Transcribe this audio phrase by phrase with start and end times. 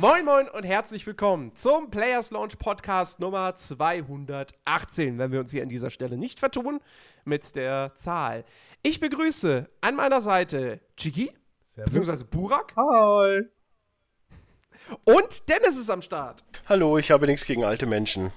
[0.00, 5.62] Moin Moin und herzlich willkommen zum Players Launch Podcast Nummer 218, wenn wir uns hier
[5.62, 6.80] an dieser Stelle nicht vertun
[7.26, 8.46] mit der Zahl.
[8.82, 11.30] Ich begrüße an meiner Seite Chiki,
[11.76, 12.72] beziehungsweise Burak.
[12.76, 13.42] Hi.
[15.04, 16.44] Und Dennis ist am Start.
[16.66, 18.32] Hallo, ich habe nichts gegen alte Menschen.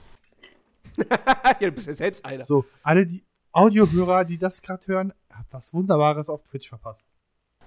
[1.09, 2.45] ja, du bist ja selbst einer.
[2.45, 3.23] So, alle die
[3.53, 7.05] Audiohörer, die das gerade hören, habt was Wunderbares auf Twitch verpasst.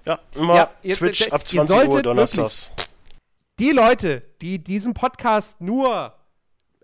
[0.05, 2.69] Ja, immer Ja, ihr- Twitch ihr- ab ihr 20 Uhr donnerstags.
[3.59, 6.13] Die Leute, die diesen Podcast nur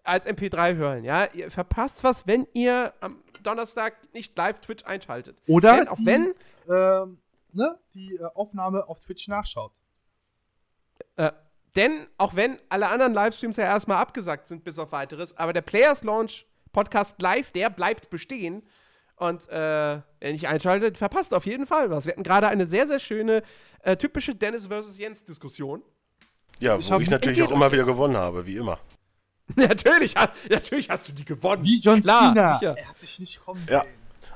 [0.04, 5.42] als MP3 hören, ja, ihr verpasst was, wenn ihr am Donnerstag nicht live Twitch einschaltet.
[5.48, 6.34] Oder Denn auch die, wenn
[6.68, 7.20] ähm,
[7.52, 9.72] ne, die äh, Aufnahme auf Twitch nachschaut.
[11.16, 11.32] Äh,
[11.76, 15.62] denn auch wenn alle anderen Livestreams ja erstmal abgesagt sind, bis auf weiteres, aber der
[15.62, 18.64] Players Launch Podcast live, der bleibt bestehen.
[19.16, 22.06] Und äh, wer nicht einschaltet, verpasst auf jeden Fall was.
[22.06, 23.44] Wir hatten gerade eine sehr, sehr schöne,
[23.84, 25.84] äh, typische Dennis versus Jens Diskussion.
[26.60, 27.92] Ja, Ich wo ich natürlich auch immer wieder jetzt.
[27.92, 28.80] gewonnen habe, wie immer.
[29.56, 30.16] natürlich,
[30.50, 31.64] natürlich hast du die gewonnen.
[31.66, 32.58] Wie John Klar, Cena.
[32.60, 32.78] sicher.
[32.78, 33.82] Er hat dich nicht kommen Ja.
[33.82, 33.92] sehen.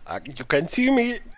[0.06, 1.20] Ah, You can see me.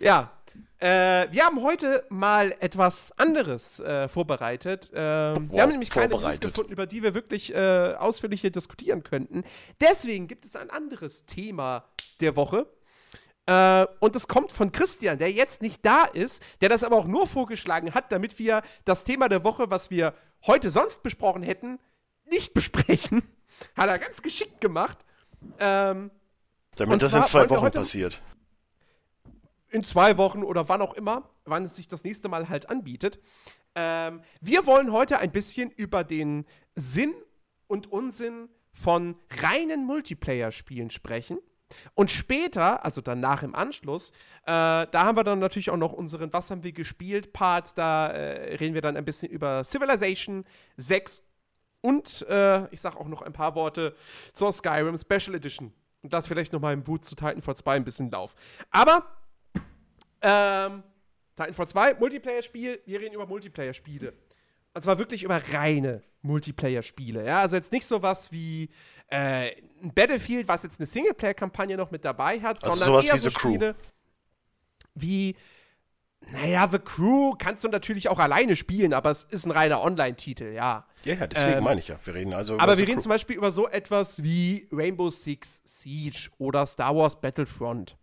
[0.00, 0.30] Ja.
[0.78, 4.90] Äh, wir haben heute mal etwas anderes äh, vorbereitet.
[4.94, 6.40] Ähm, wir Wow, haben nämlich keine News vorbereitet.
[6.42, 9.44] gefunden, über die wir wirklich äh, ausführlich hier diskutieren könnten.
[9.80, 11.84] Deswegen gibt es ein anderes Thema
[12.20, 12.66] der Woche.
[13.50, 17.08] Äh, und das kommt von Christian, der jetzt nicht da ist, der das aber auch
[17.08, 20.14] nur vorgeschlagen hat, damit wir das Thema der Woche, was wir
[20.46, 21.80] heute sonst besprochen hätten,
[22.30, 23.22] nicht besprechen.
[23.76, 25.04] Hat er ganz geschickt gemacht.
[25.58, 26.12] Ähm,
[26.76, 28.22] Damit das in zwei Wochen passiert.
[29.70, 33.18] in zwei Wochen oder wann auch immer, wann es sich das nächste Mal halt anbietet.
[33.74, 36.46] Ähm, wir wollen heute ein bisschen über den
[36.76, 37.14] Sinn
[37.66, 41.40] und Unsinn von reinen Multiplayer-Spielen sprechen.
[41.94, 44.12] Und später, also danach im Anschluss, äh,
[44.44, 47.76] da haben wir dann natürlich auch noch unseren Was haben wir gespielt Part.
[47.76, 50.44] Da äh, reden wir dann ein bisschen über Civilization
[50.76, 51.22] 6
[51.82, 53.94] und äh, ich sag auch noch ein paar Worte
[54.32, 55.72] zur Skyrim Special Edition.
[56.02, 58.34] Und das vielleicht noch mal im Boot zu Titanfall 2 ein bisschen Lauf.
[58.70, 59.04] Aber
[60.22, 60.82] ähm,
[61.36, 64.12] Titanfall 2, Multiplayer-Spiel, wir reden über Multiplayer-Spiele.
[64.74, 67.24] Und zwar wirklich über reine Multiplayer-Spiele.
[67.26, 67.40] Ja?
[67.40, 68.70] Also jetzt nicht sowas wie
[69.08, 69.50] äh,
[69.82, 73.18] ein Battlefield, was jetzt eine Singleplayer-Kampagne noch mit dabei hat, Also sondern sowas eher wie
[73.18, 73.48] so The Crew.
[73.50, 73.74] Spiele
[74.94, 75.36] wie,
[76.32, 80.52] naja, The Crew kannst du natürlich auch alleine spielen, aber es ist ein reiner Online-Titel,
[80.52, 80.86] ja.
[81.04, 81.98] Ja, ja, deswegen Ähm, meine ich ja.
[82.04, 83.02] Wir reden also über Aber wir reden Crew.
[83.02, 87.96] zum Beispiel über so etwas wie Rainbow Six Siege oder Star Wars Battlefront.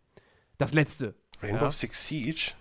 [0.57, 1.13] Das letzte.
[1.41, 1.72] Rainbow ja.
[1.72, 2.53] Six Siege.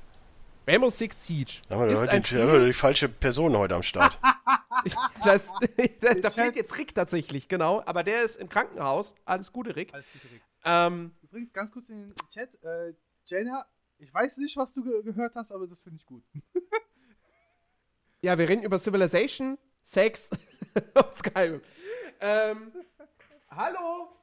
[0.66, 1.60] Rainbow Six Siege.
[1.68, 4.18] Da haben wir ist ein die, wir die falsche Person heute am Start.
[5.24, 5.46] das,
[6.00, 7.82] da da fehlt jetzt Rick tatsächlich, genau.
[7.86, 9.14] Aber der ist im Krankenhaus.
[9.24, 9.94] Alles Gute, Rick.
[9.94, 10.42] Alles Gute, Rick.
[10.64, 12.52] Ähm, Übrigens, ganz kurz in den Chat.
[12.64, 12.94] Äh,
[13.26, 13.64] Jaina,
[13.98, 16.24] ich weiß nicht, was du ge gehört hast, aber das finde ich gut.
[18.20, 20.30] ja, wir reden über Civilization, Sex
[20.74, 21.60] und Skyrim.
[22.20, 22.72] Ähm,
[23.50, 24.15] hallo?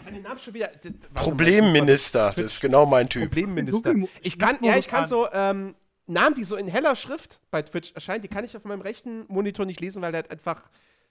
[0.00, 0.68] Ich kann den Namen schon wieder.
[0.68, 3.24] das- warte mal, Problemminister, das ist genau mein Typ.
[3.30, 3.94] Problemminister.
[4.22, 5.08] Ich kann, ja, ich kann an.
[5.08, 5.74] so ähm,
[6.06, 9.24] Namen, die so in heller Schrift bei Twitch erscheinen, die kann ich auf meinem rechten
[9.28, 10.62] Monitor nicht lesen, weil der halt einfach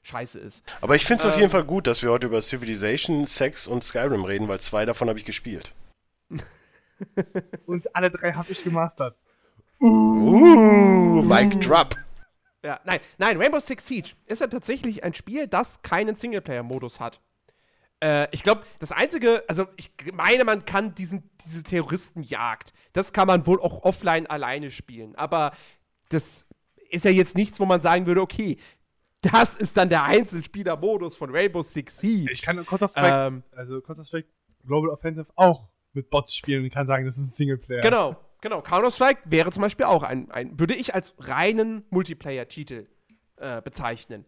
[0.02, 0.66] scheiße ist.
[0.82, 3.68] Aber ich finde es auf Ähm, jeden Fall gut, dass wir heute über Civilization, Sex
[3.68, 5.74] und Skyrim reden, weil zwei davon habe ich gespielt.
[7.66, 9.16] Und alle drei habe ich gemastert.
[9.80, 11.96] Uh, Mic Drop.
[12.64, 17.22] Ja, nein, nein, Rainbow Six Siege ist ja tatsächlich ein Spiel, das keinen Singleplayer-Modus hat.
[18.02, 23.28] Äh, ich glaube, das einzige, also ich meine, man kann diesen, diese Terroristenjagd, das kann
[23.28, 25.16] man wohl auch offline alleine spielen.
[25.16, 25.52] Aber
[26.10, 26.46] das
[26.90, 28.58] ist ja jetzt nichts, wo man sagen würde, okay,
[29.22, 32.32] das ist dann der Einzelspieler-Modus von Rainbow Six Siege.
[32.32, 33.44] Ich kann Counter-Strike, Ähm.
[33.52, 34.30] also Counter-Strike
[34.66, 37.82] Global Offensive auch mit Bots spielen und kann sagen, das ist ein Singleplayer.
[37.82, 38.62] Genau, genau.
[38.62, 42.88] Counter-Strike wäre zum Beispiel auch ein, ein würde ich als reinen Multiplayer-Titel
[43.38, 44.26] äh, bezeichnen.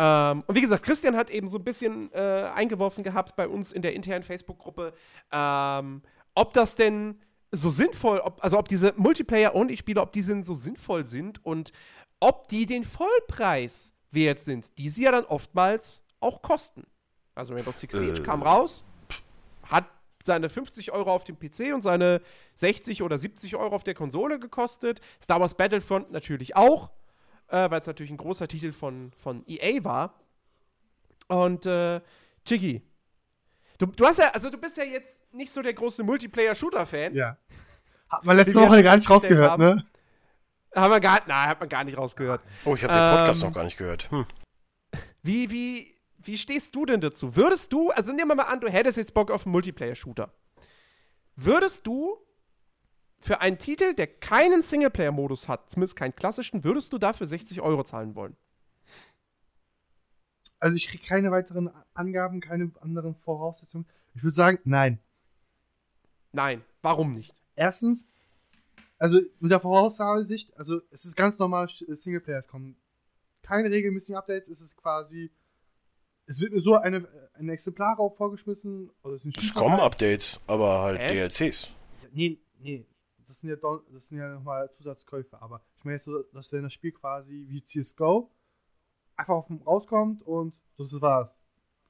[0.00, 3.70] Ähm, und wie gesagt, Christian hat eben so ein bisschen äh, eingeworfen gehabt bei uns
[3.70, 4.94] in der internen Facebook-Gruppe,
[5.30, 6.00] ähm,
[6.34, 7.20] ob das denn
[7.52, 11.72] so sinnvoll, ob, also ob diese Multiplayer-Only-Spiele, ob die denn so sinnvoll sind und
[12.18, 16.86] ob die den Vollpreis wert sind, die sie ja dann oftmals auch kosten.
[17.34, 18.22] Also Rainbow Six Siege Äh.
[18.22, 18.84] kam raus,
[19.64, 19.84] hat
[20.22, 22.22] seine 50 Euro auf dem PC und seine
[22.54, 25.00] 60 oder 70 Euro auf der Konsole gekostet.
[25.22, 26.90] Star Wars Battlefront natürlich auch,
[27.50, 30.14] äh, weil es natürlich ein großer Titel von, von EA war.
[31.28, 32.00] Und äh,
[32.44, 32.82] Chiggy,
[33.78, 37.14] du, du hast ja, also du bist ja jetzt nicht so der große Multiplayer-Shooter-Fan.
[37.14, 37.36] Ja.
[38.08, 39.62] Hat man letzte Woche gar nicht rausgehört, haben.
[39.62, 39.86] ne?
[40.74, 42.42] Haben wir gar, nein, hat man gar nicht rausgehört.
[42.64, 44.10] Oh, ich habe den Podcast Ähm, noch gar nicht gehört.
[44.10, 44.26] Hm.
[45.22, 47.36] Wie, wie, wie stehst du denn dazu?
[47.36, 50.32] Würdest du, also nehmen wir mal an, du hättest jetzt Bock auf einen Multiplayer-Shooter.
[51.36, 52.18] Würdest du
[53.20, 57.84] für einen Titel, der keinen Singleplayer-Modus hat, zumindest keinen klassischen, würdest du dafür 60 Euro
[57.84, 58.36] zahlen wollen?
[60.58, 63.86] Also ich kriege keine weiteren Angaben, keine anderen Voraussetzungen.
[64.14, 64.98] Ich würde sagen, nein.
[66.32, 67.34] Nein, warum nicht?
[67.56, 68.06] Erstens,
[68.98, 72.76] also mit der Voraussicht, also es ist ganz normal, Singleplayer, es kommen
[73.42, 75.30] keine regelmäßigen Updates, es ist quasi,
[76.26, 78.90] es wird mir so eine, ein Exemplar auch vorgeschmissen.
[79.02, 81.28] Also es, es kommen Updates, aber halt äh?
[81.28, 81.72] DLCs.
[82.12, 82.86] Nee, nee,
[83.40, 86.62] das sind ja, das sind ja nochmal Zusatzkäufe, aber ich meine jetzt so, dass wenn
[86.62, 88.30] das Spiel quasi wie CSGO
[89.16, 91.30] einfach rauskommt und das war's.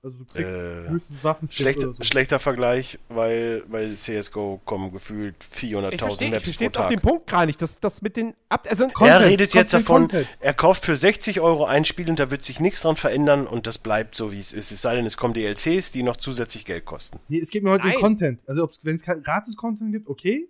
[0.03, 1.47] Also du kriegst äh, höchstens Waffen.
[1.47, 1.95] Schlecht, so.
[2.01, 7.45] Schlechter Vergleich, weil bei CSGO kommen gefühlt 400.000 Maps Ich verstehe auch den Punkt gar
[7.45, 10.27] nicht, dass das mit den Ab also Content, Er redet jetzt davon, Content.
[10.41, 13.67] er kauft für 60 Euro ein Spiel und da wird sich nichts dran verändern und
[13.67, 14.73] das bleibt so, wie es ist.
[14.73, 17.21] Es sei denn, es kommen DLCs, die noch zusätzlich Geld kosten.
[17.29, 18.41] Nee, es geht mir heute um Content.
[18.47, 20.49] Also wenn es kein Gratis-Content gibt, okay.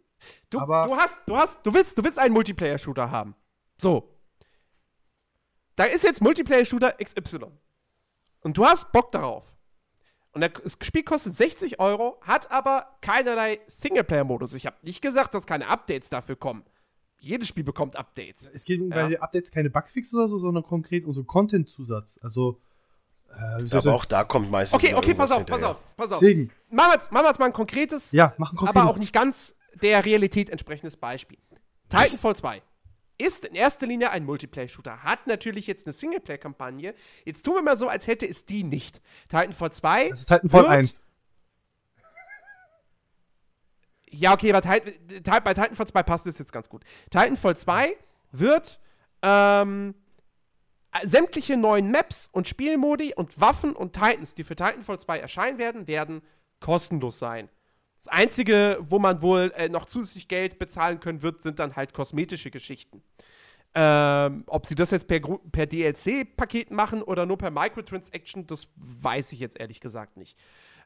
[0.51, 3.35] Du, aber du hast, du hast, du willst, du willst einen Multiplayer-Shooter haben.
[3.79, 4.17] So.
[5.77, 7.47] Da ist jetzt Multiplayer-Shooter XY.
[8.41, 9.55] Und du hast Bock darauf.
[10.33, 14.55] Und das Spiel kostet 60 Euro, hat aber keinerlei Singleplayer-Modus.
[14.55, 16.65] Ich habe nicht gesagt, dass keine Updates dafür kommen.
[17.19, 18.49] Jedes Spiel bekommt Updates.
[18.53, 18.87] Es geht ja.
[18.89, 22.19] bei den Updates keine Bugfix oder so, sondern konkret um so Content-Zusatz.
[22.23, 22.61] Also.
[23.29, 24.83] Äh, aber auch da kommt meistens.
[24.83, 26.21] Okay, okay, pass auf, pass auf, pass auf.
[26.21, 26.51] Deswegen.
[26.71, 28.97] Machen wir jetzt, machen wir jetzt mal ein konkretes, ja, mach ein konkretes, aber auch
[28.97, 31.39] nicht ganz der Realität entsprechendes Beispiel.
[31.89, 32.63] Titanfall 2
[33.19, 36.95] ist in erster Linie ein Multiplayer-Shooter, hat natürlich jetzt eine Singleplayer-Kampagne.
[37.25, 39.01] Jetzt tun wir mal so, als hätte es die nicht.
[39.29, 40.11] Titanfall 2.
[40.11, 41.05] Also Titanfall 1.
[44.13, 46.83] Ja, okay, bei, Titan, bei Titanfall 2 passt es jetzt ganz gut.
[47.11, 47.97] Titanfall 2
[48.33, 48.81] wird
[49.23, 49.95] ähm,
[51.05, 55.87] sämtliche neuen Maps und Spielmodi und Waffen und Titans, die für Titanfall 2 erscheinen werden,
[55.87, 56.23] werden
[56.59, 57.49] kostenlos sein.
[58.03, 61.93] Das Einzige, wo man wohl äh, noch zusätzlich Geld bezahlen können wird, sind dann halt
[61.93, 63.03] kosmetische Geschichten.
[63.75, 69.33] Ähm, ob sie das jetzt per, per DLC-Paket machen oder nur per Microtransaction, das weiß
[69.33, 70.39] ich jetzt ehrlich gesagt nicht.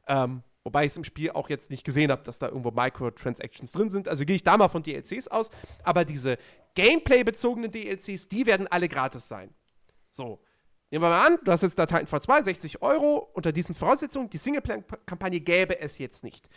[0.08, 3.70] Ähm, wobei ich es im Spiel auch jetzt nicht gesehen habe, dass da irgendwo Microtransactions
[3.70, 4.08] drin sind.
[4.08, 5.52] Also gehe ich da mal von DLCs aus.
[5.84, 6.36] Aber diese
[6.74, 9.54] Gameplay-bezogenen DLCs, die werden alle gratis sein.
[10.10, 10.40] So.
[10.90, 13.30] Nehmen wir mal an, du hast jetzt da Titanfall 2, 60 Euro.
[13.34, 16.48] Unter diesen Voraussetzungen, die Singleplayer-Kampagne gäbe es jetzt nicht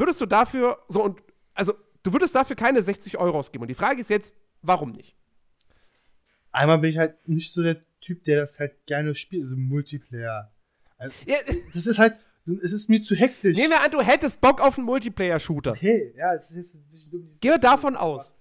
[0.00, 1.22] würdest du dafür so und
[1.54, 3.62] also du würdest dafür keine 60 Euro ausgeben.
[3.62, 5.16] Und die Frage ist jetzt, warum nicht?
[6.52, 10.50] Einmal bin ich halt nicht so der Typ, der das halt gerne spielt, also Multiplayer.
[10.96, 11.36] Also, ja,
[11.72, 12.16] das ist halt,
[12.62, 13.56] es ist mir zu hektisch.
[13.56, 15.72] Nehmen wir an, du hättest Bock auf einen Multiplayer-Shooter.
[15.72, 17.36] Okay, ja, das ist ein bisschen dumm.
[17.40, 18.34] Geh davon aus.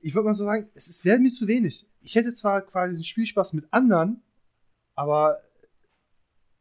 [0.00, 1.86] Ich würde mal so sagen, es wäre mir zu wenig.
[2.00, 4.22] Ich hätte zwar quasi einen Spielspaß mit anderen,
[4.94, 5.42] aber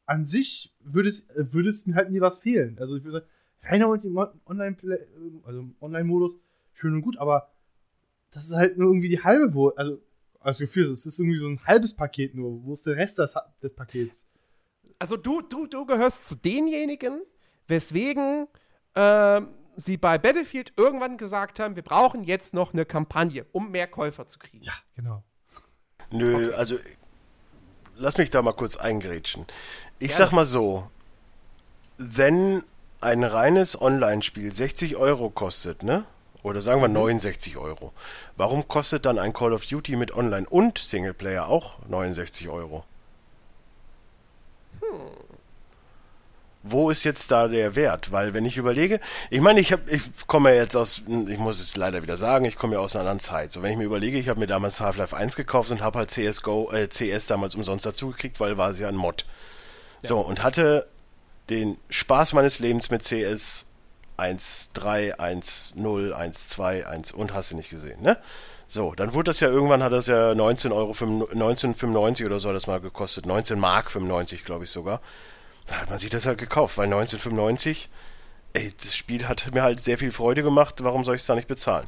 [0.06, 2.78] an sich würde es, würde es mir halt nie was fehlen.
[2.80, 3.32] Also ich würde sagen,
[3.64, 3.90] reiner
[4.46, 5.00] Online-Modus,
[5.44, 6.30] also Online
[6.74, 7.52] schön und gut, aber
[8.32, 9.78] das ist halt nur irgendwie die halbe Wurst.
[9.78, 10.02] Also,
[10.40, 12.64] als Gefühl, es ist irgendwie so ein halbes Paket nur.
[12.64, 14.28] Wo ist der Rest des, des Pakets?
[14.98, 17.22] Also, du, du, du gehörst zu denjenigen,
[17.68, 18.48] weswegen
[18.94, 19.42] äh,
[19.76, 24.28] sie bei Battlefield irgendwann gesagt haben, wir brauchen jetzt noch eine Kampagne, um mehr Käufer
[24.28, 24.64] zu kriegen.
[24.64, 25.24] Ja, genau.
[26.12, 26.56] Nö, okay.
[26.56, 26.78] also
[27.96, 29.46] lass mich da mal kurz eingrätschen.
[30.00, 30.26] Ich Gerne.
[30.26, 30.90] sag mal so,
[31.98, 32.64] wenn
[33.02, 36.06] ein reines Online-Spiel 60 Euro kostet, ne?
[36.42, 37.62] Oder sagen wir 69 mhm.
[37.62, 37.94] Euro.
[38.38, 42.86] Warum kostet dann ein Call of Duty mit Online und Singleplayer auch 69 Euro?
[44.80, 44.88] Hm.
[46.64, 48.12] Wo ist jetzt da der Wert?
[48.12, 51.62] Weil wenn ich überlege, ich meine, ich habe, ich komme ja jetzt aus, ich muss
[51.62, 53.54] es leider wieder sagen, ich komme ja aus einer anderen Zeit.
[53.54, 56.12] So wenn ich mir überlege, ich habe mir damals Half-Life 1 gekauft und habe halt
[56.12, 59.26] CS:GO, äh, CS damals umsonst dazugekriegt, weil war sie ja ein Mod.
[60.02, 60.10] Ja.
[60.10, 60.86] So und hatte
[61.50, 63.66] den Spaß meines Lebens mit CS
[64.18, 68.18] 1.3, 1.0, 1.2, 1 und hast du nicht gesehen, ne?
[68.68, 72.56] So, dann wurde das ja irgendwann, hat das ja 19 Euro, 1995 oder so hat
[72.56, 75.02] das mal gekostet, 19 Mark 95, glaube ich sogar.
[75.66, 77.90] Da hat man sich das halt gekauft, weil 1995,
[78.54, 81.34] ey, das Spiel hat mir halt sehr viel Freude gemacht, warum soll ich es da
[81.34, 81.88] nicht bezahlen?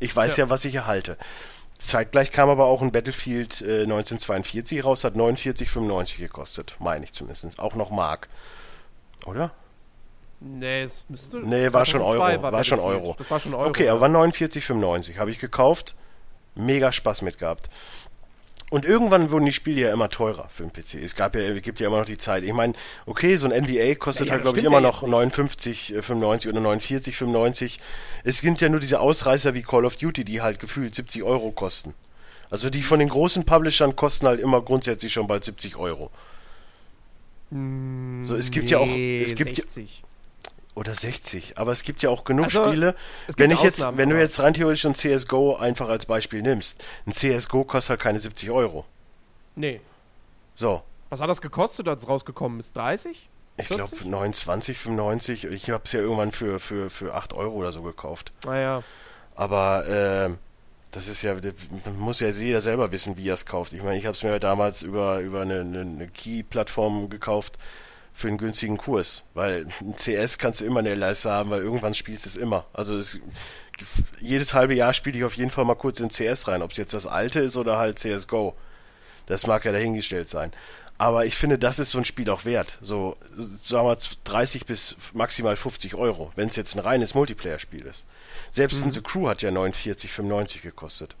[0.00, 1.16] Ich weiß ja, ja was ich erhalte.
[1.78, 7.58] Zeitgleich kam aber auch ein Battlefield äh, 1942 raus, hat 49,95 gekostet, meine ich zumindest,
[7.60, 8.28] auch noch Mark.
[9.24, 9.52] Oder?
[10.40, 11.38] Nee, es müsste.
[11.38, 12.18] Nee, war schon Euro.
[12.18, 13.14] War, war schon Euro.
[13.18, 13.68] Das war schon Euro.
[13.68, 15.16] Okay, aber war 49,95.
[15.18, 15.96] Habe ich gekauft.
[16.54, 17.68] Mega Spaß mit gehabt.
[18.68, 20.94] Und irgendwann wurden die Spiele ja immer teurer für den PC.
[20.94, 22.42] Es gab ja, gibt ja immer noch die Zeit.
[22.42, 22.72] Ich meine,
[23.06, 27.78] okay, so ein NBA kostet ja, ja, halt, glaube ich, immer noch 59,95 oder 49,95.
[28.24, 31.52] Es gibt ja nur diese Ausreißer wie Call of Duty, die halt gefühlt 70 Euro
[31.52, 31.94] kosten.
[32.50, 36.10] Also die von den großen Publishern kosten halt immer grundsätzlich schon bald 70 Euro.
[37.50, 38.86] So, es gibt nee, ja auch.
[38.86, 40.02] Es gibt 60.
[40.74, 41.58] oder 60.
[41.58, 42.94] Aber es gibt ja auch genug Also, Spiele.
[43.36, 47.12] Wenn ich jetzt, wenn du jetzt rein theoretisch ein CSGO einfach als Beispiel nimmst, ein
[47.12, 48.84] CSGO kostet halt keine 70 Euro.
[49.54, 49.80] Nee.
[50.54, 50.82] So.
[51.08, 52.76] Was hat das gekostet, als es rausgekommen ist?
[52.76, 53.28] 30?
[53.58, 54.06] Ich glaube 40?
[54.06, 55.44] 29, 95.
[55.44, 58.32] Ich habe es ja irgendwann für, für, für 8 Euro oder so gekauft.
[58.44, 58.82] Naja.
[59.34, 60.30] Aber äh,
[60.90, 61.54] das ist ja, das
[61.98, 63.72] muss ja jeder selber wissen, wie er es kauft.
[63.72, 67.58] Ich meine, ich habe es mir damals über, über eine, eine, eine Key-Plattform gekauft
[68.16, 69.22] für einen günstigen Kurs.
[69.34, 72.36] Weil ein CS kannst du immer in der Leiste haben, weil irgendwann spielst du es
[72.36, 72.64] immer.
[72.72, 73.20] Also es,
[74.20, 76.62] jedes halbe Jahr spiele ich auf jeden Fall mal kurz in CS rein.
[76.62, 78.56] Ob es jetzt das alte ist oder halt CSGO.
[79.26, 80.52] Das mag ja dahingestellt sein.
[80.98, 82.78] Aber ich finde, das ist so ein Spiel auch wert.
[82.80, 83.16] So,
[83.62, 88.06] sagen wir 30 bis maximal 50 Euro, wenn es jetzt ein reines Multiplayer-Spiel ist.
[88.50, 91.14] Selbst ein The Crew hat ja 49, 95 gekostet.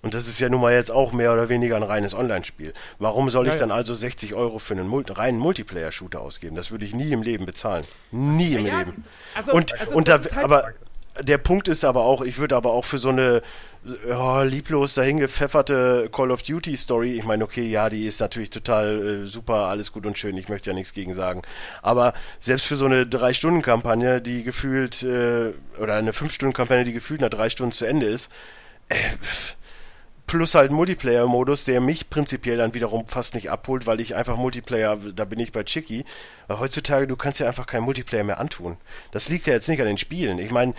[0.00, 2.72] Und das ist ja nun mal jetzt auch mehr oder weniger ein reines Online-Spiel.
[3.00, 6.54] Warum soll ich Ja, dann also 60 Euro für einen Mul reinen Multiplayer-Shooter ausgeben?
[6.56, 7.84] Das würde ich nie im Leben bezahlen.
[8.12, 9.04] Nie im Ja, Leben.
[9.34, 10.72] also- und also und da, halt- aber
[11.20, 13.42] der Punkt ist aber auch, ich würde aber auch für so eine
[14.06, 19.24] ja, lieblos dahingepfefferte Call of Duty Story, ich meine, okay, ja, die ist natürlich total
[19.24, 21.42] äh, super, alles gut und schön, ich möchte ja nichts gegen sagen.
[21.82, 27.30] Aber selbst für so eine Drei-Stunden-Kampagne, die gefühlt, äh, oder eine Fünf-Stunden-Kampagne, die gefühlt nach
[27.30, 28.30] drei Stunden zu Ende ist,
[28.88, 28.94] äh,
[30.28, 34.96] plus halt Multiplayer-Modus, der mich prinzipiell dann wiederum fast nicht abholt, weil ich einfach Multiplayer,
[34.96, 36.04] da bin ich bei Chicky.
[36.46, 38.76] Weil heutzutage, du kannst ja einfach kein Multiplayer mehr antun.
[39.10, 40.38] Das liegt ja jetzt nicht an den Spielen.
[40.38, 40.74] Ich meine,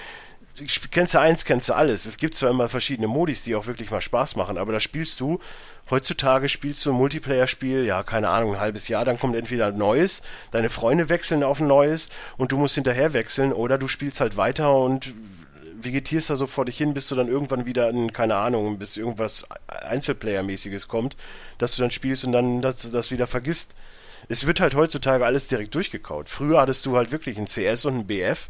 [0.92, 2.06] kennst du eins, kennst du alles.
[2.06, 5.20] Es gibt zwar immer verschiedene Modis, die auch wirklich mal Spaß machen, aber da spielst
[5.20, 5.40] du,
[5.90, 9.78] heutzutage spielst du ein Multiplayer-Spiel, ja, keine Ahnung, ein halbes Jahr, dann kommt entweder ein
[9.78, 14.22] neues, deine Freunde wechseln auf ein neues und du musst hinterher wechseln oder du spielst
[14.22, 15.14] halt weiter und
[15.84, 18.98] vegetierst da so vor dich hin, bis du dann irgendwann wieder in, keine Ahnung, bis
[18.98, 21.16] irgendwas Einzelplayer-mäßiges kommt,
[21.58, 23.76] dass du dann spielst und dann das, das wieder vergisst.
[24.28, 26.30] Es wird halt heutzutage alles direkt durchgekaut.
[26.30, 28.50] Früher hattest du halt wirklich ein CS und ein BF,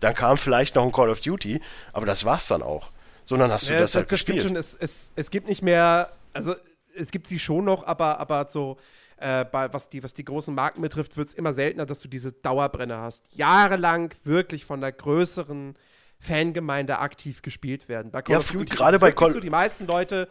[0.00, 1.60] dann kam vielleicht noch ein Call of Duty,
[1.92, 2.90] aber das war's dann auch.
[3.24, 4.42] So, dann hast du Ja, das, halt stimmt gespielt.
[4.42, 4.56] schon.
[4.56, 6.54] Es, es, es gibt nicht mehr, also
[6.94, 8.76] es gibt sie schon noch, aber, aber so,
[9.18, 12.08] äh, bei, was, die, was die großen Marken betrifft, wird es immer seltener, dass du
[12.08, 13.24] diese Dauerbrenner hast.
[13.32, 15.74] Jahrelang wirklich von der größeren
[16.20, 18.10] Fangemeinde aktiv gespielt werden.
[18.12, 20.28] Bei Call Ja, of Duty gerade bei Call- so, die meisten Leute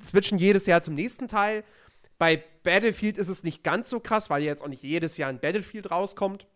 [0.00, 1.64] switchen jedes Jahr zum nächsten Teil.
[2.18, 5.40] Bei Battlefield ist es nicht ganz so krass, weil jetzt auch nicht jedes Jahr ein
[5.40, 6.46] Battlefield rauskommt.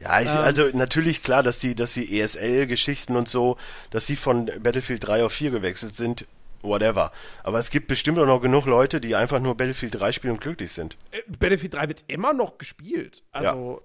[0.00, 3.56] Ja, ich, Ähm, also natürlich klar, dass die, dass die ESL-Geschichten und so,
[3.90, 6.26] dass sie von Battlefield 3 auf 4 gewechselt sind,
[6.62, 7.10] whatever.
[7.42, 10.40] Aber es gibt bestimmt auch noch genug Leute, die einfach nur Battlefield 3 spielen und
[10.40, 10.96] glücklich sind.
[11.12, 13.22] Äh, Battlefield 3 wird immer noch gespielt.
[13.32, 13.82] Also,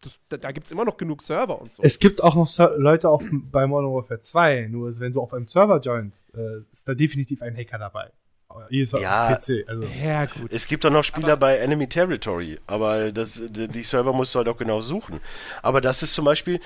[0.00, 1.82] das, da, da gibt es immer noch genug Server und so.
[1.82, 5.32] Es gibt auch noch Ser Leute auf, bei Modern Warfare 2, nur wenn du auf
[5.34, 8.10] einem Server joinst, äh, ist da definitiv ein Hacker dabei.
[8.50, 9.34] Aber Hier ist Ja.
[9.34, 9.82] PC, also.
[10.02, 10.50] ja, gut.
[10.52, 14.38] Es gibt auch noch Spieler bei Enemy Territory, aber das, die die Server musst du
[14.38, 15.20] halt auch genau suchen.
[15.62, 16.58] Aber das ist zum Beispiel,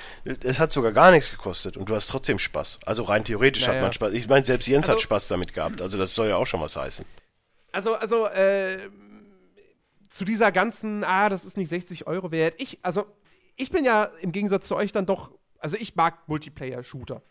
[0.45, 2.79] es hat sogar gar nichts gekostet und du hast trotzdem Spaß.
[2.87, 3.75] Also rein theoretisch Naja.
[3.79, 4.13] hat man Spaß.
[4.13, 6.61] Ich meine, selbst Jens hat Also- Spaß damit gehabt, also das soll ja auch schon
[6.61, 7.05] was heißen.
[7.73, 8.77] Also, also, äh,
[10.09, 12.55] zu dieser ganzen, ah, das ist nicht 60 Euro wert.
[12.59, 13.07] Ich, also,
[13.57, 17.23] ich bin ja im Gegensatz zu euch dann doch, also ich mag Multiplayer-Shooter.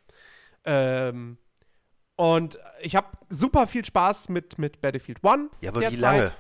[0.66, 1.38] Ähm,
[2.16, 5.50] und ich habe super viel Spaß mit, mit Battlefield 1.
[5.62, 6.32] Ja, aber wie lange?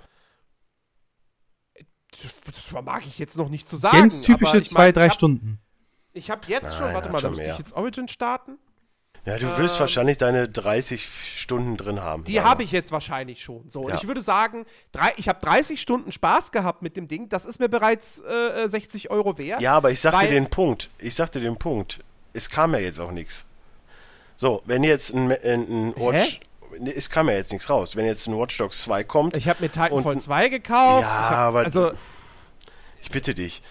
[2.11, 3.97] Das, das vermag ich jetzt noch nicht zu sagen.
[3.97, 5.59] Ganz typische aber ich zwei, mein, drei ich hab- Stunden.
[6.13, 8.59] Ich habe jetzt schon, warte mal, da müsste ich jetzt Origin starten.
[9.25, 12.23] Ja, du wirst Ähm, wahrscheinlich deine 30 Stunden drin haben.
[12.23, 13.69] Die habe ich jetzt wahrscheinlich schon.
[13.69, 13.93] So, Ja.
[13.95, 17.29] ich würde sagen, drei, ich habe 30 Stunden Spaß gehabt mit dem Ding.
[17.29, 19.61] Das ist mir bereits äh, 60 Euro wert.
[19.61, 20.89] Ja, aber ich sag dir weil- den Punkt.
[20.97, 21.99] Ich sag dir den Punkt.
[22.33, 23.45] Es kam ja jetzt auch nichts.
[24.37, 26.39] So, wenn jetzt ein, ein, ein Watch.
[26.79, 27.95] Nee, Es kam ja jetzt nichts raus.
[27.95, 31.03] Wenn jetzt ein Watch Dogs 2 kommt, Ich habe mir Titanfall Und- 2 gekauft.
[31.03, 31.91] Ja, hab, aber- Also,
[33.03, 33.61] ich bitte dich.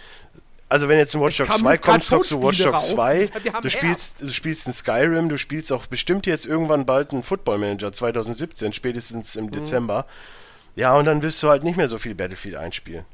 [0.70, 2.72] Also wenn jetzt ein Watch Dogs kamen 2 jetzt grad kommt, zockst du Watch Dogs
[2.84, 2.90] raus.
[2.90, 6.46] 2, Das- wir haben du spielst, du spielst ein Skyrim, du spielst auch bestimmt jetzt
[6.46, 9.44] irgendwann bald einen Football Manager 2017, spätestens Mhm.
[9.44, 10.06] im Dezember.
[10.76, 13.04] Ja, und dann wirst du halt nicht mehr so viel Battlefield einspielen.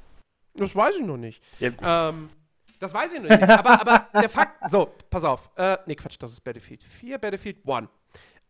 [0.55, 1.43] das weiß ich noch nicht.
[1.59, 1.71] Ja,
[2.11, 2.31] Ähm,
[2.79, 3.43] das weiß ich noch nicht.
[3.43, 5.51] aber, aber der Fakt, so, pass auf.
[5.57, 7.89] Äh, nee, Quatsch, das ist Battlefield 4, Battlefield 1.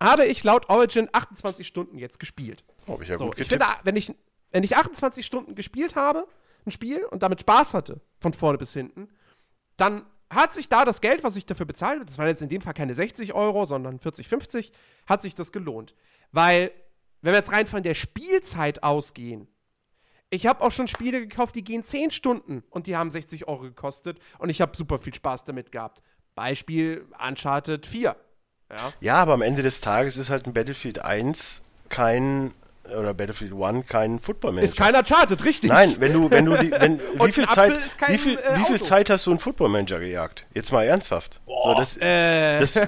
[0.03, 2.65] Habe ich laut Origin 28 Stunden jetzt gespielt.
[2.87, 4.13] oh, hab ich ja so, gut ich finde, wenn ich,
[4.51, 6.27] wenn ich 28 Stunden gespielt habe,
[6.67, 9.09] ein Spiel, und damit Spaß hatte, von vorne bis hinten,
[9.77, 12.49] dann hat sich da das Geld, was ich dafür bezahlt habe, das waren jetzt in
[12.49, 14.73] dem Fall keine 60 Euro, sondern 40, 50,
[15.07, 15.95] hat sich das gelohnt.
[16.33, 16.73] Weil,
[17.23, 19.47] wenn wir jetzt rein von der Spielzeit ausgehen,
[20.31, 23.63] ich habe auch schon Spiele gekauft, die gehen 10 Stunden und die haben 60 Euro
[23.63, 26.03] gekostet und ich habe super viel Spaß damit gehabt.
[26.35, 28.17] Beispiel Uncharted 4.
[28.71, 28.93] Ja.
[29.01, 32.53] Ja, aber am Ende des Tages ist halt ein Battlefield 1 kein
[32.99, 34.65] oder Battlefield One kein Football Manager.
[34.73, 35.71] Ist keiner chartet, richtig.
[35.71, 38.65] Nein, wenn du, wenn du die, wenn, wie viel Zeit, kein, wie viel, äh, wie
[38.65, 38.81] viel.
[38.83, 40.47] Zeit hast du einen Football Manager gejagt?
[40.55, 41.41] Jetzt mal ernsthaft.
[41.47, 42.81] so, das, Äh, das,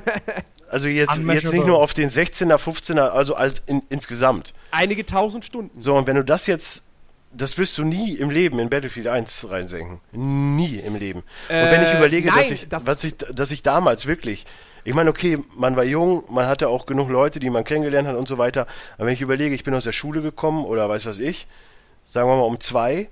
[0.71, 4.53] also jetzt, jetzt nicht nur auf den 16er, 15er, also als in, insgesamt.
[4.71, 5.81] einige tausend Stunden.
[5.81, 6.83] So, und wenn du das jetzt,
[7.33, 10.01] das wirst du nie im Leben in Battlefield 1 reinsenken.
[10.13, 11.21] Nie im Leben.
[11.21, 14.47] und wenn ich Äh, überlege, dass nein, ich, das- was ich, dass ich damals wirklich,
[14.85, 18.17] ich meine, okay, man war jung, man hatte auch genug Leute, die man kennengelernt hat
[18.17, 18.67] und so weiter.
[18.97, 21.47] Aber wenn ich überlege, ich bin aus der Schule gekommen oder weiß was ich,
[22.05, 23.09] sagen wir mal um zwei,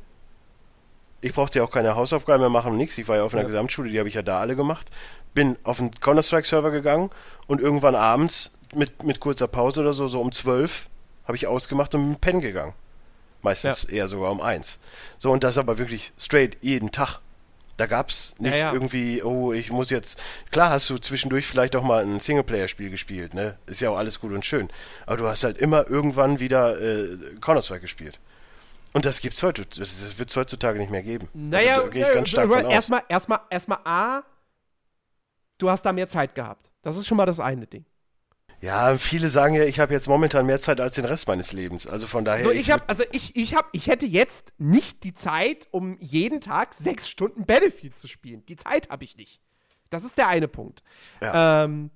[1.21, 2.97] ich brauchte ja auch keine Hausaufgaben mehr machen, nichts.
[2.99, 3.49] Ich war ja auf einer Ja.
[3.49, 4.87] Gesamtschule, die habe ich ja da alle gemacht.
[5.35, 7.11] Bin auf einen Counter-Strike-Server gegangen
[7.47, 10.89] und irgendwann abends mit, mit kurzer Pause oder so, so um zwölf,
[11.27, 12.75] habe ich ausgemacht und mit Pen gegangen.
[13.43, 14.79] Meistens eher sogar um eins.
[15.19, 17.21] So, und das aber wirklich straight jeden Tag.
[17.77, 18.73] Da gab's nicht Ja, ja.
[18.73, 20.19] irgendwie, oh, ich muss jetzt.
[20.51, 23.59] Klar hast du zwischendurch vielleicht auch mal ein Singleplayer-Spiel gespielt, ne?
[23.67, 24.69] Ist ja auch alles gut und schön.
[25.05, 28.19] Aber du hast halt immer irgendwann wieder äh, Counter-Strike gespielt.
[28.95, 31.29] Und das gibt's heute, das, wird's heutzutage nicht mehr geben.
[31.35, 32.73] Naja, also, da aus.
[32.73, 34.23] erstmal, erstmal, erstmal A,
[35.59, 36.71] du hast da mehr Zeit gehabt.
[36.81, 37.85] Das ist schon mal das eine Ding.
[38.61, 41.87] Ja, viele sagen ja, ich habe jetzt momentan mehr Zeit als den Rest meines Lebens.
[41.87, 42.43] Also von daher.
[42.43, 46.41] So, ich habe, also ich, ich habe, ich hätte jetzt nicht die Zeit, um jeden
[46.41, 48.45] Tag sechs Stunden Battlefield zu spielen.
[48.47, 49.41] Die Zeit habe ich nicht.
[49.91, 50.83] Das ist der eine Punkt.
[51.23, 51.65] Ja.
[51.65, 51.91] Ähm,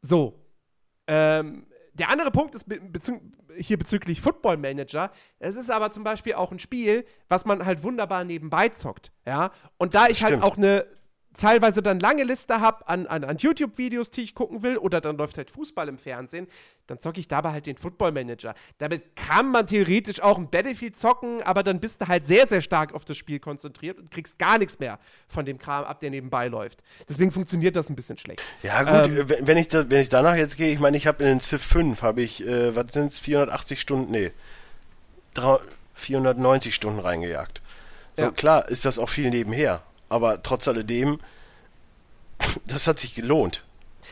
[0.00, 0.38] so.
[1.06, 3.18] Ähm, der andere Punkt ist be bezü
[3.58, 5.12] hier bezüglich Football Manager.
[5.38, 9.12] Es ist aber zum Beispiel auch ein Spiel, was man halt wunderbar nebenbei zockt.
[9.26, 9.50] Ja.
[9.76, 10.44] Und da ich halt Stimmt.
[10.44, 10.86] auch eine
[11.36, 15.16] teilweise dann lange Liste habe an, an, an YouTube-Videos, die ich gucken will, oder dann
[15.16, 16.46] läuft halt Fußball im Fernsehen,
[16.86, 18.54] dann zocke ich dabei halt den Football Manager.
[18.78, 22.60] Damit kann man theoretisch auch ein Battlefield zocken, aber dann bist du halt sehr, sehr
[22.60, 24.98] stark auf das Spiel konzentriert und kriegst gar nichts mehr
[25.28, 26.82] von dem Kram ab, der nebenbei läuft.
[27.08, 28.42] Deswegen funktioniert das ein bisschen schlecht.
[28.62, 31.06] Ja gut, Ähm, äh, wenn- ich da, wenn ich danach jetzt gehe, ich meine, ich
[31.06, 34.32] habe in den Civ 5 habe ich, äh, was sind's, 480 Stunden, nee,
[35.34, 35.58] drei-
[35.94, 37.60] 490 Stunden reingejagt.
[38.16, 38.30] So Ja.
[38.30, 41.18] klar ist das auch viel nebenher, aber trotz alledem,
[42.66, 43.64] das hat sich gelohnt.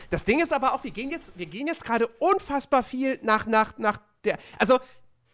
[0.09, 3.45] Das Ding ist aber auch, wir gehen jetzt, wir gehen jetzt gerade unfassbar viel nach,
[3.45, 4.37] nach, nach der.
[4.57, 4.79] Also,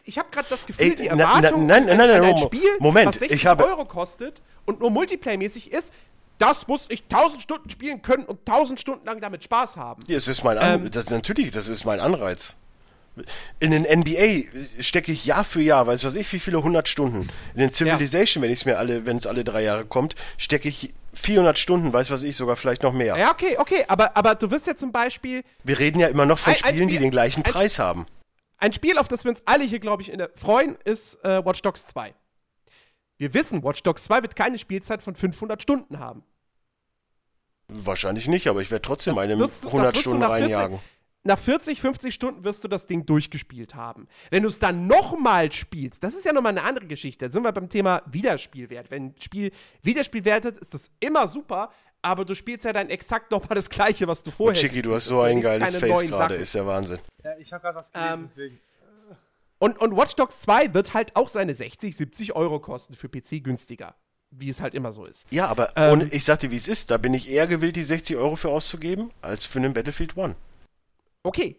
[0.04, 2.38] ich habe gerade das Gefühl, Ey, die na- na- Erwartung nein, nein, nein, an ein
[2.38, 5.92] Spiel, Moment, was 60 ich habe- Euro kostet und nur Multiplayer-mäßig ist,
[6.38, 10.02] das muss ich 1000 Stunden spielen können und 1000 Stunden lang damit Spaß haben.
[10.06, 12.54] Ja, es ist mein An Ähm, das, natürlich, das ist mein Anreiz.
[13.60, 14.48] In den NBA
[14.80, 17.28] stecke ich Jahr für Jahr, weiß was ich, wie viele 100 Stunden.
[17.54, 20.68] In den Civilization, wenn ich es mir alle, wenn es alle drei Jahre kommt, stecke
[20.68, 23.16] ich 400 Stunden, weiß was ich, sogar vielleicht noch mehr.
[23.16, 26.38] Ja, okay, okay, aber, aber du wirst ja zum Beispiel Wir reden ja immer noch
[26.38, 28.06] von Ein- ein Spielen, die Spiel- den gleichen ein- Preis haben.
[28.58, 31.86] Ein Spiel, auf das wir uns alle hier, glaube ich, freuen, ist äh, Watch Dogs
[31.86, 32.14] 2.
[33.16, 36.22] Wir wissen, Watch Dogs 2 wird keine Spielzeit von 500 Stunden haben.
[37.68, 40.20] Wahrscheinlich nicht, aber ich werde trotzdem Das eine wirst du- das 100 wirst du Stunden
[40.20, 40.80] nach 40 reinjagen.
[41.28, 44.08] Nach 40, 50 Stunden wirst du das Ding durchgespielt haben.
[44.30, 47.26] Wenn du es dann nochmal spielst, das ist ja nochmal eine andere Geschichte.
[47.26, 48.90] Da sind wir beim Thema Wiederspielwert.
[48.90, 53.56] Wenn ein Spiel wiederspielwertet, ist das immer super, aber du spielst ja dann exakt nochmal
[53.56, 56.64] das Gleiche, was du vorher Chicky, du hast so ein geiles Face gerade, ist der
[56.66, 56.98] Wahnsinn.
[57.22, 58.60] Ja, ich habe gerade was gelesen, Ähm, deswegen.
[59.58, 63.44] Und, und Watch Dogs 2 wird halt auch seine 60, 70 Euro kosten für PC
[63.44, 63.94] günstiger.
[64.30, 65.26] Wie es halt immer so ist.
[65.30, 67.76] Ja, aber Ähm, und ich sag dir, wie es ist, da bin ich eher gewillt,
[67.76, 70.34] die 60 Euro für auszugeben, als für einen Battlefield One.
[71.22, 71.56] Okay.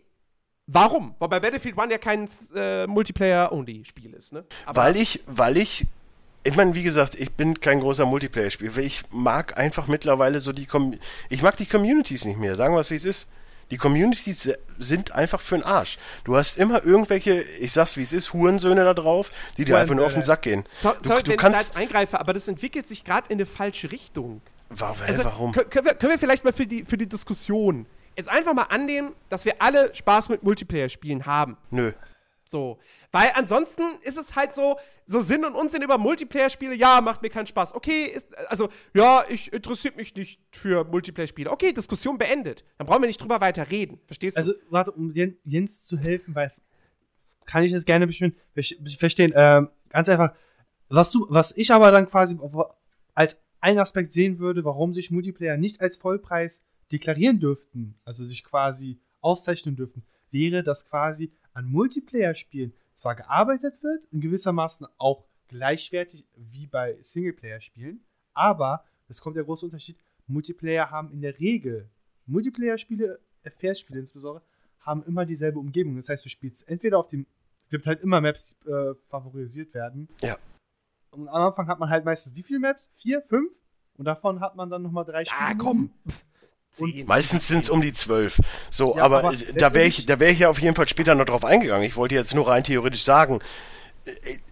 [0.67, 1.15] Warum?
[1.19, 4.45] Weil bei Battlefield 1 ja kein äh, Multiplayer-Only-Spiel ist, ne?
[4.65, 5.88] Aber Weil ich, weil ich,
[6.43, 8.78] ich meine, wie gesagt, ich bin kein großer Multiplayer-Spieler.
[8.78, 10.93] Ich mag einfach mittlerweile so die, Com
[11.30, 12.56] ich mag die Communities nicht mehr.
[12.56, 13.28] Sagen wir es, wie es ist.
[13.72, 15.98] Die Communities sind einfach für den Arsch.
[16.24, 19.93] Du hast immer irgendwelche, ich sag's wie es ist, Hurensöhne da drauf, die dir einfach
[19.95, 20.65] nur auf den Sack gehen.
[20.80, 23.28] So, Du, sorry, du wenn ich da kannst, jetzt eingreife, aber das entwickelt sich gerade
[23.30, 24.41] in eine falsche Richtung.
[24.69, 25.52] Wa- hä, Also, warum?
[25.52, 27.86] kö- Können wir, können wir vielleicht mal für die, für die Diskussion
[28.19, 31.58] jetzt einfach mal annehmen, dass wir alle Spaß mit Multiplayer-Spielen haben.
[31.71, 31.91] Nö.
[32.45, 32.79] So.
[33.12, 37.29] Weil ansonsten ist es halt so, so Sinn und Unsinn über Multiplayer-Spiele, ja, macht mir
[37.29, 37.73] keinen Spaß.
[37.73, 41.49] Okay, ist, also, ja, ich interessiert mich nicht für Multiplayer-Spiele.
[41.49, 42.63] Okay, Diskussion beendet.
[42.77, 43.99] Dann brauchen wir nicht drüber weiter reden.
[44.05, 44.41] Verstehst du?
[44.41, 46.51] Also, warte, um Jen- Jens zu helfen, weil
[47.45, 48.36] kann ich das gerne bestimmt
[48.99, 49.34] verstehen.
[49.36, 50.36] Ähm, ganz einfach,
[50.89, 52.38] was du, was ich aber dann quasi
[53.15, 58.43] als einen Aspekt sehen würde, warum sich Multiplayer nicht als Vollpreis deklarieren dürften, also sich
[58.43, 66.25] quasi auszeichnen dürften, wäre, dass quasi an Multiplayer-Spielen zwar gearbeitet wird, in gewissermaßen auch gleichwertig
[66.36, 69.97] wie bei Singleplayer-Spielen, aber, es kommt der große Unterschied,
[70.28, 71.89] Multiplayer haben in der Regel,
[72.28, 74.43] Multiplayer-Spiele, FPS-Spiele insbesondere,
[74.82, 75.95] haben immer dieselbe Umgebung.
[75.97, 77.25] Das heißt, du spielst entweder auf dem,
[77.63, 80.08] es gibt halt immer Maps, die äh, favorisiert werden.
[80.21, 80.38] Ja.
[81.12, 82.88] Und am Anfang hat man halt meistens wie viele Maps?
[82.95, 83.52] Vier, fünf?
[83.97, 85.41] Und davon hat man dann nochmal drei Spiele.
[85.41, 85.91] ah, komm.
[86.71, 87.05] 10.
[87.08, 88.39] Meistens sind es um die zwölf.
[88.69, 90.88] So, Ja, aber, aber äh, da wäre ich, da wäre ich ja auf jeden Fall
[90.88, 91.84] später noch drauf eingegangen.
[91.84, 93.39] Ich wollte jetzt nur rein theoretisch sagen,
[94.05, 94.12] äh,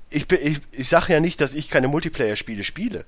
[0.09, 3.05] ich, bin- ich, ich sage ja nicht, dass ich keine Multiplayer-Spiele spiele.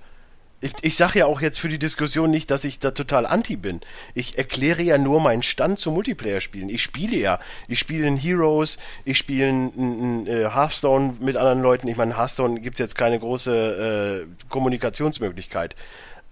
[0.61, 3.55] Ich, ich sage ja auch jetzt für die Diskussion nicht, dass ich da total anti
[3.55, 3.79] bin.
[4.13, 6.67] Ich erkläre ja nur meinen Stand zu Multiplayer-Spielen.
[6.67, 7.39] Ich spiele ja.
[7.69, 11.87] Ich spiele in Heroes, ich spiele in, in, in äh, Hearthstone mit anderen Leuten.
[11.87, 15.75] Ich meine, Hearthstone gibt es jetzt keine große äh, Kommunikationsmöglichkeit.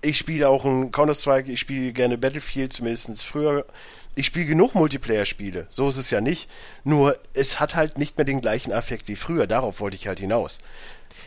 [0.01, 3.65] Ich spiele auch in Counter-Strike, ich spiele gerne Battlefield, zumindest früher.
[4.15, 6.49] Ich spiele genug Multiplayer-Spiele, so ist es ja nicht.
[6.83, 10.19] Nur es hat halt nicht mehr den gleichen Affekt wie früher, darauf wollte ich halt
[10.19, 10.59] hinaus.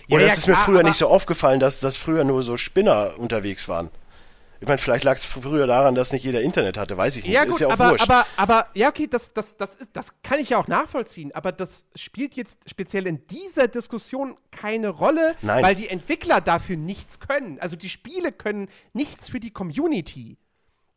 [0.09, 2.57] Ja, Oder ja, es ist mir früher nicht so aufgefallen, dass, dass früher nur so
[2.57, 3.91] Spinner unterwegs waren.
[4.61, 7.33] Ich meine, vielleicht lag es früher daran, dass nicht jeder Internet hatte, weiß ich nicht.
[7.33, 8.03] Ja, ist gut, ja auch aber, wurscht.
[8.03, 11.51] aber, aber, ja, okay, das, das, das, ist, das kann ich ja auch nachvollziehen, aber
[11.51, 15.65] das spielt jetzt speziell in dieser Diskussion keine Rolle, Nein.
[15.65, 17.59] weil die Entwickler dafür nichts können.
[17.59, 20.37] Also die Spiele können nichts für die Community.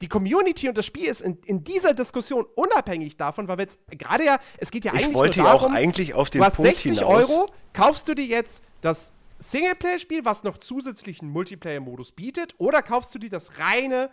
[0.02, 3.80] Die Community und das Spiel ist in, in dieser Diskussion unabhängig davon, weil wir jetzt
[3.88, 6.46] gerade ja, es geht ja Ich eigentlich wollte nur ja auch eigentlich auf den du
[6.46, 7.30] hast Punkt 60 hinaus.
[7.30, 13.20] Euro, kaufst du dir jetzt das Singleplayer-Spiel, was noch zusätzlichen Multiplayer-Modus bietet, oder kaufst du
[13.20, 14.10] dir das reine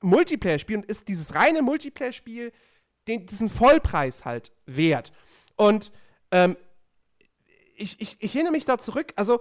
[0.00, 2.52] Multiplayer-Spiel und ist dieses reine Multiplayer-Spiel
[3.08, 5.12] den, diesen Vollpreis halt wert.
[5.56, 5.92] Und
[6.30, 6.56] ähm,
[7.76, 9.40] ich, ich, ich erinnere mich da zurück, also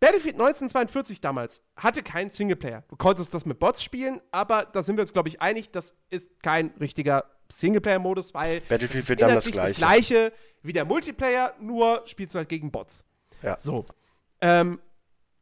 [0.00, 2.84] Battlefield 1942 damals hatte keinen Singleplayer.
[2.88, 5.94] Du konntest das mit Bots spielen, aber da sind wir uns, glaube ich, einig, das
[6.10, 10.14] ist kein richtiger Singleplayer-Modus, weil Battlefield es ist Vietnam das inhaltlich das Gleiche.
[10.14, 13.04] gleiche wie der Multiplayer, nur spielst du halt gegen Bots.
[13.42, 13.58] Ja.
[13.58, 13.86] So.
[14.44, 14.78] Ähm,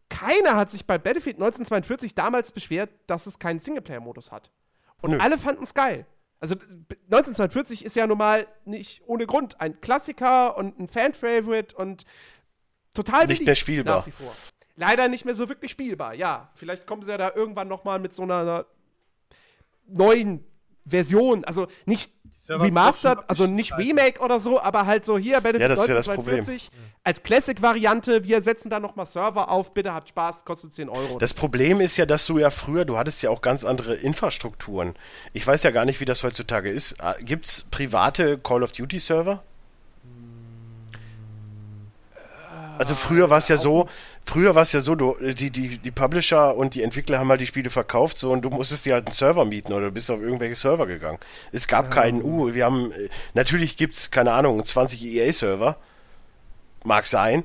[0.09, 4.53] keiner hat sich bei Battlefield 1942 damals beschwert, dass es keinen Singleplayer-Modus hat.
[5.01, 5.19] Und Nö.
[5.19, 6.07] alle fanden es geil.
[6.39, 6.65] Also b-
[7.07, 12.05] 1942 ist ja normal nicht ohne Grund ein Klassiker und ein Fan-Favorite und
[12.95, 13.99] total Nicht mehr spielbar.
[13.99, 14.35] Nach wie vor.
[14.77, 16.51] Leider nicht mehr so wirklich spielbar, ja.
[16.55, 18.67] Vielleicht kommen sie ja da irgendwann noch mal mit so einer
[19.87, 20.45] neuen
[20.85, 22.11] Version, also nicht
[22.49, 23.77] remastered, also nicht.
[23.79, 26.71] Remake oder so, aber halt so hier Battlefield Ja, das ist ja das 1942
[27.05, 31.19] als Classic-Variante, wir setzen da noch mal Server auf, bitte habt Spaß, kostet 10 Euro.
[31.19, 34.95] Das Problem ist ja, dass du ja früher, du hattest ja auch ganz andere Infrastrukturen.
[35.33, 36.97] Ich weiß ja gar nicht, wie das heutzutage ist.
[37.21, 39.43] Gibt es private Call of Duty Server?
[42.79, 43.89] Also früher war es ja so,
[44.25, 47.41] früher war es ja so, du, die, die, die Publisher und die Entwickler haben halt
[47.41, 50.11] die Spiele verkauft so und du musstest dir halt einen Server mieten oder du bist
[50.11, 51.19] auf irgendwelche Server gegangen.
[51.53, 55.77] Es gab keinen, uh, wir haben, äh, natürlich gibt's keine Ahnung, 20 EA-Server.
[56.85, 57.45] Mag sein,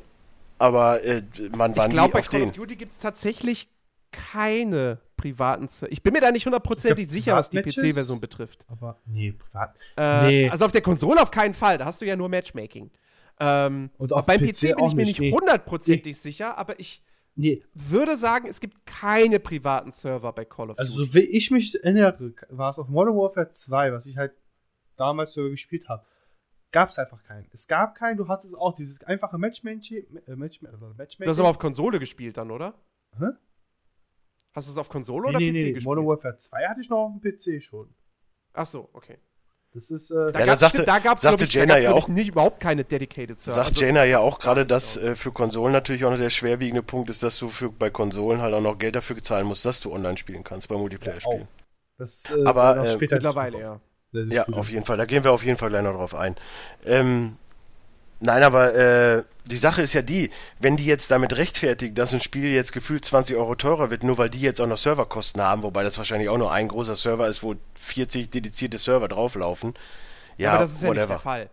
[0.57, 1.21] aber äh,
[1.55, 2.49] man war ich glaube, nie bei auf Call den.
[2.49, 3.69] of Duty gibt es tatsächlich
[4.11, 5.91] keine privaten Server.
[5.91, 7.61] Ich bin mir da nicht hundertprozentig sicher, was die?
[7.61, 8.65] PC-Version betrifft.
[8.69, 9.75] Aber, nee, privat.
[9.97, 10.49] Äh, Nee.
[10.49, 12.89] Also auf der Konsole auf keinen Fall, da hast du ja nur Matchmaking.
[13.39, 15.32] Ähm, beim PC PC, bin ich mir nicht, nicht nee.
[15.32, 17.04] hundertprozentig sicher, aber ich
[17.39, 21.08] Nee, würde sagen, es gibt keine privaten Server bei Call of also Duty.
[21.08, 24.34] so wie ich mich erinnere, war es auf Modern Warfare 2, was ich halt
[24.95, 26.04] damals sogar gespielt habe,
[26.71, 27.47] gab es einfach keinen.
[27.52, 30.06] Es gab keinen, du hattest auch dieses einfache Matchmaking.
[30.26, 31.26] Äh, Match, äh, Matchmaking.
[31.26, 32.73] Du hast aber auf Konsole gespielt dann, oder?
[33.19, 33.28] Hä?
[34.54, 35.86] Hast du es auf Konsole nee, oder nee, PC nee, gespielt?
[35.86, 37.93] Modern Warfare 2 hatte ich noch auf dem PC schon.
[38.54, 39.19] Ach so, okay.
[39.73, 41.67] Das ist, äh, Da Ja, da gab's- sagte- stimmt, da gab's, sagte glaub ich, Jaina
[41.67, 43.56] da gab's, ja auch- nicht überhaupt keine dedicated Server.
[43.58, 46.82] Sagt Also, Jaina ja auch gerade, dass äh, für Konsolen natürlich auch noch der schwerwiegende
[46.84, 49.80] Punkt ist, dass du für, bei Konsolen halt auch noch Geld dafür zahlen musst, dass
[49.82, 51.47] du online spielen kannst bei Multiplayer-Spielen.
[51.97, 53.80] das, äh, Aber, äh, später mittlerweile, ja.
[54.13, 54.97] Ja, auf jeden Fall.
[54.97, 56.36] Da gehen wir auf jeden Fall gleich noch drauf ein.
[56.86, 57.36] Ähm,
[58.19, 60.29] nein, aber äh, die Sache ist ja die,
[60.60, 64.17] wenn die jetzt damit rechtfertigen, dass ein Spiel jetzt gefühlt 20 Euro teurer wird, nur
[64.17, 67.27] weil die jetzt auch noch Serverkosten haben, wobei das wahrscheinlich auch nur ein großer Server
[67.27, 69.73] ist, wo 40 dedizierte Server drauflaufen.
[70.38, 71.13] Ja, aber das ist ja nicht whatever.
[71.13, 71.49] der Fall.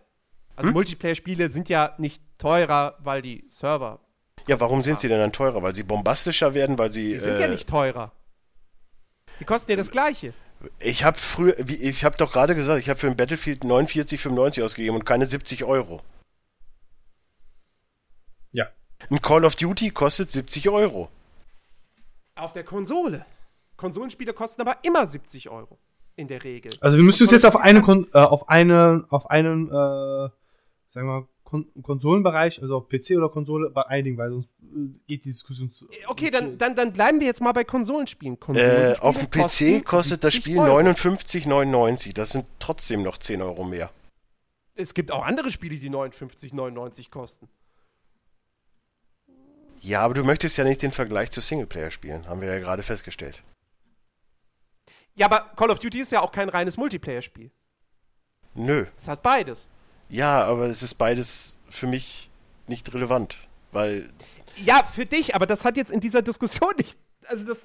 [0.55, 3.99] Also Multiplayer-Spiele sind ja nicht teurer, weil die Server.
[4.47, 5.61] ja, warum sind sie denn dann teurer?
[5.63, 7.13] Weil sie bombastischer werden, weil sie.
[7.13, 8.11] Die sind äh, ja nicht teurer.
[9.39, 10.33] Die kosten ja das Gleiche.
[10.79, 14.95] Ich habe früher, ich habe doch gerade gesagt, ich habe für ein Battlefield 49,95 ausgegeben
[14.95, 16.01] und keine 70 Euro.
[19.09, 21.09] Ein Call of Duty kostet 70 Euro.
[22.35, 23.25] Auf der Konsole.
[23.77, 25.77] Konsolenspiele kosten aber immer 70 Euro.
[26.17, 26.71] In der Regel.
[26.79, 29.71] Also wir müssen uns Und jetzt auf eine, Kon äh, auf eine, auf einen, äh,
[29.71, 30.31] sagen
[30.93, 35.29] wir mal, Kon Konsolenbereich, also auf PC oder Konsole, einigen, weil sonst äh, geht die
[35.29, 35.87] Diskussion zu.
[35.87, 38.35] kann- Okay, dann, dann, dann bleiben wir jetzt mal bei Konsolenspielen.
[38.35, 40.79] Äh, Konsolenspiele auf dem PC kostet das 70 Spiel Euro.
[40.79, 42.13] 59,99.
[42.13, 43.91] Das sind trotzdem noch 10 Euro mehr.
[44.73, 47.47] Es gibt auch andere Spiele, die 59,99 kosten.
[49.85, 52.81] Ja, aber du möchtest ja nicht den Vergleich zu Singleplayer spielen, haben wir ja gerade
[52.81, 53.43] festgestellt.
[55.13, 57.51] Ja, aber Call of Duty ist ja auch kein reines Multiplayer-Spiel.
[58.55, 58.87] Nö.
[58.97, 59.67] Es hat beides.
[60.09, 62.31] Ja, aber es ist beides für mich
[62.65, 63.37] nicht relevant,
[63.71, 64.09] weil
[64.55, 66.97] Ja, für dich, aber das hat jetzt in dieser Diskussion nicht.
[67.27, 67.59] Also das.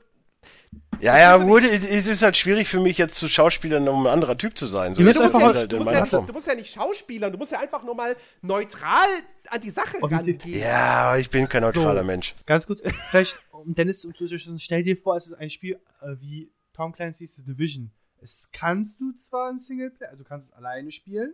[1.04, 4.36] Ja, ja, gut, es ist halt schwierig für mich jetzt zu Schauspielern, um ein anderer
[4.36, 4.94] Typ zu sein.
[4.94, 7.32] So, Du das musst ist einfach- halt du, musst ja, du musst ja nicht schauspielern,
[7.32, 9.08] du musst ja einfach nur mal neutral
[9.48, 10.38] an die Sache rangehen.
[10.44, 12.06] Ja, aber ich bin kein neutraler So.
[12.06, 12.34] Mensch.
[12.46, 16.14] Ganz gut, vielleicht, um Dennis zu unterstützen, stell dir vor, es ist ein Spiel äh,
[16.20, 17.90] wie Tom Clancy's The Division.
[18.22, 21.32] Es kannst du zwar in Singleplayer, also du kannst es alleine spielen.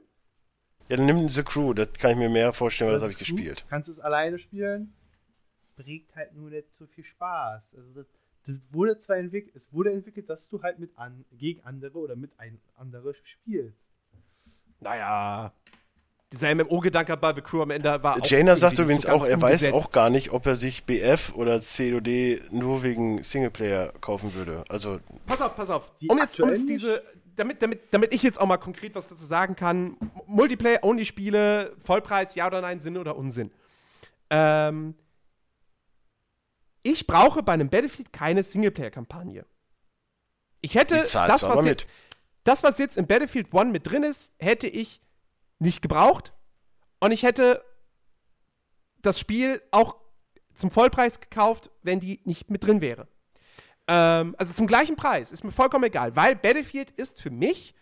[0.88, 3.18] Ja, dann nimm The Crew, das kann ich mir mehr vorstellen, weil das habe ich
[3.18, 3.64] Du gespielt.
[3.68, 4.94] Kannst es alleine spielen,
[5.74, 7.74] bringt halt nur nicht so viel Spaß.
[7.76, 8.06] Also das,
[8.46, 12.16] das wurde zwar entwickelt, es wurde entwickelt, dass du halt mit an, gegen andere oder
[12.16, 13.76] mit ein andere spielst.
[14.80, 15.52] Naja.
[16.32, 19.40] Dieser MMO-Gedanke bei The Crew am Ende war auch Jaina sagt übrigens so auch, er
[19.40, 19.74] weiß umgesetzt.
[19.74, 24.64] auch gar nicht, ob er sich BF oder COD nur wegen Singleplayer kaufen würde.
[24.68, 25.92] Also, Pass auf, pass auf.
[25.98, 27.02] Die Um jetzt, um jetzt diese,
[27.36, 32.48] damit, damit, damit ich jetzt auch mal konkret was dazu sagen kann, Multiplayer-Only-Spiele, Vollpreis, ja
[32.48, 33.50] oder nein, Sinn oder Unsinn.
[34.28, 34.94] Ähm,
[36.86, 39.44] ich brauche bei einem Battlefield keine Singleplayer-Kampagne.
[40.60, 40.96] Ich hätte
[41.28, 41.86] das was, jetzt,
[42.44, 45.00] das, was jetzt in Battlefield 1 mit drin ist, hätte ich
[45.58, 46.32] nicht gebraucht.
[47.00, 47.64] Und ich hätte
[49.02, 49.96] das Spiel auch
[50.54, 53.08] zum Vollpreis gekauft, wenn die nicht mit drin wäre.
[53.88, 57.74] Ähm, also zum gleichen Preis, ist mir vollkommen egal, weil Battlefield ist für mich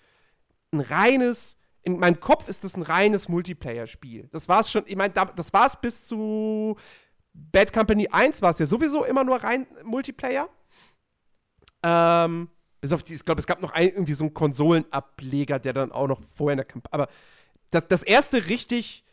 [0.73, 4.29] ein reines, in meinem Kopf ist das ein reines Multiplayer-Spiel.
[4.33, 6.77] Das war es schon, ich meine, da- das war es bis zu
[7.35, 10.49] Bad Company 1, war es ja sowieso immer nur rein Multiplayer.
[11.83, 12.49] Ähm,
[12.81, 15.93] bis auf die, ich glaube, es gab noch ein, irgendwie so einen Konsolenableger, der dann
[15.93, 17.09] auch noch vorher in der Kampagne, aber
[17.71, 19.05] das, das erste richtig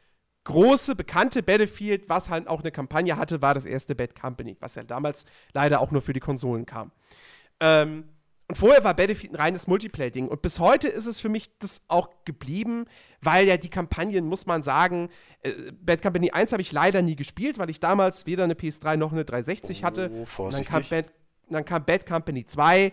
[0.44, 4.76] große, bekannte Battlefield, was halt auch eine Kampagne hatte, war das erste Bad Company, was
[4.76, 6.92] ja damals leider auch nur für die Konsolen kam.
[7.60, 8.06] Ähm,
[8.52, 10.28] und vorher war Battlefield ein reines Multiplayer-Ding.
[10.28, 12.84] Und bis heute ist es für mich das auch geblieben,
[13.22, 15.08] weil ja die Kampagnen, muss man sagen,
[15.42, 18.98] äh, Bad Company 1 habe ich leider nie gespielt, weil ich damals weder eine PS3
[18.98, 20.10] noch eine 360 hatte.
[20.12, 20.68] Oh, Und dann vorsichtig.
[20.68, 21.06] kam, Bad,
[21.50, 22.92] dann kam Bad Company 2.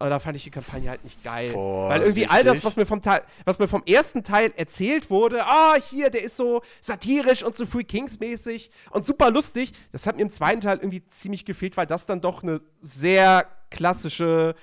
[0.00, 1.54] Und da fand ich die Kampagne halt nicht geil.
[1.54, 2.64] Weil irgendwie all das, Vorsichtig.
[2.64, 6.36] was mir vom, Teil, was mir vom ersten Teil erzählt wurde, ah, hier, der ist
[6.36, 10.78] so satirisch und so Free Kings-mäßig und super lustig, das hat mir im zweiten Teil
[10.78, 14.54] irgendwie ziemlich gefehlt, weil das dann doch eine sehr klassische,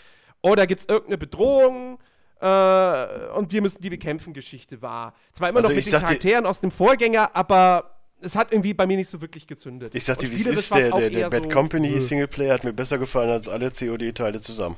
[0.41, 1.99] oh, da gibt's irgendeine Bedrohung
[2.39, 5.13] äh, und wir müssen die bekämpfen Geschichte war.
[5.31, 8.87] Zwar immer Also noch mit den Charakteren aus dem Vorgänger, aber es hat irgendwie bei
[8.87, 9.93] mir nicht so wirklich gezündet.
[9.95, 12.53] Ich sag dir, Und wie es ist, der, der, der Bad so, Company äh, Singleplayer
[12.53, 14.77] hat mir besser gefallen als alle COD-Teile zusammen.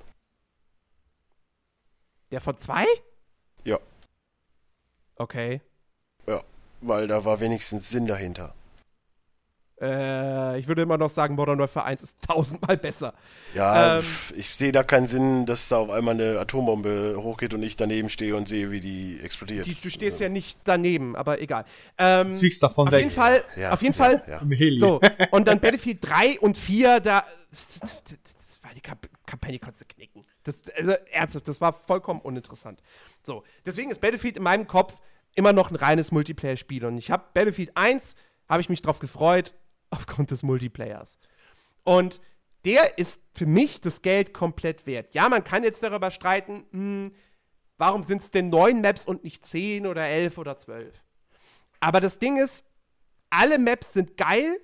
[2.31, 2.85] Der von zwei?
[3.63, 3.79] Ja,
[5.15, 5.61] Okay.
[6.27, 6.41] ja,
[6.81, 8.55] weil da war wenigstens Sinn dahinter.
[9.81, 13.13] Äh, ich würde immer noch sagen, Modern Warfare 1 ist tausendmal besser.
[13.53, 14.05] Ja, Ähm,
[14.35, 18.09] ich sehe da keinen Sinn, dass da auf einmal eine Atombombe hochgeht und ich daneben
[18.09, 19.65] stehe und sehe, wie die explodiert.
[19.65, 21.65] Die, du stehst ja nicht daneben, aber egal.
[21.97, 23.01] Ähm, Fliegst davon auf weg.
[23.01, 24.23] jeden Fall, Ja, auf jeden ja, Fall.
[24.27, 24.79] ja.
[24.79, 27.23] So, und dann Battlefield 3 und 4, da.
[27.51, 30.25] Das war die Kap Kampagne konntest du knicken.
[30.43, 32.81] Das, also, ernsthaft, das war vollkommen uninteressant.
[33.23, 34.93] So, deswegen ist Battlefield in meinem Kopf
[35.33, 36.85] immer noch ein reines Multiplayer-Spiel.
[36.85, 38.15] Und ich habe Battlefield 1,
[38.47, 39.53] habe ich mich drauf gefreut,
[39.97, 41.19] aufgrund des Multiplayers.
[41.83, 42.19] Und
[42.65, 45.13] der ist für mich das Geld komplett wert.
[45.13, 47.13] Ja, man kann jetzt darüber streiten, hm,
[47.77, 51.03] warum sind es denn neun Maps und nicht zehn oder elf oder zwölf?
[51.79, 52.65] Aber das Ding ist,
[53.29, 54.59] alle Maps sind geil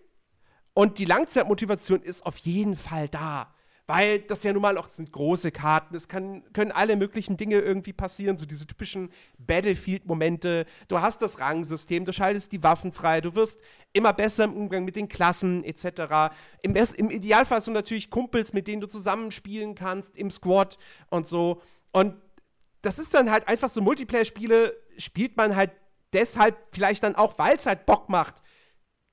[0.74, 3.54] und die Langzeitmotivation ist auf jeden Fall da.
[3.90, 5.96] Weil das ja nun mal auch sind große Karten.
[5.96, 10.68] Es kann, können alle möglichen Dinge irgendwie passieren, so diese typischen Battlefield-Momente.
[10.88, 13.60] Du hast das Rangsystem, du schaltest die Waffen frei, du wirst
[13.92, 16.32] immer besser im Umgang mit den Klassen etc.
[16.62, 20.78] Im, im Idealfall hast du natürlich Kumpels, mit denen du zusammenspielen kannst, im Squad
[21.10, 21.64] und so.
[21.92, 22.14] Und
[22.84, 25.72] das ist dann halt einfach so Multiplayer-Spiele, spielt man halt
[26.14, 28.36] deshalb vielleicht dann auch, weil es halt Bock macht,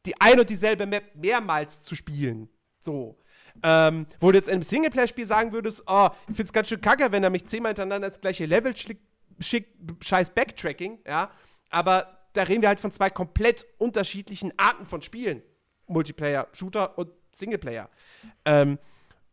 [0.04, 2.50] die ein und dieselbe Map mehrmals zu spielen.
[2.78, 3.16] So.
[3.62, 7.10] Ähm, wo du jetzt in einem Singleplayer-Spiel sagen würdest, oh, ich find's ganz schön kacke,
[7.12, 9.02] wenn er mich zehnmal hintereinander das gleiche Level schickt,
[9.40, 9.68] schick,
[10.00, 11.30] scheiß Backtracking, ja.
[11.70, 15.42] Aber da reden wir halt von zwei komplett unterschiedlichen Arten von Spielen.
[15.86, 17.88] Multiplayer, Shooter und Singleplayer.
[18.44, 18.78] Ähm,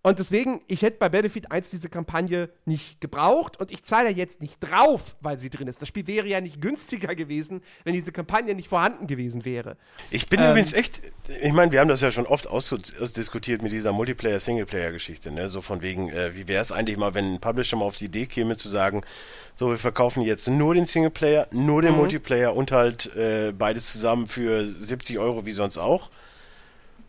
[0.03, 4.41] und deswegen, ich hätte bei Battlefield 1 diese Kampagne nicht gebraucht und ich zahle jetzt
[4.41, 5.81] nicht drauf, weil sie drin ist.
[5.81, 9.77] Das Spiel wäre ja nicht günstiger gewesen, wenn diese Kampagne nicht vorhanden gewesen wäre.
[10.11, 11.01] Ich bin Ähm, übrigens echt,
[11.41, 15.49] ich meine, wir haben das ja schon oft aus, ausdiskutiert mit dieser Multiplayer-Singleplayer-Geschichte, ne?
[15.49, 18.05] So von wegen, äh, wie wäre es eigentlich mal, wenn ein Publisher mal auf die
[18.05, 19.01] Idee käme zu sagen,
[19.55, 21.97] so, wir verkaufen jetzt nur den Singleplayer, nur den Mhm.
[21.99, 26.09] Multiplayer und halt äh, beides zusammen für 70 Euro wie sonst auch.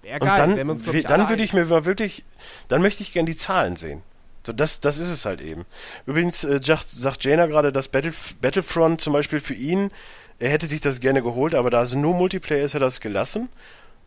[0.04, 2.24] Wäre Und geil, dann, wenn wir uns, ich, dann würde ich mir mal wirklich,
[2.68, 4.02] dann möchte ich gern die Zahlen sehen.
[4.46, 5.64] So, das, das ist es halt eben.
[6.06, 8.12] Übrigens äh, sagt, sagt Jaina gerade, dass Battle,
[8.42, 9.90] Battlefront zum Beispiel für ihn,
[10.38, 13.00] er hätte sich das gerne geholt, aber da es nur Multiplayer ist, hat er das
[13.00, 13.48] gelassen.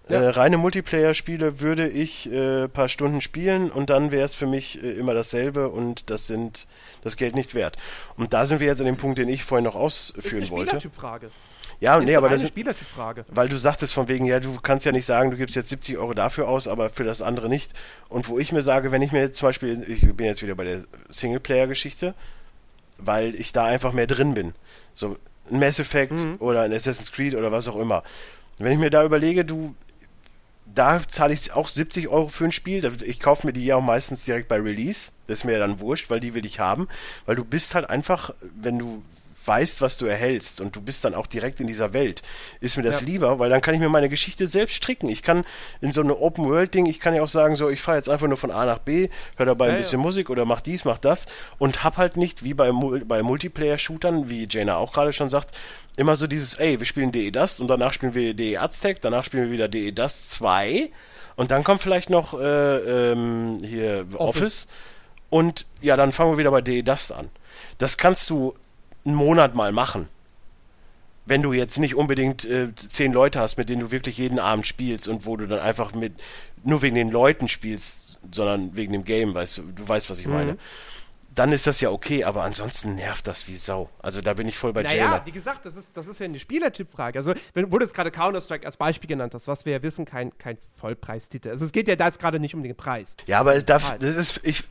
[0.09, 4.81] Äh, reine Multiplayer-Spiele würde ich äh, paar Stunden spielen und dann wäre es für mich
[4.81, 6.67] äh, immer dasselbe und das sind
[7.03, 7.77] das Geld nicht wert.
[8.15, 10.57] Und da sind wir jetzt an dem Punkt, den ich vorhin noch ausführen ist eine
[10.57, 10.69] wollte.
[10.79, 11.29] Spielertypfrage.
[11.79, 13.25] Ja, Ist nee, eine aber das ist, Spielertypfrage.
[13.27, 15.97] weil du sagtest von wegen, ja, du kannst ja nicht sagen, du gibst jetzt 70
[15.97, 17.71] Euro dafür aus, aber für das andere nicht.
[18.09, 20.55] Und wo ich mir sage, wenn ich mir jetzt zum Beispiel, ich bin jetzt wieder
[20.55, 22.15] bei der Singleplayer-Geschichte,
[22.97, 24.53] weil ich da einfach mehr drin bin.
[24.93, 25.17] So
[25.51, 28.03] ein Mass Effect oder ein Assassin's Creed oder was auch immer.
[28.57, 29.75] Wenn ich mir da überlege, du,
[30.77, 32.89] da zahle ich auch 70 Euro für ein Spiel.
[33.03, 35.11] Ich kaufe mir die ja auch meistens direkt bei Release.
[35.27, 36.87] Das ist mir ja dann wurscht, weil die will ich haben.
[37.25, 39.03] Weil du bist halt einfach, wenn du
[39.47, 42.21] weißt, was du erhältst und du bist dann auch direkt in dieser Welt,
[42.59, 43.07] ist mir das Ja.
[43.07, 45.07] lieber, weil dann kann ich mir meine Geschichte selbst stricken.
[45.09, 45.45] Ich kann
[45.81, 48.37] in so eine Open-World-Ding, ich kann ja auch sagen, so, ich fahre jetzt einfach nur
[48.37, 51.25] von A nach B, höre dabei Ja, ein bisschen Musik oder mach dies, mach das
[51.57, 52.71] und hab halt nicht, wie bei,
[53.05, 55.55] bei Multiplayer-Shootern, wie Jaina auch gerade schon sagt,
[55.95, 59.23] immer so dieses, ey, wir spielen DE Dust und danach spielen wir DE Aztec, danach
[59.23, 60.89] spielen wir wieder DE Dust 2
[61.35, 64.41] und dann kommt vielleicht noch äh, ähm, hier Office.
[64.41, 64.67] Office.
[65.29, 67.29] und ja, dann fangen wir wieder bei DE Dust an.
[67.77, 68.53] Das kannst du
[69.07, 70.09] einen Monat mal machen.
[71.25, 74.65] Wenn du jetzt nicht unbedingt äh, zehn Leute hast, mit denen du wirklich jeden Abend
[74.65, 76.13] spielst und wo du dann einfach mit
[76.63, 80.27] nur wegen den Leuten spielst, sondern wegen dem Game, weißt du, du weißt, was ich
[80.27, 80.57] meine.
[81.35, 83.91] Dann ist das ja okay, aber ansonsten nervt das wie Sau.
[83.99, 85.25] Also da bin ich voll bei Naja, Jaina.
[85.25, 87.19] wie gesagt, das ist, das ist ja eine Spielertypfrage.
[87.19, 90.05] Also, wenn wo du jetzt gerade Counter-Strike als Beispiel genannt hast, was wir ja wissen,
[90.05, 91.49] kein, kein Vollpreistitel.
[91.49, 93.15] Also, es geht ja da jetzt gerade nicht um den Preis.
[93.27, 94.63] Ja, aber das, das ist ich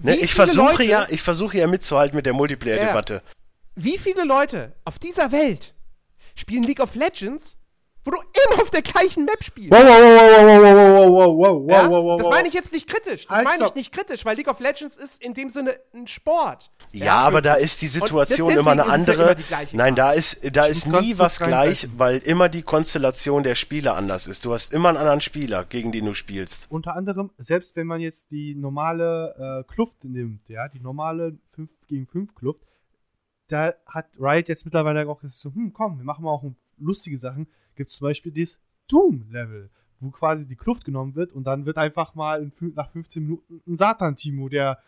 [0.00, 3.22] ne, ich versuche ja, ich versuche ja mitzuhalten mit der Multiplayer-Debatte.
[3.82, 5.74] Wie viele Leute auf dieser Welt
[6.34, 7.56] spielen League of Legends,
[8.04, 9.72] wo du immer auf der gleichen Map spielst?
[9.72, 11.88] Wow, wow, wow, wow, wow, wow, wow, wow, Ja?
[11.88, 12.34] wow, wow, das wow.
[12.34, 13.26] meine ich jetzt nicht kritisch.
[13.26, 13.76] Das Halt, meine ich stopp.
[13.76, 16.70] nicht kritisch, weil League of Legends ist in dem Sinne ein Sport.
[16.92, 19.32] Ja, aber da ist die Situation immer eine es ja andere.
[19.32, 23.96] immer Nein, da ist da ist nie was gleich, weil immer die Konstellation der Spieler
[23.96, 24.44] anders ist.
[24.44, 26.66] Du hast immer einen anderen Spieler, gegen den du spielst.
[26.68, 31.70] Unter anderem, selbst wenn man jetzt die normale äh, Kluft nimmt, ja, die normale 5
[31.86, 32.60] gegen 5 Kluft,
[33.52, 36.44] da hat Riot jetzt mittlerweile auch gesagt, so, hm, komm, wir machen mal auch
[36.78, 37.48] lustige Sachen.
[37.74, 42.14] Gibt zum Beispiel das Doom-Level, wo quasi die Kluft genommen wird und dann wird einfach
[42.14, 44.78] mal in, nach 15 Minuten ein Satan-Timo, der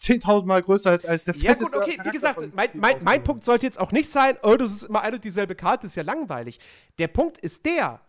[0.00, 3.44] 10.000 Mal größer ist als der Ja, gut, okay, wie gesagt, mein, mein, mein Punkt
[3.44, 6.02] sollte jetzt auch nicht sein, oh, das ist immer eine und dieselbe Karte, ist ja
[6.02, 6.60] langweilig.
[6.98, 8.00] Der Punkt ist der,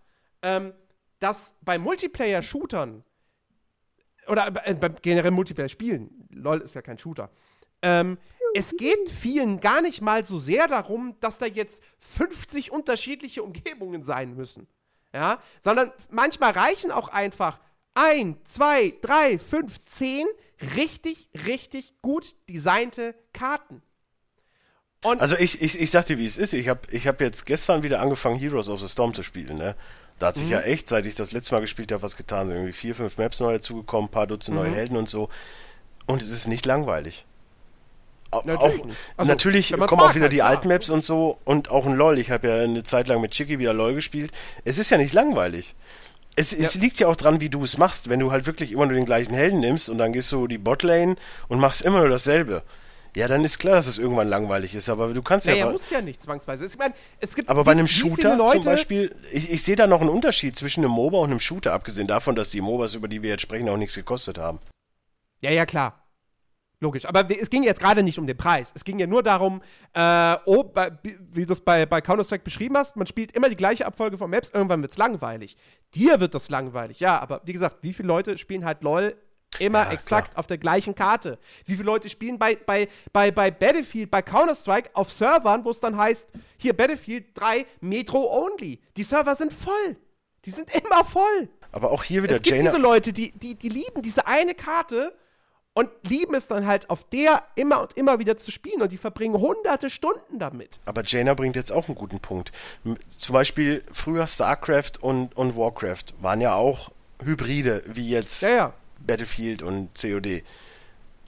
[0.42, 0.74] ähm,
[1.20, 3.04] dass bei Multiplayer-Shootern
[4.28, 7.30] oder äh, beim generell Multiplayer-Spielen, LOL ist ja kein Shooter,
[7.82, 8.18] ähm,
[8.58, 14.02] es geht vielen gar nicht mal so sehr darum, dass da jetzt 50 unterschiedliche Umgebungen
[14.04, 14.68] sein müssen.
[15.14, 17.60] Ja, sondern manchmal reichen auch einfach
[17.94, 20.26] ein, zwei, drei, fünf, zehn
[20.76, 23.82] richtig, richtig gut designte Karten.
[25.04, 26.54] Und Also ich, ich, ich sag dir, wie es ist.
[26.54, 29.58] Ich habe ich hab jetzt gestern wieder angefangen, Heroes of the Storm zu spielen.
[29.58, 29.76] Ne?
[30.18, 30.54] Da hat sich Mhm.
[30.54, 32.50] ja echt, seit ich das letzte Mal gespielt habe, was getan.
[32.50, 34.64] Irgendwie vier, fünf Maps neu dazugekommen, ein paar Dutzend Mhm.
[34.64, 35.30] neue Helden und so.
[36.08, 37.27] Und es ist nicht langweilig.
[38.32, 38.88] Natürlich auch.
[39.18, 40.50] Also, natürlich kommen auch wieder halt, die klar.
[40.50, 42.20] alten Maps und so und auch ein LOL.
[42.20, 44.32] Ich habe ja eine Zeit lang mit Chicky wieder LOL gespielt.
[44.64, 45.76] Es ist ja nicht langweilig.
[46.36, 48.10] Es, es liegt ja auch dran, wie du es machst.
[48.10, 50.60] Wenn du halt wirklich immer nur den gleichen Helden nimmst und dann gehst du die
[50.60, 51.16] Botlane
[51.48, 52.64] und machst immer nur dasselbe.
[53.16, 55.72] Ja, dann ist klar, dass es irgendwann langweilig ist, aber du kannst naja, ja.
[55.72, 56.68] muss ja nicht zwangsweise.
[56.68, 60.02] Ich meine, es gibt Aber bei einem Shooter zum Beispiel, ich, ich sehe da noch
[60.02, 63.24] einen Unterschied zwischen einem MOBA und einem Shooter, abgesehen davon, dass die MOBAs, über die
[63.24, 64.60] wir jetzt sprechen, auch nichts gekostet haben.
[65.42, 66.07] Ja, ja, klar.
[66.80, 67.06] Logisch.
[67.06, 68.72] Aber es ging jetzt gerade nicht um den Preis.
[68.76, 69.62] Es ging ja nur darum,
[69.94, 70.92] äh, oh, bei,
[71.32, 74.30] wie du es bei, bei Counter-Strike beschrieben hast, man spielt immer die gleiche Abfolge von
[74.30, 75.58] Maps, irgendwann wird es langweilig.
[75.96, 79.16] Dir wird das langweilig, ja, aber wie gesagt, wie viele Leute spielen halt LOL
[79.58, 81.40] immer Ja, exakt auf der gleichen Karte?
[81.66, 85.80] Wie viele Leute spielen bei, bei, bei, bei Battlefield, bei Counter-Strike auf Servern, wo es
[85.80, 88.80] dann heißt, hier Battlefield 3 Metro Only.
[88.96, 89.96] Die Server sind voll.
[90.46, 91.50] Die sind immer voll.
[91.72, 92.70] Aber auch hier wieder Es gibt Jaina.
[92.70, 95.14] diese Leute, die, die, die lieben diese eine Karte
[95.78, 98.98] und lieben es dann halt auf der immer und immer wieder zu spielen und die
[98.98, 100.80] verbringen hunderte Stunden damit.
[100.86, 102.52] Aber Jaina bringt jetzt auch einen guten Punkt.
[103.16, 106.90] Zum Beispiel früher StarCraft und, und Warcraft waren ja auch
[107.24, 108.74] Hybride, wie jetzt Ja, ja.
[109.06, 110.44] Battlefield und COD.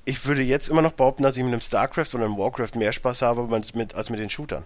[0.05, 2.91] Ich würde jetzt immer noch behaupten, dass ich mit einem StarCraft und einem Warcraft mehr
[2.91, 4.63] Spaß habe mit, mit, als mit den Shootern.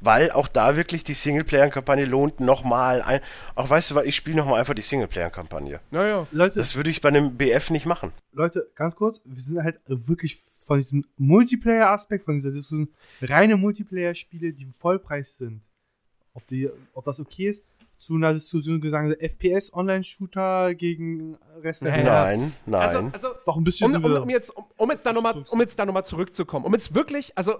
[0.00, 3.20] Weil auch da wirklich die Singleplayer-Kampagne lohnt nochmal ein.
[3.54, 5.80] Auch weißt du was, ich spiele nochmal einfach die Singleplayer-Kampagne.
[5.90, 6.26] Naja.
[6.32, 8.12] Leute, Das würde ich bei einem BF nicht machen.
[8.32, 10.38] Leute, ganz kurz, wir sind halt wirklich
[10.70, 12.88] von diesem Multiplayer-Aspekt, von dieser Diskussion,
[13.20, 15.62] reine Multiplayer-Spiele, die im Vollpreis sind,
[16.34, 17.64] ob, die, ob das okay ist,
[17.98, 22.04] zu einer Diskussion gesagt, FPS-Online-Shooter gegen Rest der Welt.
[22.04, 22.80] Nein, nein.
[22.80, 25.60] Also, also Doch ein bisschen um, um, um, jetzt, um, um jetzt da nochmal um
[25.60, 27.56] jetzt da noch mal zurückzukommen, um jetzt wirklich, also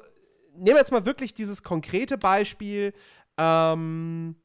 [0.60, 2.92] nehmen wir jetzt mal wirklich dieses konkrete Beispiel,
[3.36, 4.36] ähm,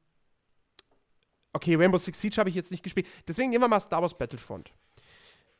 [1.54, 3.08] okay, Rainbow Six Siege habe ich jetzt nicht gespielt.
[3.28, 4.72] Deswegen nehmen wir mal Star Wars Battlefront.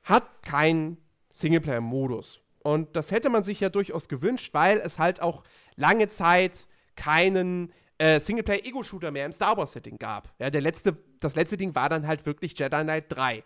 [0.04, 0.98] Hat keinen
[1.34, 2.42] Singleplayer-Modus.
[2.64, 5.44] Und das hätte man sich ja durchaus gewünscht, weil es halt auch
[5.76, 10.34] lange Zeit keinen äh, Singleplayer-Ego-Shooter mehr im Star Wars-Setting gab.
[10.40, 13.44] Ja, der letzte, das letzte Ding war dann halt wirklich Jedi Knight 3.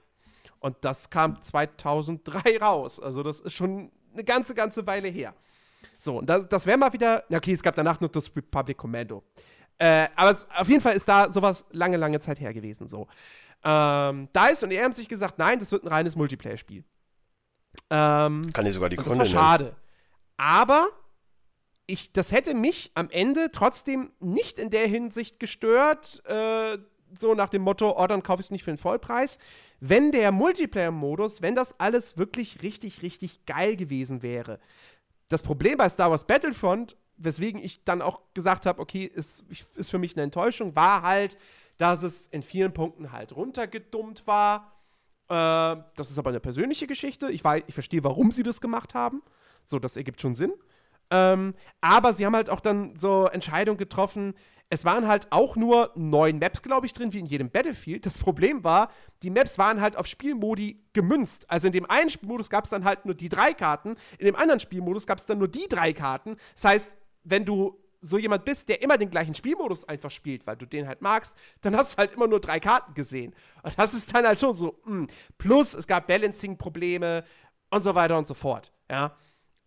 [0.59, 2.99] Und das kam 2003 raus.
[2.99, 5.33] Also das ist schon eine ganze, ganze Weile her.
[5.97, 7.23] So, und das, das wäre mal wieder.
[7.31, 9.23] Okay, es gab danach nur das Republic Commando.
[9.77, 12.87] Äh, aber es, auf jeden Fall ist da sowas lange, lange Zeit her gewesen.
[12.87, 13.07] So.
[13.63, 16.83] Ähm, DICE und er haben sich gesagt, nein, das wird ein reines Multiplayer-Spiel.
[17.89, 19.75] Ähm, Kann ich sogar die Gründe Das war schade.
[20.37, 20.89] Aber
[21.87, 26.77] ich, das hätte mich am Ende trotzdem nicht in der Hinsicht gestört, äh,
[27.17, 29.37] so nach dem Motto, oh, dann kaufe ich es nicht für den Vollpreis.
[29.79, 34.59] Wenn der Multiplayer-Modus, wenn das alles wirklich richtig, richtig geil gewesen wäre.
[35.29, 39.43] Das Problem bei Star Wars Battlefront, weswegen ich dann auch gesagt habe, okay, ist,
[39.75, 41.37] ist für mich eine Enttäuschung, war halt,
[41.77, 44.73] dass es in vielen Punkten halt runtergedummt war.
[45.29, 47.31] Äh, das ist aber eine persönliche Geschichte.
[47.31, 49.21] Ich, weiß, ich verstehe, warum sie das gemacht haben.
[49.63, 50.53] So, das ergibt schon Sinn.
[51.11, 54.33] Ähm, aber sie haben halt auch dann so Entscheidungen getroffen.
[54.71, 58.05] Es waren halt auch nur neun Maps, glaube ich, drin, wie in jedem Battlefield.
[58.05, 58.91] Das Problem war,
[59.23, 61.49] die Maps waren halt auf Spielmodi gemünzt.
[61.49, 64.35] Also in dem einen Spielmodus gab es dann halt nur die drei Karten, in dem
[64.35, 66.37] anderen Spielmodus gab es dann nur die drei Karten.
[66.53, 70.55] Das heißt, wenn du so jemand bist, der immer den gleichen Spielmodus einfach spielt, weil
[70.55, 73.35] du den halt magst, dann hast du halt immer nur drei Karten gesehen.
[73.63, 74.91] Und das ist dann halt schon so, mh.
[74.91, 75.07] Hm.
[75.37, 77.23] Plus, es gab Balancing-Probleme
[77.71, 78.71] und so weiter und so fort.
[78.89, 79.15] Ja.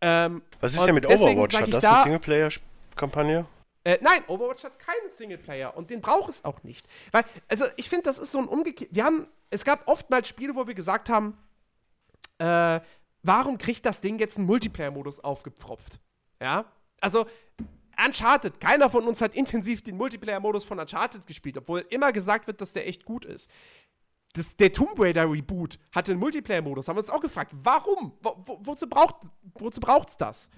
[0.01, 1.55] Ähm, Was ist denn mit Overwatch?
[1.55, 3.47] Hat das da, eine Singleplayer-Kampagne?
[3.85, 6.87] Äh, nein, Overwatch hat keinen Singleplayer und den braucht es auch nicht.
[7.11, 8.91] Weil, also ich finde, das ist so ein umgekehrt.
[8.93, 11.37] Wir haben, es gab oftmals Spiele, wo wir gesagt haben,
[12.39, 12.81] äh,
[13.23, 16.01] warum kriegt das Ding jetzt einen Multiplayer-Modus aufgepfropft?
[16.41, 16.65] Ja,
[17.01, 17.27] also
[18.05, 22.61] Uncharted, keiner von uns hat intensiv den Multiplayer-Modus von Uncharted gespielt, obwohl immer gesagt wird,
[22.61, 23.51] dass der echt gut ist.
[24.35, 26.89] Das, der Tomb Raider Reboot hatte einen Multiplayer-Modus.
[26.89, 28.13] Haben wir uns auch gefragt, warum?
[28.23, 29.17] Wo, wo, wozu braucht
[29.55, 30.49] braucht's das?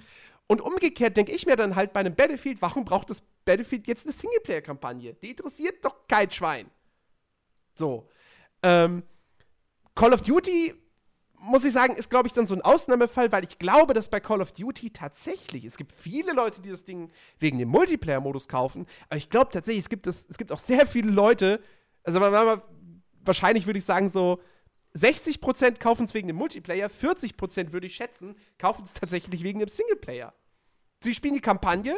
[0.46, 4.06] Und umgekehrt denke ich mir dann halt bei einem Battlefield, warum braucht das Battlefield jetzt
[4.06, 5.14] eine Singleplayer-Kampagne?
[5.14, 6.70] Die interessiert doch kein Schwein.
[7.74, 8.08] So.
[8.62, 9.02] Ähm,
[9.94, 10.74] Call of Duty
[11.44, 14.20] muss ich sagen, ist, glaube ich, dann so ein Ausnahmefall, weil ich glaube, dass bei
[14.20, 18.86] Call of Duty tatsächlich, es gibt viele Leute, die das Ding wegen dem Multiplayer-Modus kaufen,
[19.08, 21.60] aber ich glaube tatsächlich, es gibt, das, es gibt auch sehr viele Leute,
[22.02, 22.20] also
[23.24, 24.40] wahrscheinlich würde ich sagen, so
[24.96, 29.68] 60% kaufen es wegen dem Multiplayer, 40% würde ich schätzen, kaufen es tatsächlich wegen dem
[29.68, 30.32] Singleplayer.
[31.02, 31.96] Sie spielen die Kampagne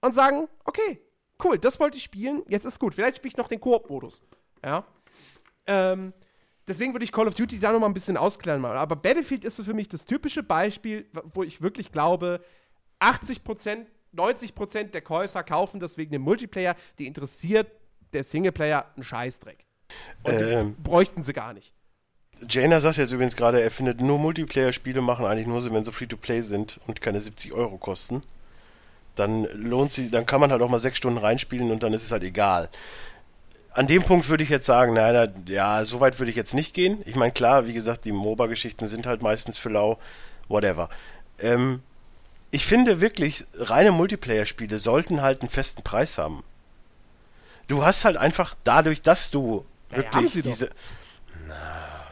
[0.00, 1.00] und sagen, okay,
[1.42, 2.94] cool, das wollte ich spielen, jetzt ist gut.
[2.94, 4.22] Vielleicht spiele ich noch den Koop-Modus.
[4.64, 4.86] Ja.
[5.66, 6.12] Ähm,
[6.66, 8.76] deswegen würde ich Call of Duty da noch mal ein bisschen ausklären machen.
[8.76, 12.40] Aber Battlefield ist so für mich das typische Beispiel, wo ich wirklich glaube,
[13.00, 16.74] 80% 90% der Käufer kaufen das wegen dem Multiplayer.
[16.98, 17.70] Die interessiert
[18.12, 19.66] der Singleplayer einen Scheißdreck.
[20.22, 21.74] Und ähm, bräuchten sie gar nicht.
[22.48, 25.92] Jaina sagt jetzt übrigens gerade, er findet nur Multiplayer-Spiele machen eigentlich nur so, wenn sie
[25.92, 28.22] Free-to-Play sind und keine 70 Euro kosten.
[29.14, 32.04] Dann lohnt sie, dann kann man halt auch mal sechs Stunden reinspielen und dann ist
[32.04, 32.68] es halt egal
[33.78, 36.74] an dem Punkt würde ich jetzt sagen, nein, ja, so weit würde ich jetzt nicht
[36.74, 37.00] gehen.
[37.04, 40.00] Ich meine, klar, wie gesagt, die MOBA-Geschichten sind halt meistens für lau,
[40.48, 40.88] whatever.
[41.38, 41.80] Ähm,
[42.50, 46.42] ich finde wirklich, reine Multiplayer-Spiele sollten halt einen festen Preis haben.
[47.68, 50.70] Du hast halt einfach dadurch, dass du ja, wirklich ja, diese.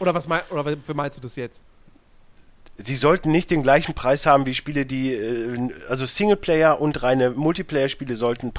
[0.01, 1.63] Oder was mein, oder wie meinst du das jetzt?
[2.79, 7.31] sie sollten nicht den gleichen Preis haben wie Spiele, die, äh, also Singleplayer und reine
[7.31, 8.53] Multiplayer-Spiele sollten,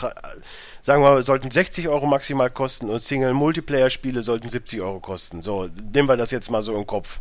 [0.81, 5.41] sagen wir mal, sollten 60 Euro maximal kosten und Single-Multiplayer-Spiele sollten 70 Euro kosten.
[5.41, 7.19] So, nehmen wir das jetzt mal so im Kopf.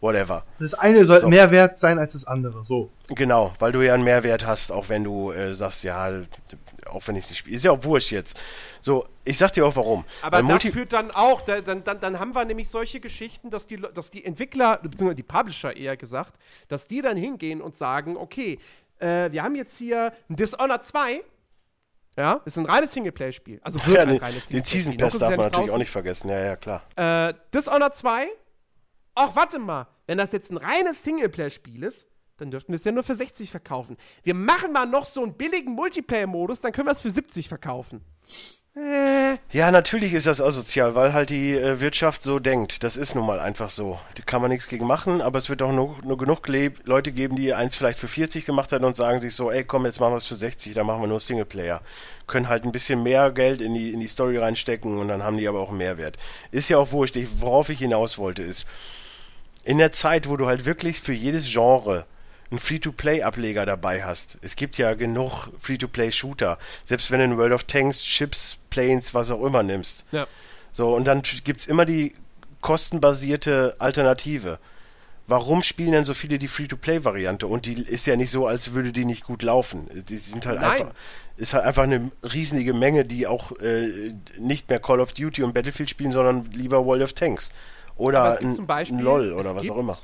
[0.00, 0.42] Whatever.
[0.58, 1.28] Das eine soll so.
[1.28, 2.90] mehr wert sein als das andere, so.
[3.06, 6.10] Genau, weil du ja einen Mehrwert hast, auch wenn du äh, sagst, ja,
[6.88, 7.56] auch wenn ich es nicht spiele.
[7.56, 8.38] Ist ja auch wurscht jetzt.
[8.80, 10.04] So, ich sag dir auch warum.
[10.22, 13.76] Aber das führt dann auch, dann, dann, dann haben wir nämlich solche Geschichten, dass die,
[13.76, 16.36] dass die Entwickler, beziehungsweise die Publisher eher gesagt,
[16.68, 18.58] dass die dann hingehen und sagen, okay,
[18.98, 21.22] äh, wir haben jetzt hier ein Dishonored 2,
[22.16, 23.60] ja, ist ein reines Singleplayer-Spiel.
[23.62, 24.60] Also wirklich ja, ein reines Singleplayer-Spiel.
[24.60, 25.70] Den Season Pass darf man natürlich draußen.
[25.74, 26.82] auch nicht vergessen, ja, ja, klar.
[26.96, 28.28] Äh, Dishonored 2,
[29.14, 32.06] ach, warte mal, wenn das jetzt ein reines Singleplayer-Spiel ist,
[32.42, 33.96] dann dürften wir es ja nur für 60 verkaufen.
[34.24, 38.02] Wir machen mal noch so einen billigen Multiplayer-Modus, dann können wir es für 70 verkaufen.
[38.74, 39.36] Äh.
[39.50, 42.82] Ja, natürlich ist das asozial, weil halt die äh, Wirtschaft so denkt.
[42.82, 43.98] Das ist nun mal einfach so.
[44.14, 47.36] Da kann man nichts gegen machen, aber es wird auch nur, nur genug Leute geben,
[47.36, 50.14] die eins vielleicht für 40 gemacht haben und sagen sich so, ey komm, jetzt machen
[50.14, 51.80] wir es für 60, dann machen wir nur Singleplayer.
[52.26, 55.36] Können halt ein bisschen mehr Geld in die, in die Story reinstecken und dann haben
[55.36, 56.16] die aber auch einen Mehrwert.
[56.50, 57.16] Ist ja auch wurscht.
[57.38, 58.66] worauf ich hinaus wollte, ist,
[59.64, 62.06] in der Zeit, wo du halt wirklich für jedes Genre
[62.52, 64.38] einen Free-to-Play-Ableger dabei hast.
[64.42, 66.58] Es gibt ja genug Free-to-Play-Shooter.
[66.84, 70.04] Selbst wenn du in World of Tanks, Ships, Planes, was auch immer nimmst.
[70.12, 70.26] Ja.
[70.70, 72.14] So, und dann gibt's immer die
[72.60, 74.58] kostenbasierte Alternative.
[75.26, 77.46] Warum spielen denn so viele die Free-to-Play-Variante?
[77.46, 79.88] Und die ist ja nicht so, als würde die nicht gut laufen.
[80.08, 80.70] Die sind halt Nein.
[80.70, 80.94] einfach,
[81.36, 85.54] ist halt einfach eine riesige Menge, die auch äh, nicht mehr Call of Duty und
[85.54, 87.52] Battlefield spielen, sondern lieber World of Tanks.
[87.96, 89.98] Oder es gibt ein, zum Beispiel- ein LOL es oder was gibt- auch immer.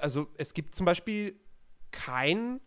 [0.00, 1.36] Also es gibt zum Beispiel
[1.94, 2.60] kein,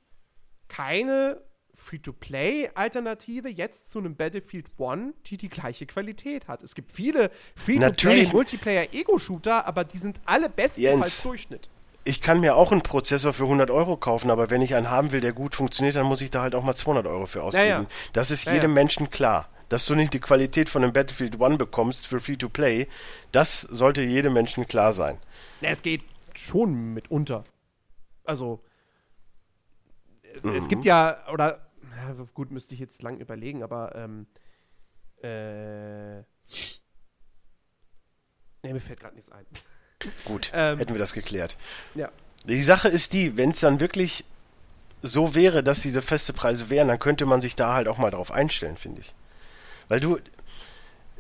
[0.68, 1.42] keine
[1.74, 6.64] Free-to-Play-Alternative jetzt zu einem Battlefield One, die die gleiche Qualität hat.
[6.64, 7.30] Es gibt viele.
[7.56, 11.22] Free-to-Play-Multiplayer-Ego-Shooter, aber die sind alle bestenfalls.
[11.22, 11.70] Durchschnitt.
[12.04, 15.12] Ich kann mir auch einen Prozessor für 100 Euro kaufen, aber wenn ich einen haben
[15.12, 17.68] will, der gut funktioniert, dann muss ich da halt auch mal 200 Euro für ausgeben.
[17.68, 17.86] ja.
[18.14, 18.76] Das ist Ja, jedem ja.
[18.76, 19.50] Menschen klar.
[19.70, 22.88] Dass du nicht die Qualität von einem Battlefield One bekommst für Free-to-Play,
[23.34, 25.18] das sollte jedem Menschen klar sein.
[25.62, 26.04] Es geht
[26.34, 27.44] schon mitunter.
[28.24, 28.62] Also,
[30.44, 31.68] äh, es gibt ja, oder,
[32.34, 34.28] gut, müsste ich jetzt lang überlegen, aber, ähm,
[35.22, 36.26] äh, ne,
[38.64, 39.46] mir fällt gerade nichts ein.
[40.26, 41.58] Gut, Ähm, hätten wir das geklärt.
[41.96, 42.12] Ja.
[42.46, 44.24] Die Sache ist die, wenn es dann wirklich
[45.02, 48.12] so wäre, dass diese feste Preise wären, dann könnte man sich da halt auch mal
[48.12, 49.14] drauf einstellen, finde ich.
[49.88, 50.20] Weil du,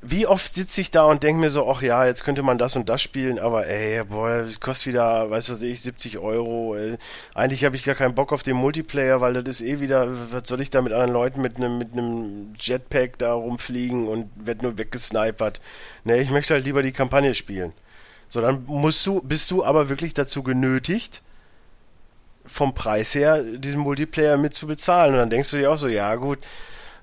[0.10, 2.76] wie oft sitze ich da und denke mir so, ach ja, jetzt könnte man das
[2.76, 6.76] und das spielen, aber ey, boah, das kostet wieder, weiß was ich, 70 Euro.
[6.76, 6.97] Ey.
[7.34, 10.47] Eigentlich habe ich gar keinen Bock auf den Multiplayer, weil das ist eh wieder, was
[10.47, 11.89] soll ich da mit anderen Leuten mit einem mit
[12.60, 15.62] Jetpack da rumfliegen und werd nur weggesnipert.
[16.03, 17.74] Ne, ich möchte halt lieber die Kampagne spielen.
[18.30, 21.22] So, dann musst du, bist du aber wirklich dazu genötigt,
[22.45, 25.14] vom Preis her diesen Multiplayer mit zu bezahlen.
[25.14, 26.39] Und dann denkst du dir auch so, ja gut,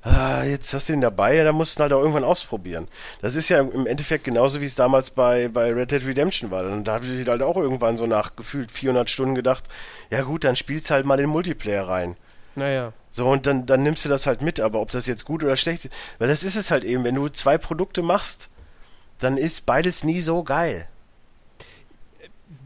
[0.04, 2.88] ah, jetzt hast du ihn dabei, ja, dann musst du halt auch irgendwann ausprobieren.
[3.22, 6.64] Das ist ja im Endeffekt genauso, wie es damals bei, bei Red Dead Redemption war.
[6.64, 9.64] Und da habe ich halt auch irgendwann so nach gefühlt 400 Stunden gedacht,
[10.10, 12.16] ja gut, dann spielst halt mal den Multiplayer rein.
[12.54, 12.92] Naja.
[13.10, 15.56] So, und dann, dann nimmst du das halt mit, aber ob das jetzt gut oder
[15.56, 18.50] schlecht ist, weil das ist es halt eben, wenn du zwei Produkte machst,
[19.20, 20.88] dann ist beides nie so geil.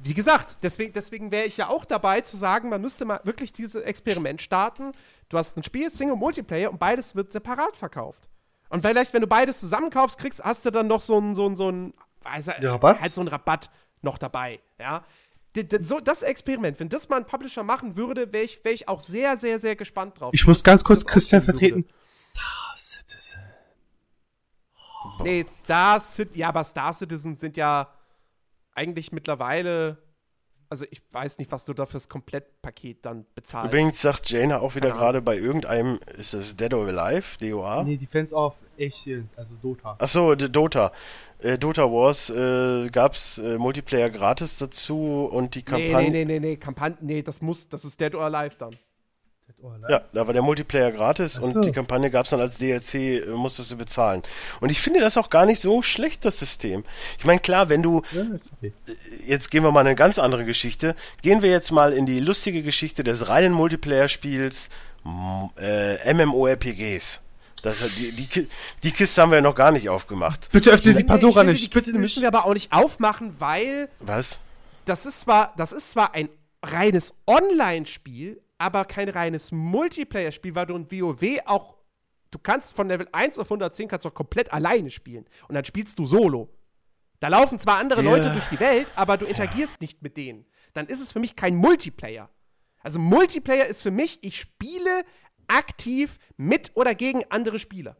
[0.02, 3.52] Wie gesagt, deswegen, deswegen wäre ich ja auch dabei zu sagen, man müsste mal wirklich
[3.52, 4.92] dieses Experiment starten.
[5.28, 8.28] Du hast ein Spiel, Single Multiplayer und beides wird separat verkauft.
[8.70, 11.46] Und vielleicht, wenn du beides zusammen kaufst, kriegst, hast du dann noch so einen, so
[11.46, 13.00] einen, so einen, weiß Rabatt?
[13.00, 13.70] halt so einen Rabatt
[14.02, 15.04] noch dabei, ja.
[15.80, 19.00] So, das Experiment, wenn das mal ein Publisher machen würde, wäre ich, wär ich auch
[19.00, 20.30] sehr, sehr, sehr gespannt drauf.
[20.32, 21.84] Ich muss ganz kurz Christian vertreten.
[21.84, 21.94] würde.
[22.06, 23.40] Star Citizen.
[25.20, 27.92] Nee, Star Citizen, ja, aber Star Citizen sind ja
[28.74, 29.98] eigentlich mittlerweile,
[30.70, 33.72] also ich weiß nicht, was du da fürs Komplettpaket dann bezahlst.
[33.72, 37.84] Übrigens sagt Jaina auch wieder gerade bei irgendeinem, ist das Dead or Alive, DOA?
[37.84, 39.96] Nee, Defense of Asians, also Dota.
[39.98, 40.92] Achso, Dota.
[41.40, 46.10] Äh, Dota Wars äh, gab's äh, Multiplayer gratis dazu und die nee, Kampagne.
[46.10, 48.70] nee, nee, nee, nee, Kampagne, nee, das muss, das ist Dead or Alive dann.
[49.88, 51.42] Ja, da war der Multiplayer gratis so.
[51.42, 54.22] und die Kampagne gab's dann als DLC, äh, musstest du bezahlen.
[54.60, 56.84] Und ich finde das auch gar nicht so schlecht, das System.
[57.18, 58.22] Ich meine, klar, wenn du, Ja,
[58.58, 58.72] okay.
[59.26, 60.94] jetzt gehen wir mal in eine ganz andere Geschichte.
[61.22, 64.68] Gehen wir jetzt mal in die lustige Geschichte des reinen Multiplayer-Spiels
[65.58, 67.20] äh, MMORPGs.
[67.62, 68.48] Das, die, die,
[68.84, 70.48] die Kiste haben wir ja noch gar nicht aufgemacht.
[70.52, 71.62] Bitte öffne die Pandora nicht.
[71.62, 74.38] Die Bitte Kiste müssen wir aber auch nicht aufmachen, weil Was?
[74.84, 76.28] das ist zwar, das ist zwar ein
[76.62, 81.76] reines Online-Spiel, aber kein reines Multiplayer-Spiel, weil du in WoW auch,
[82.30, 85.24] du kannst von Level 1 auf 110 kannst du auch komplett alleine spielen.
[85.48, 86.52] Und dann spielst du solo.
[87.20, 88.10] Da laufen zwar andere Ja.
[88.10, 90.44] Leute durch die Welt, aber du interagierst nicht mit denen.
[90.72, 92.28] Dann ist es für mich kein Multiplayer.
[92.80, 95.04] Also Multiplayer ist für mich, ich spiele
[95.48, 97.96] aktiv mit oder gegen andere Spieler.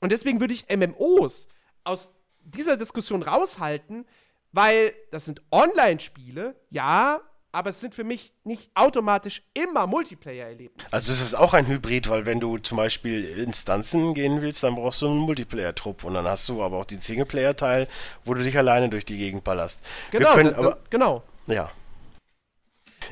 [0.00, 1.48] Und deswegen würde ich MMOs
[1.84, 4.06] aus dieser Diskussion raushalten,
[4.52, 7.20] weil das sind Online-Spiele, ja,
[7.52, 10.92] aber es sind für mich nicht automatisch immer Multiplayer-Erlebnisse.
[10.92, 14.76] Also es ist auch ein Hybrid, weil wenn du zum Beispiel Instanzen gehen willst, dann
[14.76, 17.88] brauchst du einen Multiplayer-Trupp und dann hast du aber auch den Singleplayer-Teil,
[18.24, 19.80] wo du dich alleine durch die Gegend ballerst.
[20.10, 21.22] Genau, können aber, genau.
[21.46, 21.70] ja.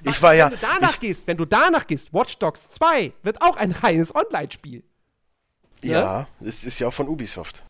[0.04, 3.12] Ich war ja, wenn du danach ich, gehst, wenn du danach gehst, Watch Dogs 2
[3.22, 4.84] wird auch ein reines Online-Spiel.
[5.82, 7.64] ja, es ist ja auch von Ubisoft.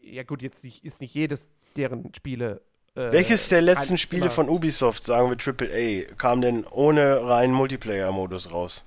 [0.00, 2.62] Ja gut, jetzt nicht, ist nicht jedes deren Spiele.
[2.98, 7.54] Äh, Welches der letzten kann Spiele von Ubisoft, sagen wir AAA, kam denn ohne reinen
[7.54, 8.84] Multiplayer-Modus raus?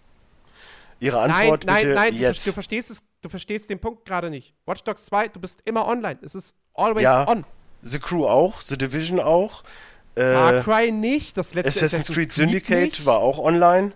[1.00, 2.48] Ihre Nein, Antwort nein, bitte nein, du, ver- jetzt.
[2.48, 4.54] du verstehst es, du verstehst den Punkt gerade nicht.
[4.66, 6.20] Watch Dogs 2, du bist immer online.
[6.22, 7.46] Es ist always Ja, on.
[7.84, 9.64] The Crew auch, The Division auch.
[10.16, 13.06] Far Äh, Cry nicht, das letzte Assassin's Creed Syndicate nicht.
[13.06, 13.94] war auch online.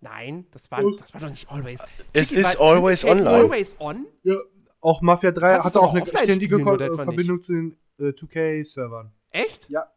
[0.00, 1.82] Nein, das war, das war doch nicht always.
[2.12, 3.44] Es Tiki, ist always Syndicate online.
[3.44, 4.06] Always on?
[4.22, 4.36] Ja,
[4.80, 8.04] auch Mafia 3 Kannst du hatte auch eine ständige spielen, Ko Verbindung zu den äh,
[8.12, 9.12] 2K-Servern.
[9.30, 9.68] Echt?
[9.68, 9.90] Ja.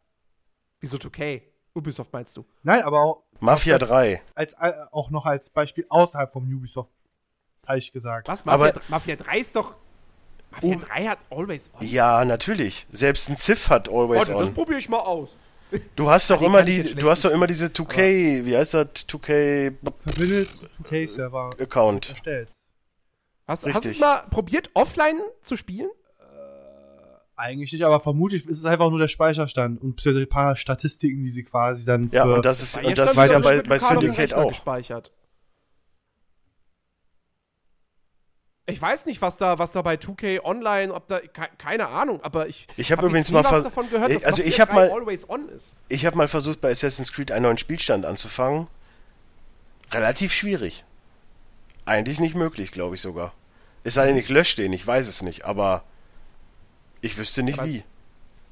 [0.80, 1.42] Wieso 2K?
[1.74, 2.44] Ubisoft meinst du?
[2.62, 4.22] Nein, aber auch, Mafia Absatz- 3.
[4.34, 8.28] als, äh, auch noch als Beispiel außerhalb vom Ubisoft-Teich gesagt.
[8.28, 8.46] Was?
[8.46, 9.74] Aber- Mafia, Mafia 3 ist doch.
[10.50, 11.80] Mafia 3 hat Always On.
[11.86, 12.86] Ja, natürlich.
[12.92, 14.54] Selbst ein Civ hat Always Warte, das On.
[14.54, 15.30] probiere ich mal aus.
[15.96, 18.88] Du hast doch immer die, du hast doch immer diese 2K, wie heißt das?
[19.08, 19.72] 2K
[20.04, 22.10] Verbindet zu 2K-Server Account.
[22.10, 22.50] erstellt.
[23.48, 25.88] Hast, hast du mal probiert, offline zu spielen?
[27.34, 31.24] Eigentlich nicht, aber vermutlich ist es einfach nur der Speicherstand und beziehungsweise ein paar Statistiken,
[31.24, 32.16] die sie quasi dann für.
[32.16, 34.48] Ja, und das ist, Bei und das ist ja bei, bei Syndicate auch.
[34.48, 35.12] Gespeichert.
[38.66, 42.20] Ich weiß nicht, was da, was da bei 2K Online, ob da, ke keine Ahnung,
[42.22, 44.90] aber ich, Ich hab hab übrigens mal davon gehört, dass Also ich hab 3 mal-
[44.92, 45.74] Always On ist.
[45.88, 48.68] Ich habe mal versucht, bei Assassin's Creed einen neuen Spielstand anzufangen.
[49.90, 50.84] Relativ schwierig.
[51.86, 53.32] Eigentlich nicht möglich, glaube ich sogar.
[53.82, 55.82] Es sei denn, ich lösche den, ich weiß es nicht, aber
[57.02, 57.78] ich wüsste nicht Aber wie.
[57.78, 57.84] es-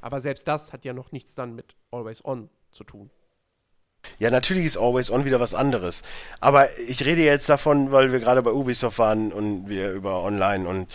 [0.02, 3.08] Aber selbst das hat ja noch nichts dann mit Always On zu tun.
[4.18, 6.02] Ja, natürlich ist Always On wieder was anderes.
[6.40, 10.66] Aber ich rede jetzt davon, weil wir gerade bei Ubisoft waren und wir über Online
[10.66, 10.86] und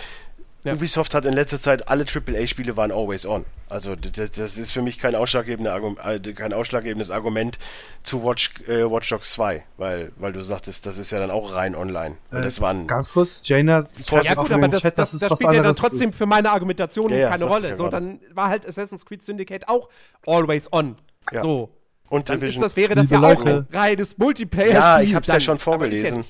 [0.65, 0.73] Ja.
[0.73, 3.45] Ubisoft hat in letzter Zeit alle AAA-Spiele waren Always On.
[3.69, 7.57] Also das, das ist für mich kein, ausschlaggebender Argum äh, kein ausschlaggebendes Argument
[8.03, 11.53] zu Watch, äh, Watch Dogs 2, weil, weil du sagtest, das ist ja dann auch
[11.53, 12.17] rein online.
[12.31, 13.85] Und das waren Ganz kurz, Jaina,
[14.23, 16.15] Ja gut, aber das, Chat, das, das, es was spielt ja dann trotzdem ist.
[16.17, 17.69] für meine Argumentation Ja, ja, keine Rolle.
[17.69, 19.89] ja So, dann war halt Assassin's Creed Syndicate auch
[20.25, 20.95] Always On.
[21.31, 21.41] Ja.
[21.41, 21.69] So.
[22.09, 22.63] und Dann ist Division.
[22.63, 23.67] das, wäre das Liebe ja auch Leute.
[23.71, 24.71] ein reines Multiplayer.
[24.73, 25.41] ja, ich hab's ja dann.
[25.41, 26.25] schon ist vorgelesen.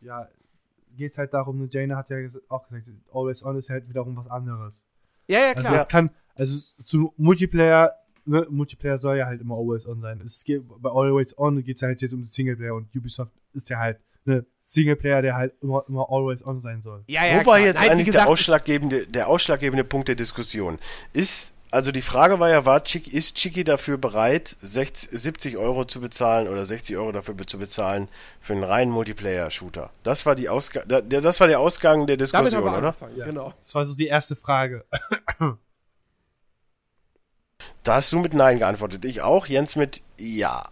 [0.00, 0.28] Ja,
[1.00, 4.28] geht halt darum, ne, Jaina hat ja auch gesagt, Always On ist halt wiederum was
[4.28, 4.86] anderes.
[5.26, 5.74] Ja, ja, Also klar.
[5.80, 7.90] es kann, also zu Multiplayer,
[8.24, 10.20] ne, Multiplayer soll ja halt immer Always On sein.
[10.22, 13.78] Es geht, bei Always On geht es halt jetzt um Singleplayer und Ubisoft ist ja
[13.78, 17.02] halt ne Singleplayer, der halt immer, immer Always On sein soll.
[17.08, 17.58] ja, ja, war klar.
[17.58, 20.78] jetzt Nein, eigentlich gesagt, der, ausschlaggebende, der ausschlaggebende Punkt der Diskussion?
[21.12, 25.84] Ist, also die Frage war ja, war Chick, ist Chicky dafür bereit, 60, 70 Euro
[25.84, 28.08] zu bezahlen oder 60 Euro dafür zu bezahlen
[28.40, 29.90] für einen reinen Multiplayer-Shooter?
[30.02, 32.76] Das war die Ausga da- der- das war der Ausgang der Diskussion, haben wir oder?
[32.88, 33.54] angefangen, genau.
[33.58, 34.84] Das war so die erste Frage.
[37.82, 39.04] Da hast du mit Nein geantwortet.
[39.04, 40.68] Ich auch, Jens mit Ja.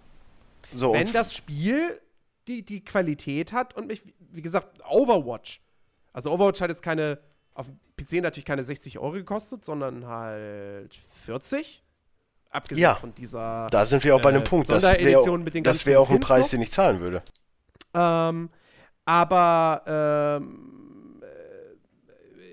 [0.74, 2.01] So, Wenn das Spiel
[2.46, 5.61] die, die Qualität hat und mich, wie gesagt, Overwatch.
[6.12, 7.18] Also Overwatch hat jetzt keine,
[7.55, 7.66] auf
[7.99, 11.82] PC natürlich keine 60 Euro gekostet, sondern halt 40.
[12.51, 12.94] Abgesehen Ja.
[12.94, 14.70] von dieser da sind wir auch bei äh, dem Punkt.
[14.70, 16.51] Das wäre mit den das ganz wär auch ein Preis, noch.
[16.51, 17.22] den ich zahlen würde.
[17.92, 18.49] Ähm,
[19.05, 19.82] aber
[20.40, 21.22] ähm,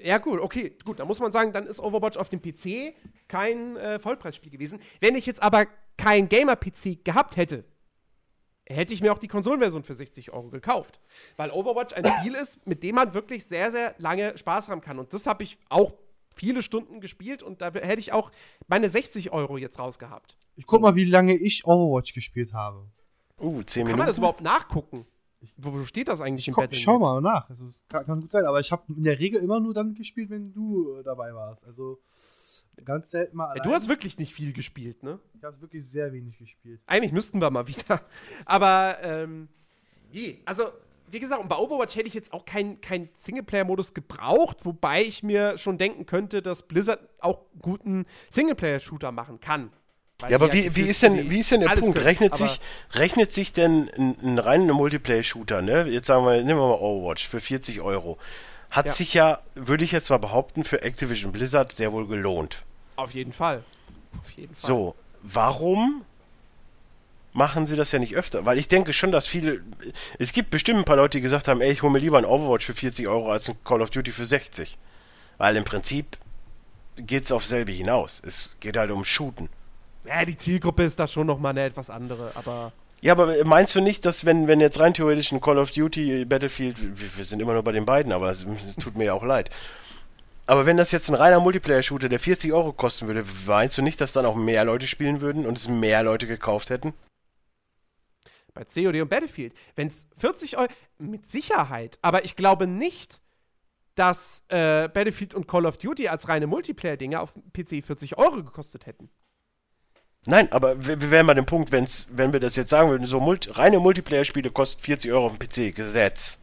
[0.04, 2.94] äh, ja gut, okay, gut, da muss man sagen, dann ist Overwatch auf dem PC
[3.28, 4.80] kein äh, Vollpreisspiel gewesen.
[5.00, 5.66] Wenn ich jetzt aber
[5.98, 7.64] kein Gamer-PC gehabt hätte,
[8.68, 11.00] hätte ich mir auch die Konsolenversion für 60 Euro gekauft.
[11.38, 15.00] Weil Overwatch ein Spiel ist, mit dem man wirklich sehr, sehr lange Spaß haben kann.
[15.00, 15.94] Und das habe ich auch
[16.36, 18.32] viele Stunden gespielt und da hätte ich auch
[18.68, 20.38] meine 60 Euro jetzt rausgehabt.
[20.56, 22.86] Ich guck mal, wie lange ich Overwatch gespielt habe.
[23.40, 23.98] Uh, 10 Kann Minuten.
[23.98, 25.06] man das überhaupt nachgucken?
[25.58, 26.84] Wo, steht das eigentlich Ich, im guck, Battle.net?
[26.84, 27.50] schau mal nach.
[27.50, 29.94] Also, es kann, kann gut sein, aber ich habe in der Regel immer nur dann
[29.94, 31.66] gespielt, wenn du äh, dabei warst.
[31.66, 32.00] Also
[32.84, 33.48] ganz selten mal.
[33.48, 33.64] Allein.
[33.64, 35.20] du hast wirklich nicht viel gespielt, ne?
[35.38, 36.82] ich habe wirklich sehr wenig gespielt.
[36.88, 38.02] Eigentlich müssten wir mal wieder.
[38.46, 39.48] Aber, ähm,
[40.12, 40.40] je.
[40.46, 40.72] Also,
[41.08, 45.24] wie gesagt, und bei Overwatch hätte ich jetzt auch keinen kein Singleplayer-Modus gebraucht, wobei ich
[45.24, 49.72] mir schon denken könnte, dass Blizzard auch einen guten Singleplayer-Shooter machen kann.
[50.20, 51.96] Weil Ja, aber wie, wie, ist denn, wie ist denn der Punkt?
[51.96, 52.08] können.
[52.08, 52.60] Rechnet sich,
[52.94, 55.88] rechnet sich denn ein, ein reiner Multiplayer-Shooter, ne?
[55.90, 58.18] Jetzt sagen wir, nehmen wir mal Overwatch für 40 Euro.
[58.70, 58.92] Hat Ja.
[58.94, 62.64] sich ja, würde ich jetzt mal behaupten, für Activision Blizzard sehr wohl gelohnt.
[62.98, 63.64] Auf jeden Fall.
[64.20, 64.68] Auf jeden Fall.
[64.68, 66.04] So, warum
[67.34, 68.46] machen sie das ja nicht öfter?
[68.46, 69.62] Weil ich denke schon, dass viele,
[70.20, 72.26] es gibt bestimmt ein paar Leute, die gesagt haben, ey, ich hole mir lieber ein
[72.26, 74.78] Overwatch für 40 Euro als ein Call of Duty für 60.
[75.38, 76.18] Weil im Prinzip
[76.96, 78.22] geht's auf selbe hinaus.
[78.26, 79.50] Es geht halt um Shooten.
[80.06, 82.72] Ja, die Zielgruppe ist da schon nochmal eine etwas andere, aber.
[83.06, 86.26] Ja, aber meinst du nicht, dass wenn, wenn jetzt rein theoretisch ein Call of Duty,
[86.26, 88.44] Battlefield, wir, wir sind immer nur bei den beiden, aber es,
[88.80, 89.52] tut mir ja auch leid.
[90.48, 94.02] Aber wenn das jetzt ein reiner Multiplayer-Shooter, der 40 Euro kosten würde, meinst du nicht,
[94.02, 96.96] dass dann auch mehr Leute spielen würden und es mehr Leute gekauft hätten?
[98.56, 103.22] bei COD und Battlefield, wenn es 40 Euro, mit Sicherheit, aber ich glaube nicht,
[103.94, 108.88] dass äh, Battlefield und Call of Duty als reine Multiplayer-Dinge auf PC 40 Euro gekostet
[108.88, 109.10] hätten.
[110.28, 113.06] Nein, aber wir, wir wären bei dem Punkt, wenn's, wenn wir das jetzt sagen würden,
[113.06, 116.40] so Multi reine Multiplayer-Spiele kosten 40 Euro auf dem PC, Gesetz.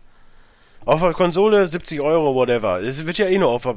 [0.84, 2.80] Auf der Konsole 70 Euro, whatever.
[2.80, 3.68] Es wird ja eh nur auf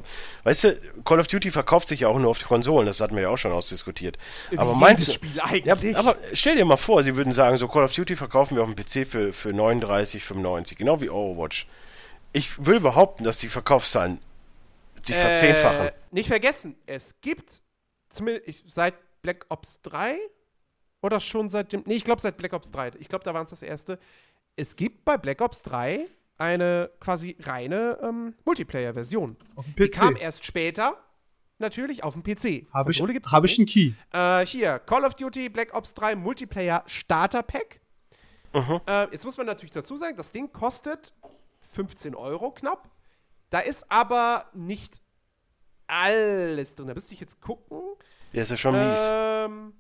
[0.44, 3.16] weißt du, Call of Duty verkauft sich ja auch nur auf die Konsolen, das hatten
[3.16, 4.18] wir ja auch schon ausdiskutiert.
[4.58, 5.94] Aber Wie meinst du, Spiel eigentlich.
[5.94, 8.64] Ja, aber stell dir mal vor, sie würden sagen, so Call of Duty verkaufen wir
[8.64, 11.68] auf dem PC für, für 39,95, genau wie Overwatch.
[12.34, 14.20] Ich will behaupten, dass die Verkaufszahlen
[15.04, 15.88] sich verzehnfachen.
[15.88, 17.62] Äh, nicht vergessen, es gibt
[18.10, 18.96] zumindest ich, seit
[19.26, 20.20] Black Ops 3
[21.02, 21.82] oder schon seit dem.
[21.88, 22.92] Nee, ich glaube seit Black Ops 3.
[23.00, 23.98] Ich glaube, da war es das erste.
[24.56, 26.06] Es gibt bei Black Ops 3
[26.38, 29.36] eine quasi reine ähm, Multiplayer-Version.
[29.56, 30.22] Auf dem Die kam PC.
[30.22, 30.96] erst später,
[31.58, 32.68] natürlich, auf dem PC.
[32.72, 33.94] Habe ich, hab ich einen Key.
[34.14, 37.82] Äh, hier, Call of Duty Black Ops 3 Multiplayer Starter Pack.
[38.54, 41.14] Äh, jetzt muss man natürlich dazu sagen, das Ding kostet
[41.74, 42.90] 15 Euro knapp.
[43.50, 45.02] Da ist aber nicht
[45.88, 46.88] alles drin.
[46.88, 47.82] Da müsste ich jetzt gucken.
[48.36, 49.00] Ja, ist ja schon mies.
[49.10, 49.74] Ähm,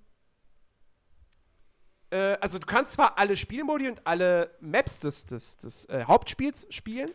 [2.09, 6.65] äh, also du kannst zwar alle Spielmodi und alle Maps des, des, des äh, Hauptspiels
[6.69, 7.11] spielen.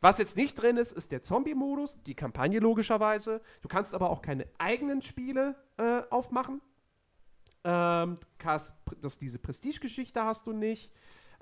[0.00, 3.40] Was jetzt nicht drin ist, ist der Zombie-Modus, die Kampagne logischerweise.
[3.62, 6.60] Du kannst aber auch keine eigenen Spiele äh, aufmachen.
[7.64, 10.92] Ähm, du kannst, das, diese Prestige-Geschichte hast du nicht.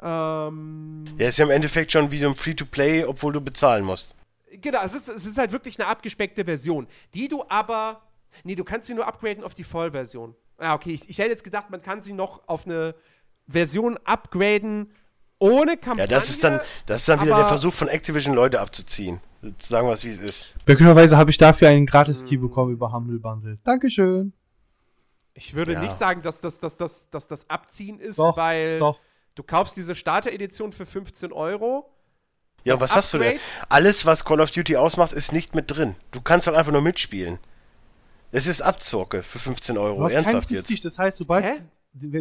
[0.01, 4.15] Ähm, Ja, ist ja im Endeffekt schon wie so ein Free-to-Play, obwohl du bezahlen musst.
[4.53, 8.01] Genau, es ist, es ist halt wirklich eine abgespeckte Version, die du aber.
[8.43, 10.35] Nee, du kannst sie nur upgraden auf die Vollversion.
[10.59, 12.95] Ah, okay, ich, ich hätte jetzt gedacht, man kann sie noch auf eine
[13.49, 14.91] Version upgraden
[15.39, 16.03] ohne Kampagne.
[16.03, 19.21] Ja, das ist dann, das ist dann wieder der Versuch von Activision, Leute abzuziehen.
[19.61, 20.55] Sagen wir es, wie es ist.
[20.65, 21.87] Glücklicherweise habe ich dafür einen Hm.
[21.87, 23.59] Gratis-Key bekommen über Humble Bundle.
[23.65, 24.33] Dankeschön.
[25.35, 25.81] Ich würde Ja.
[25.81, 28.99] nicht sagen, dass das, dass, das, dass das Abziehen ist, Doch, weil doch.
[29.35, 31.91] du kaufst diese Starter-Edition für 15 Euro.
[32.63, 33.35] Ja, Das was hast du denn?
[33.35, 33.67] Upgrade?
[33.69, 35.97] Alles, was Call of Duty ausmacht, ist nicht mit drin.
[36.13, 37.39] Du kannst halt einfach nur mitspielen.
[38.35, 40.03] Es ist Abzocke für 15 Du Euro.
[40.05, 40.67] hast keinen Ernsthaft jetzt.
[40.67, 41.63] Prestige, das heißt, sobald, Hä?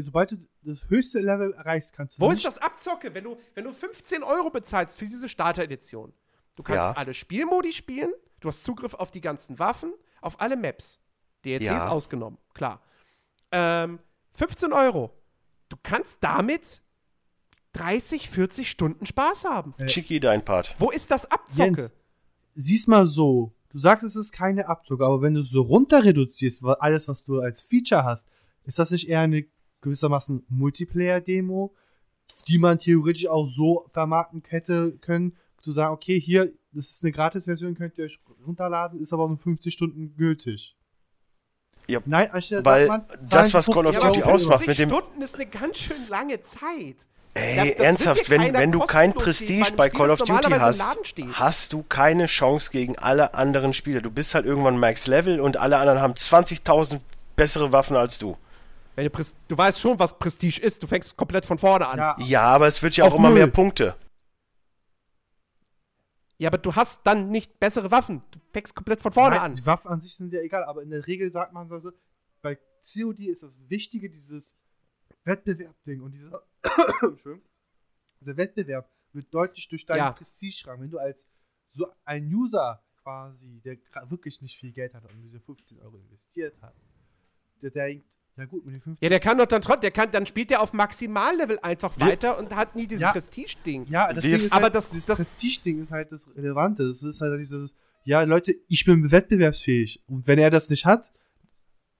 [0.04, 3.14] sobald du das höchste Level erreichst, kannst du Wo nicht ist das Abzocke?
[3.14, 6.14] Wenn du, wenn du 15 Euro bezahlst für diese Starter-Edition,
[6.56, 6.92] du kannst Ja.
[6.94, 11.00] alle Spielmodi spielen, du hast Zugriff auf die ganzen Waffen, auf alle Maps.
[11.46, 11.88] DLCs Ja.
[11.90, 12.82] ausgenommen, klar.
[13.52, 14.00] Ähm,
[14.36, 15.12] 15 Euro.
[15.70, 16.82] Du kannst damit
[17.74, 19.74] 30, 40 Stunden Spaß haben.
[19.88, 20.76] Chiki, dein Part.
[20.78, 21.64] Wo ist das Abzocke?
[21.82, 21.94] Jens,
[22.54, 23.52] sieh's mal so.
[23.74, 27.24] Du sagst, es ist keine Abzug, aber wenn du es so runter reduzierst, alles, was
[27.24, 28.28] du als Feature hast,
[28.66, 29.46] ist das nicht eher eine
[29.82, 31.74] gewissermaßen Multiplayer-Demo,
[32.48, 37.12] die man theoretisch auch so vermarkten hätte können, zu sagen, okay, hier, das ist eine
[37.12, 40.76] Gratis-Version, könnt ihr euch runterladen, ist aber nur 50 Stunden gültig.
[41.90, 44.64] Ja, Nein, anstelle weil sagt man, das, was Call of 50 Ja, aber Duty ausmacht
[44.64, 47.08] 50 mit dem- Stunden ist eine ganz schön lange Zeit.
[47.36, 50.54] Ey, Das- das ernsthaft, wenn, wenn du kein Prestige bei einem Call Spiel, of Duty
[50.60, 50.84] hast,
[51.34, 54.02] hast du keine Chance gegen alle anderen Spieler.
[54.02, 57.00] Du bist halt irgendwann Max Level und alle anderen haben 20.000
[57.36, 58.38] bessere Waffen als du.
[58.96, 60.84] Wenn du, du weißt schon, was Prestige ist.
[60.84, 61.98] Du fängst komplett von vorne an.
[61.98, 63.40] Ja, Ja, aber es wird ja auch immer Null.
[63.40, 63.96] mehr Punkte.
[66.38, 68.22] Ja, aber du hast dann nicht bessere Waffen.
[68.32, 69.56] Du fängst komplett von vorne Nein, an.
[69.56, 71.92] Die Waffen an sich sind ja egal, aber in der Regel sagt man so, so,
[72.44, 74.56] bei COD ist das Wichtige dieses
[75.24, 76.44] Wettbewerb-Ding und dieser,
[78.22, 80.12] dieser Wettbewerb wird deutlich durch deinen Ja.
[80.12, 80.82] Prestige-Rang.
[80.82, 81.28] Wenn du als
[81.70, 83.78] so ein User quasi, der
[84.10, 86.74] wirklich nicht viel Geld hat und diese 15 Euro investiert hat,
[87.62, 88.06] der denkt,
[88.36, 90.50] ja gut, mit den 15 Ja, der kann doch dann trotzdem, der kann, dann spielt
[90.50, 93.12] der auf Maximallevel einfach Wir- weiter und hat nie dieses Ja.
[93.12, 93.86] Prestige-Ding.
[93.90, 96.88] Ja, das Ding ist aber halt, das- das- Prestige-Ding ist halt das Relevante.
[96.88, 100.02] Das ist halt dieses, ja, Leute, ich bin wettbewerbsfähig.
[100.08, 101.12] Und wenn er das nicht hat,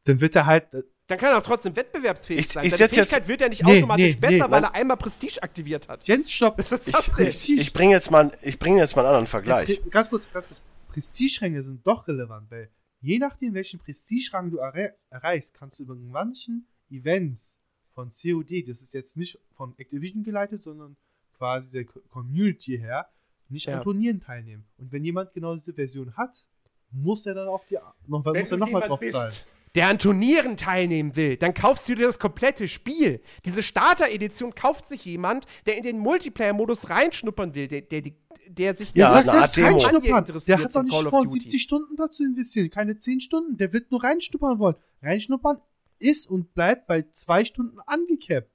[0.06, 0.68] dann wird er halt,
[1.14, 2.66] Dann kann er auch trotzdem wettbewerbsfähig Ich- sein.
[2.66, 4.74] ich Seine setz jetzt- Fähigkeit wird ja nicht Nee, automatisch nee, besser, nee, weil er
[4.76, 6.08] einmal Prestige aktiviert hat.
[6.08, 6.58] Jens, stopp.
[6.58, 7.28] Was ist Ich, das denn?
[7.28, 9.82] ich, ich bringe jetzt, mal- ich bring jetzt mal einen anderen Vergleich.
[9.82, 10.60] Pre- Ganz kurz, ganz kurz.
[10.90, 12.70] Prestige-Ränge sind doch relevant, weil
[13.02, 17.60] je nachdem, welchen Prestige-Rang du erre erreichst, kannst du über manchen Events
[17.94, 20.96] von COD, das ist jetzt nicht von Activision geleitet, sondern
[21.38, 23.08] quasi der Co- Community her,
[23.50, 23.78] nicht Ja.
[23.78, 24.66] an Turnieren teilnehmen.
[24.78, 26.48] Und wenn jemand genau diese Version hat,
[26.92, 27.76] muss er dann auf die
[28.08, 29.34] noch, Wenn muss er nochmal jemand drauf bist, zahlen.
[29.76, 33.22] Der an Turnieren teilnehmen will, dann kaufst du dir das komplette Spiel.
[33.46, 38.04] Diese Starter-Edition kauft sich jemand, der in den Multiplayer-Modus reinschnuppern will, der, der,
[38.48, 40.20] der sich Ja, Ja, eine sag Art selbst reinschnuppern.
[40.26, 41.40] interessiert Der hat doch nicht vor, Duty.
[41.40, 42.70] 70 Stunden dazu investieren.
[42.70, 43.58] Keine 10 Stunden.
[43.58, 44.76] Der wird nur reinschnuppern wollen.
[45.02, 45.58] Reinschnuppern
[46.00, 48.50] ist und bleibt bei zwei Stunden angecapt.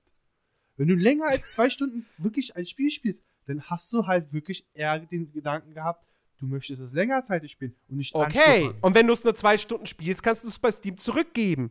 [0.77, 4.67] Wenn du länger als zwei Stunden wirklich ein Spiel spielst, dann hast du halt wirklich
[4.75, 6.05] eher den Gedanken gehabt,
[6.39, 9.59] du möchtest es länger Zeit spielen und nicht Okay, und wenn du es nur zwei
[9.59, 11.71] Stunden spielst, kannst du es bei Steam zurückgeben.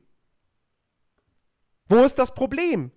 [1.89, 2.91] Wo ist das Problem?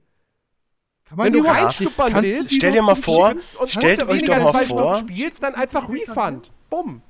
[1.05, 3.35] Kann man Wenn du reinschnuppern du willst, Stell dir mal vor,
[3.67, 6.53] Stellt wenn du euch weniger doch als mal zwei vor- Stunden spielst, dann einfach Refund.
[6.69, 7.03] Bumm.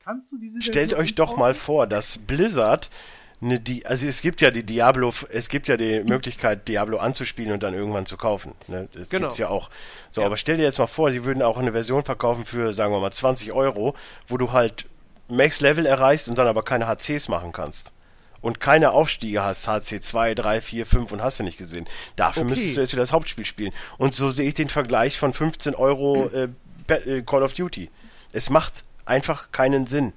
[0.00, 2.88] Kannst du diese Stellt euch doch mal vor, dass Blizzard
[3.40, 7.52] eine, die, also es gibt ja die Diablo, es gibt ja die Möglichkeit, Diablo anzuspielen
[7.52, 8.54] und dann irgendwann zu kaufen.
[8.66, 8.88] Ne?
[8.92, 9.26] Das Genau.
[9.28, 9.70] gibt's ja auch.
[10.10, 10.26] So, Ja.
[10.26, 12.98] aber stell dir jetzt mal vor, sie würden auch eine Version verkaufen für, sagen wir
[13.00, 13.94] mal, 20 Euro,
[14.26, 14.86] wo du halt
[15.28, 17.92] Max Level erreichst und dann aber keine HCs machen kannst.
[18.40, 21.86] Und keine Aufstiege hast, HC 2, 3, 4, 5 und hast du nicht gesehen.
[22.16, 22.50] Dafür Okay.
[22.50, 23.72] müsstest du jetzt wieder das Hauptspiel spielen.
[23.98, 26.48] Und so sehe ich den Vergleich von 15 Euro äh,
[26.92, 27.90] äh, Call of Duty.
[28.32, 30.12] Es macht einfach keinen Sinn.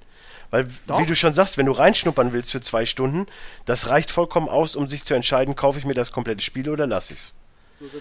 [0.52, 1.00] Weil, Doch.
[1.00, 3.26] wie du schon sagst, wenn du reinschnuppern willst für zwei Stunden,
[3.64, 6.86] das reicht vollkommen aus, um sich zu entscheiden, kaufe ich mir das komplette Spiel oder
[6.86, 7.34] lasse ich's.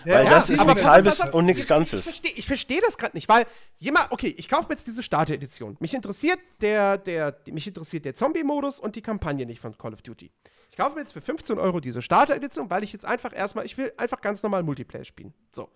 [0.06, 2.06] Weil das ist nichts Halbes auf, und nichts ich- Ganzes.
[2.06, 3.48] Ich verstehe ich versteh das gerade nicht, weil
[3.80, 5.78] jemand, okay, ich kaufe mir jetzt diese Starter-Edition.
[5.80, 10.02] Mich interessiert der, der, mich interessiert der Zombie-Modus und die Kampagne nicht von Call of
[10.02, 10.30] Duty.
[10.70, 13.78] Ich kaufe mir jetzt für 15 Euro diese Starter-Edition, weil ich jetzt einfach erstmal, ich
[13.78, 15.34] will einfach ganz normal Multiplayer spielen.
[15.52, 15.70] So.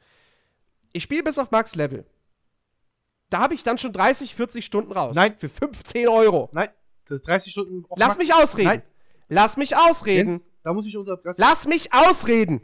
[0.93, 2.05] Ich spiele bis auf Max Level.
[3.29, 5.15] Da habe ich dann schon 30, 40 Stunden raus.
[5.15, 5.35] Nein.
[5.37, 6.49] Für 15 Euro.
[6.53, 6.69] Nein,
[7.05, 7.85] das 30 Stunden.
[7.95, 8.67] Lass mich ausreden.
[8.67, 8.83] Nein,
[9.27, 10.29] Lass mich ausreden.
[10.29, 11.19] Jens, da muss ich unter.
[11.37, 12.61] Lass mich ausreden.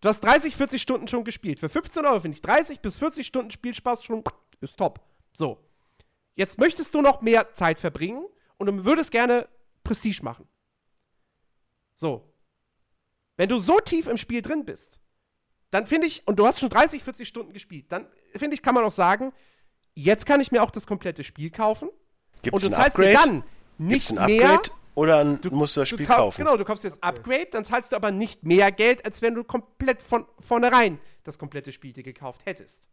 [0.00, 1.60] Du hast 30, 40 Stunden schon gespielt.
[1.60, 4.22] Für 15 Euro finde ich 30 bis 40 Stunden Spielspaß schon
[4.60, 5.00] ist top.
[5.32, 5.58] So.
[6.34, 8.26] Jetzt möchtest du noch mehr Zeit verbringen
[8.58, 9.48] und du würdest gerne
[9.82, 10.46] Prestige machen.
[11.94, 12.30] So.
[13.36, 15.00] Wenn du so tief im Spiel drin bist,
[15.74, 18.06] dann finde ich, und du hast schon 30, 40 Stunden gespielt, dann
[18.36, 19.32] finde ich, kann man auch sagen,
[19.94, 21.90] jetzt kann ich mir auch das komplette Spiel kaufen.
[22.42, 23.28] Gibt und es du ein zahlst dir Upgrade?
[23.78, 24.50] dann Gibt's nicht ein mehr.
[24.54, 26.38] Upgrade oder ein, musst du das Du Spiel kau- kaufen?
[26.38, 29.42] Genau, du kaufst jetzt Upgrade, dann zahlst du aber nicht mehr Geld, als wenn du
[29.44, 32.88] komplett von vornherein das komplette Spiel dir gekauft hättest.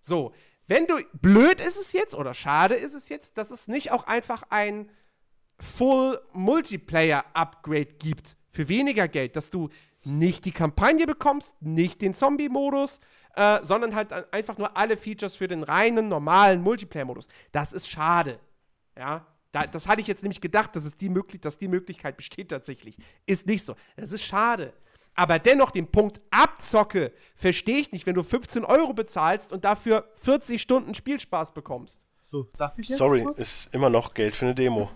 [0.00, 0.32] So,
[0.68, 4.06] wenn du blöd ist es jetzt oder schade ist es jetzt, dass es nicht auch
[4.06, 4.90] einfach ein
[5.60, 9.70] Full Multiplayer Upgrade gibt für weniger Geld, dass du
[10.08, 13.00] nicht die Kampagne bekommst, nicht den Zombie-Modus,
[13.36, 17.28] äh, sondern halt ein- einfach nur alle Features für den reinen normalen Multiplayer-Modus.
[17.52, 18.40] Das ist schade.
[18.96, 22.16] Ja, da, das hatte ich jetzt nämlich gedacht, dass, es die möglich, dass die Möglichkeit
[22.16, 22.96] besteht tatsächlich.
[23.26, 23.74] Ist nicht so.
[23.96, 24.72] Das ist schade.
[25.14, 30.08] Aber dennoch den Punkt Abzocke verstehe ich nicht, wenn du 15 Euro bezahlst und dafür
[30.16, 32.06] 40 Stunden Spielspaß bekommst.
[32.24, 32.98] So, darf ich jetzt?
[32.98, 33.38] Sorry, kurz?
[33.38, 34.90] ist immer noch Geld für eine Demo.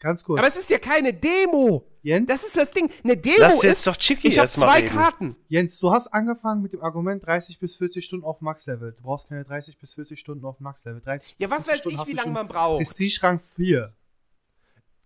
[0.00, 0.38] Ganz kurz.
[0.38, 1.84] Aber es ist ja keine Demo.
[2.02, 2.28] Jens?
[2.28, 2.88] Das ist das Ding.
[3.02, 4.96] Eine Demo Lass jetzt ist, doch Chicky ich habe zwei reden.
[4.96, 5.36] Karten.
[5.48, 8.92] Jens, du hast angefangen mit dem Argument 30 bis 40 Stunden auf Max-Level.
[8.92, 11.00] Du brauchst keine 30 bis 40 Stunden auf Max-Level.
[11.00, 12.78] 30 Ja, was 40 weiß Stunden ich, wie du lange man braucht.
[12.78, 13.92] Prestige-Rang 4.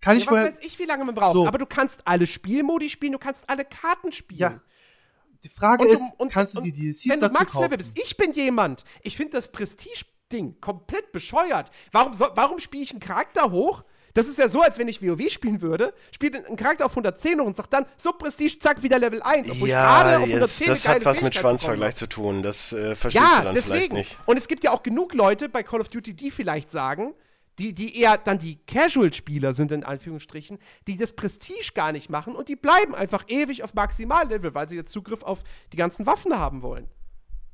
[0.02, 0.46] Kann ich Ja, was vorher.
[0.46, 1.32] weiß ich, wie lange man braucht.
[1.32, 1.46] So.
[1.46, 4.40] Aber du kannst alle Spielmodi spielen, du kannst alle Karten spielen.
[4.40, 4.60] Ja,
[5.44, 7.92] Die Frage Und ist, du- und- kannst du die DLCs Wenn du dazu Max-Level kaufen?
[7.94, 8.84] bist, ich bin jemand.
[9.00, 11.70] Ich finde das Prestige-Ding komplett bescheuert.
[11.92, 13.84] Warum, soll- warum spiele ich einen Charakter hoch?
[14.14, 17.40] Das ist ja so, als wenn ich WoW spielen würde, spiele einen Charakter auf 110
[17.40, 19.50] und sag dann, so Prestige, zack, wieder Level 1.
[19.50, 22.42] Obwohl ich Ja, gerade auf jetzt, 110 das eine hat was mit Schwanzvergleich zu tun.
[22.42, 23.94] Das äh, verstehst ja, du dann vielleicht deswegen.
[23.94, 24.18] nicht.
[24.26, 27.14] Und es gibt ja auch genug Leute bei Call of Duty, die vielleicht sagen,
[27.58, 32.34] die, die eher dann die Casual-Spieler sind, in Anführungsstrichen, die das Prestige gar nicht machen
[32.34, 35.42] und die bleiben einfach ewig auf Maximallevel, weil sie jetzt Zugriff auf
[35.72, 36.88] die ganzen Waffen haben wollen.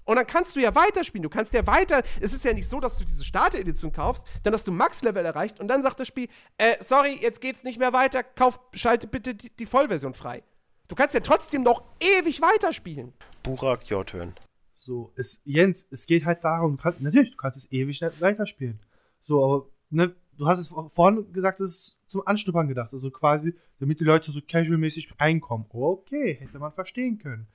[0.08, 1.22] Und dann kannst du ja weiterspielen.
[1.22, 2.02] Du kannst ja weiter.
[2.18, 5.60] Es ist ja nicht so, dass du diese Starter-Edition kaufst, dann hast du Max-Level erreicht
[5.60, 9.34] und dann sagt das Spiel: äh, sorry, jetzt geht's nicht mehr weiter, kauf, schalte bitte
[9.34, 10.42] die, die Vollversion frei.
[10.88, 13.12] Du kannst ja trotzdem noch ewig weiterspielen.
[13.42, 14.32] Burak, your turn.
[14.76, 18.80] So, es, Jens, es geht halt darum, du kannst, natürlich, du kannst es ewig weiterspielen.
[19.20, 22.94] So, aber ne, du hast es vor- vorhin gesagt, es ist zum Anschnuppern gedacht.
[22.94, 25.66] Also quasi, damit die Leute so casual-mäßig reinkommen.
[25.68, 27.46] Okay, hätte man verstehen können.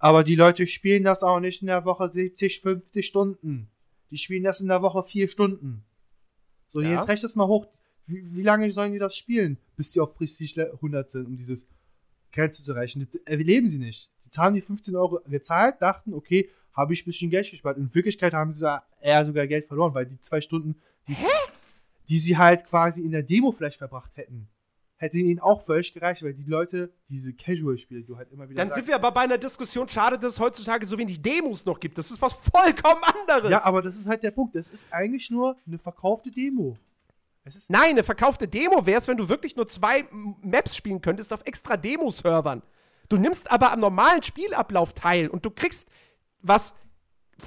[0.00, 3.68] Aber die Leute spielen das auch nicht in der Woche 70, 50 Stunden.
[4.10, 5.84] Die spielen das in der Woche 4 Stunden.
[6.70, 6.90] So, Ja.
[6.92, 7.66] jetzt rechnet das mal hoch.
[8.06, 11.68] Wie, wie lange sollen die das spielen, bis die auf Prestige 100 sind, um dieses
[12.32, 13.06] Grenze zu erreichen?
[13.12, 14.10] Das erleben sie nicht.
[14.34, 17.76] Die haben die 15 Euro gezahlt, dachten, okay, habe ich ein bisschen Geld gespart.
[17.76, 18.66] In Wirklichkeit haben sie
[19.00, 20.76] eher sogar Geld verloren, weil die zwei Stunden,
[21.08, 21.16] die,
[22.08, 24.48] die sie halt quasi in der Demo vielleicht verbracht hätten,
[25.00, 28.58] hätte ihnen auch völlig gereicht, weil die Leute, diese Casual-Spiele, die du halt immer wieder
[28.58, 31.64] Dann sagst, sind wir aber bei einer Diskussion, schade, dass es heutzutage so wenig Demos
[31.64, 31.96] noch gibt.
[31.96, 33.50] Das ist was vollkommen anderes.
[33.50, 34.54] Ja, aber das ist halt der Punkt.
[34.54, 36.76] Das ist eigentlich nur eine verkaufte Demo.
[37.68, 40.04] Nein, eine verkaufte Demo wäre es, wenn du wirklich nur zwei
[40.42, 42.62] Maps spielen könntest auf extra Demo-Servern.
[43.08, 45.88] Du nimmst aber am normalen Spielablauf teil und du kriegst,
[46.42, 46.74] was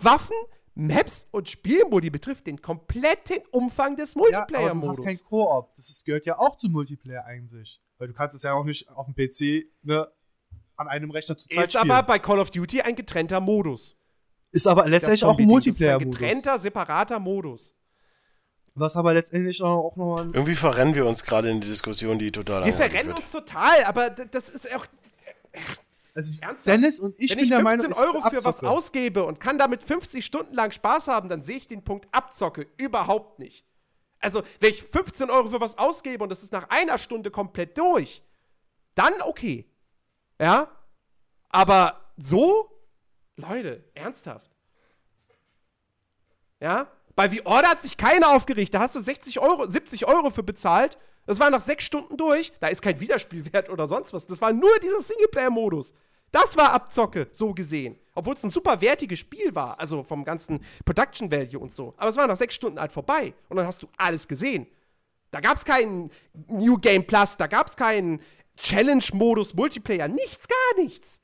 [0.01, 0.35] Waffen,
[0.75, 5.05] Maps und Spielmodi betrifft, den kompletten Umfang des ja, aber du hast Multiplayer-Modus.
[5.05, 5.75] kein Koop.
[5.75, 7.79] Das ist, gehört ja auch zum Multiplayer eigentlich.
[7.97, 10.07] Weil du kannst es ja auch nicht auf dem PC ne,
[10.75, 11.91] an einem Rechner zu zweit ist spielen.
[11.91, 13.95] aber bei Call of Duty ein getrennter Modus.
[14.51, 16.11] ist aber letztendlich auch ein ist ein Multiplayer-Modus.
[16.19, 17.73] getrennter, separater Modus.
[18.75, 22.65] Was aber letztendlich auch, nochmal Irgendwie verrennen wir uns gerade in die Diskussion, die total
[22.65, 23.19] Wir verrennen wird.
[23.19, 24.87] uns total, aber das ist auch.
[26.15, 26.67] Also Ernsthaft?
[26.67, 29.23] Dennis und ich Wenn bin ich der 15 Meinung, es ist Euro für was ausgebe
[29.25, 33.39] und kann damit 50 Stunden lang Spaß haben, dann sehe ich den Punkt Abzocke überhaupt
[33.39, 33.65] nicht.
[34.19, 37.77] Also, wenn ich 15 Euro für was ausgebe und das ist nach einer Stunde komplett
[37.77, 38.23] durch,
[38.95, 39.69] dann okay.
[40.39, 40.69] Ja?
[41.49, 42.69] Aber so?
[43.35, 44.51] Leute, ernsthaft.
[46.61, 46.87] Ja?
[47.15, 48.73] Bei The Order hat sich keiner aufgeregt.
[48.73, 50.97] Da hast du 60 Euro, 70 Euro für bezahlt.
[51.25, 52.51] Das war nach sechs Stunden durch.
[52.59, 54.27] Da ist kein Wiederspielwert oder sonst was.
[54.27, 55.93] Das war nur dieser Singleplayer-Modus.
[56.31, 57.97] Das war Abzocke, so gesehen.
[58.15, 61.93] Obwohl es ein super wertiges Spiel war, also vom ganzen Production Value und so.
[61.97, 63.33] Aber es war nach sechs Stunden halt vorbei.
[63.49, 64.67] Und dann hast du alles gesehen.
[65.31, 66.11] Da gab es keinen
[66.47, 68.21] New Game Plus, da gab es keinen
[68.57, 71.21] Challenge-Modus, Multiplayer, nichts, gar nichts.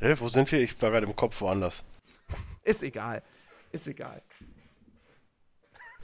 [0.00, 0.60] Hä, wo sind wir?
[0.60, 1.84] Ich war gerade im Kopf woanders.
[2.62, 3.22] Ist egal.
[3.72, 4.22] Ist egal.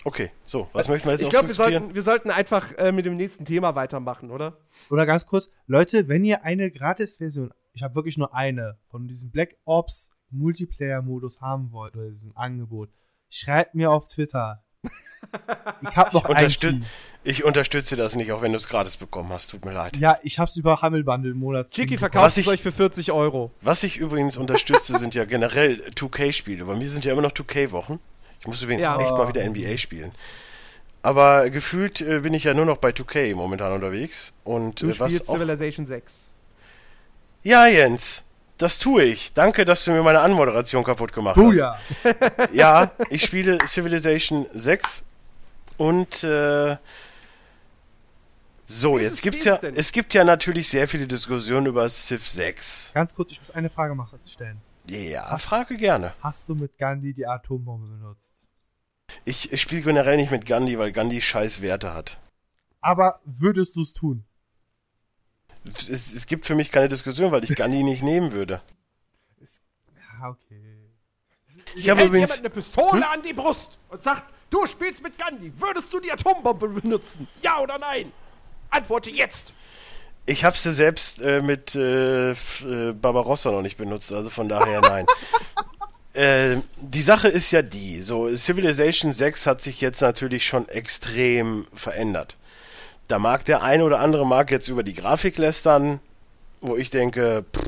[0.05, 2.93] Okay, so, was möchten wir jetzt Ich noch glaube, wir sollten, wir sollten einfach äh,
[2.93, 4.59] mit dem nächsten Thema weitermachen, oder?
[4.91, 9.31] Oder ganz kurz, Leute, wenn ihr eine Gratis-Version, ich habe wirklich nur eine, von diesem
[9.31, 12.91] Black Ops Multiplayer-Modus haben wollt, oder diesem Angebot,
[13.31, 14.63] schreibt mir auf Twitter.
[15.83, 16.85] Ich habe noch ein Unterstüt
[17.27, 19.51] ich unterstütze das nicht, auch wenn du es gratis bekommen hast.
[19.51, 19.97] Tut mir leid.
[19.97, 21.71] Ja, ich hab's über Humble Bundle im Monat.
[21.71, 23.51] Chiki verkauft ich- es euch für 40 Euro.
[23.63, 26.67] Was ich übrigens unterstütze, sind ja generell 2K-Spiele.
[26.67, 27.99] Bei mir sind ja immer noch 2K-Wochen.
[28.45, 28.99] Ich muss übrigens Ja.
[29.01, 30.13] echt mal wieder NBA spielen.
[31.03, 34.33] Aber gefühlt äh, bin ich ja nur noch bei 2K momentan unterwegs.
[34.45, 36.13] Und Du äh, was spielst auch Civilization 6.
[37.43, 38.23] Ja, Jens,
[38.59, 39.33] das tue ich.
[39.33, 41.57] Danke, dass du mir meine Anmoderation kaputt gemacht Oh hast.
[41.59, 41.79] ja.
[42.53, 45.03] Ja, ich spiele Civilization 6
[45.79, 46.77] und äh,
[48.67, 49.75] so, ist jetzt es- gibt's ja denn?
[49.77, 52.91] es gibt ja natürlich sehr viele Diskussionen über Civ 6.
[52.95, 54.61] Ganz kurz, ich muss eine Frage machen, stellen.
[54.87, 55.45] Ja, Was?
[55.45, 56.15] frage gerne.
[56.21, 58.47] Hast du mit Gandhi die Atombombe benutzt?
[59.25, 62.19] Ich, ich spiele generell nicht mit Gandhi, weil Gandhi scheiß Werte hat.
[62.81, 64.25] Aber würdest du es tun?
[65.89, 68.61] Es, es gibt für mich keine Diskussion, weil ich Gandhi nicht nehmen würde.
[70.21, 70.91] Ja, okay.
[71.77, 75.17] Ich habe Hält übrigens jemand eine Pistole an die Brust und sagt, du spielst mit
[75.17, 77.29] Gandhi, würdest du die Atombombe benutzen?
[77.41, 78.13] Ja oder nein?
[78.71, 79.55] Antworte jetzt!
[80.27, 82.35] Ich habe sie selbst äh, mit äh, äh,
[82.93, 85.07] Barbarossa noch nicht benutzt, also von daher nein.
[86.15, 91.67] äh, die Sache ist ja die, so Civilization 6 hat sich jetzt natürlich schon extrem
[91.75, 92.37] verändert.
[93.09, 96.01] Da mag der eine oder andere mag jetzt über die Grafik lästern,
[96.63, 97.63] wo ich denke, pff,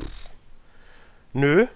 [1.33, 1.67] nö,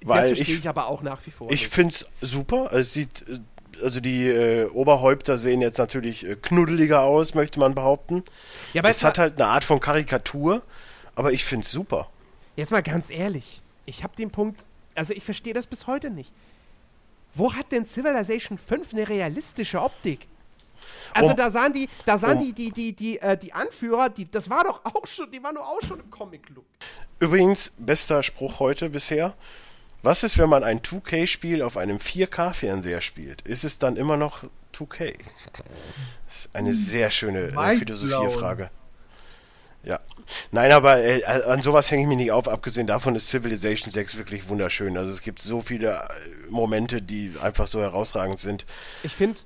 [0.00, 1.46] das Weil verstehe ich- ich, aber auch nach wie vor.
[1.52, 1.72] ich nicht.
[1.72, 2.72] find's super.
[2.72, 3.38] Es sieht, äh,
[3.82, 8.24] also die äh, Oberhäupter sehen jetzt natürlich äh, knuddeliger aus, möchte man behaupten.
[8.72, 10.62] ja, aber Es hat halt eine Art von Karikatur,
[11.14, 12.08] aber ich find's super.
[12.56, 13.60] jetzt mal ganz ehrlich.
[13.84, 14.64] Ich habe den Punkt,
[14.94, 16.32] also ich verstehe das bis heute nicht.
[17.34, 20.26] Wo hat denn Civilization 5 eine realistische Optik?
[21.14, 24.08] Also Um- da sahen die, da sahen um- die, die, die, die, äh, die Anführer,
[24.08, 26.64] die, das war doch auch schon, die waren doch auch schon im Comic-Look.
[27.18, 29.34] Übrigens, bester Spruch heute bisher.
[30.06, 33.42] Was ist, wenn man ein 2K-Spiel auf einem 4K-Fernseher spielt?
[33.42, 35.12] Ist es dann immer noch 2K?
[36.26, 37.76] Das ist eine sehr schöne äh.
[37.76, 38.70] Philosophiefrage.
[39.82, 39.98] Ja.
[40.52, 42.46] Nein, aber äh, an sowas hänge ich mich nicht auf.
[42.46, 44.96] Abgesehen davon ist Civilization 6 wirklich wunderschön.
[44.96, 48.64] Also es gibt so viele äh, Momente, die einfach so herausragend sind.
[49.02, 49.40] Ich finde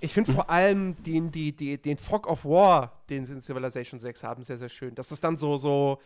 [0.00, 3.98] ich find vor allem den, die, die, den Fog of War, den sie in Civilization
[3.98, 4.94] 6 haben, sehr, sehr schön.
[4.94, 6.00] Dass das dann so, so.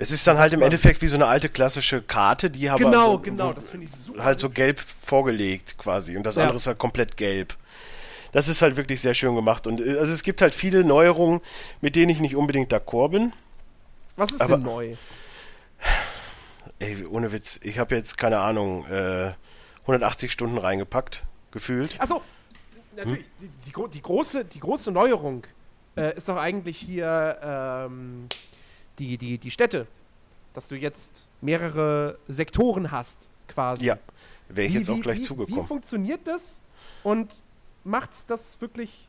[0.00, 0.62] Es ist dann halt im?
[0.62, 3.92] Endeffekt wie so eine alte klassische Karte, die aber Genau, so, genau, das finde ich
[3.92, 4.24] super.
[4.24, 6.42] halt so gelb vorgelegt quasi und das Ja.
[6.42, 7.56] andere ist halt komplett gelb.
[8.32, 11.40] Das ist halt wirklich sehr schön gemacht und äh, also es gibt halt viele Neuerungen,
[11.80, 13.32] mit denen ich nicht unbedingt d'accord bin.
[14.16, 14.94] Was ist aber- denn neu?
[16.78, 19.32] Ey, ohne Witz, ich habe jetzt keine Ahnung, äh,
[19.82, 21.96] 180 Stunden reingepackt, gefühlt.
[22.00, 22.22] Achso,
[22.96, 25.44] natürlich, die, die, gro- die, große, die große Neuerung
[25.96, 28.28] äh, ist doch eigentlich hier ähm,
[28.98, 29.86] die, die, die Städte.
[30.54, 33.84] Dass du jetzt mehrere Sektoren hast, quasi.
[33.84, 33.98] Ja,
[34.48, 35.62] wäre ich Wie- jetzt auch wie- gleich wie, zugekommen.
[35.64, 36.60] Wie funktioniert das
[37.04, 37.42] und
[37.84, 39.08] macht das wirklich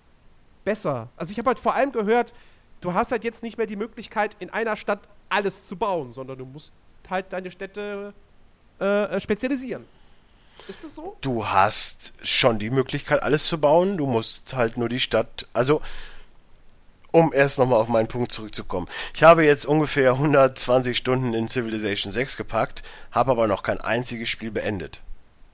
[0.64, 1.08] besser?
[1.18, 2.34] Also ich habe halt vor allem gehört,
[2.82, 6.38] du hast halt jetzt nicht mehr die Möglichkeit, in einer Stadt alles zu bauen, sondern
[6.38, 6.74] du musst
[7.10, 8.14] halt deine Städte
[8.80, 8.86] äh,
[9.16, 9.86] äh, spezialisieren.
[10.68, 11.16] Ist das so?
[11.22, 13.98] Du hast schon die Möglichkeit, alles zu bauen.
[13.98, 15.48] Du musst halt nur die Stadt.
[15.54, 15.82] Also,
[17.12, 18.88] um erst nochmal auf meinen Punkt zurückzukommen.
[19.16, 24.30] Ich habe jetzt ungefähr 120 Stunden in Civilization 6 gepackt, habe aber noch kein einziges
[24.30, 25.02] Spiel beendet.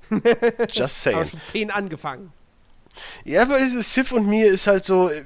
[0.72, 1.28] Just saying.
[1.30, 2.32] schon zehn angefangen.
[3.24, 5.10] Ja, aber Civ und mir ist halt so.
[5.10, 5.24] äh,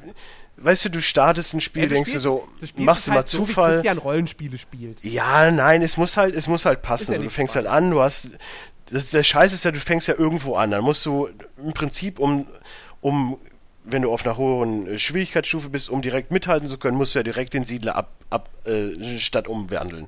[0.62, 3.12] Weißt du, du startest ein Spiel, Ja, denkst du spielst- so, du spielst machst du
[3.12, 3.74] mal halt so, wie Zufall.
[3.76, 5.02] Christian Rollenspiele spielt.
[5.06, 7.14] Ja, nein, es muss halt, es muss halt passen.
[7.14, 7.86] Ja du fängst halt spannend.
[7.86, 8.32] an, du hast.
[8.92, 10.72] Das, der Scheiß ist ja, du fängst ja irgendwo an.
[10.72, 11.30] Dann musst du
[11.64, 12.46] im Prinzip, um,
[13.00, 13.38] um,
[13.92, 17.20] wenn du auf einer hohen äh, Schwierigkeitsstufe bist, um direkt mithalten zu können, musst du
[17.20, 20.08] ja direkt den Siedler ab, ab äh, statt umwandeln.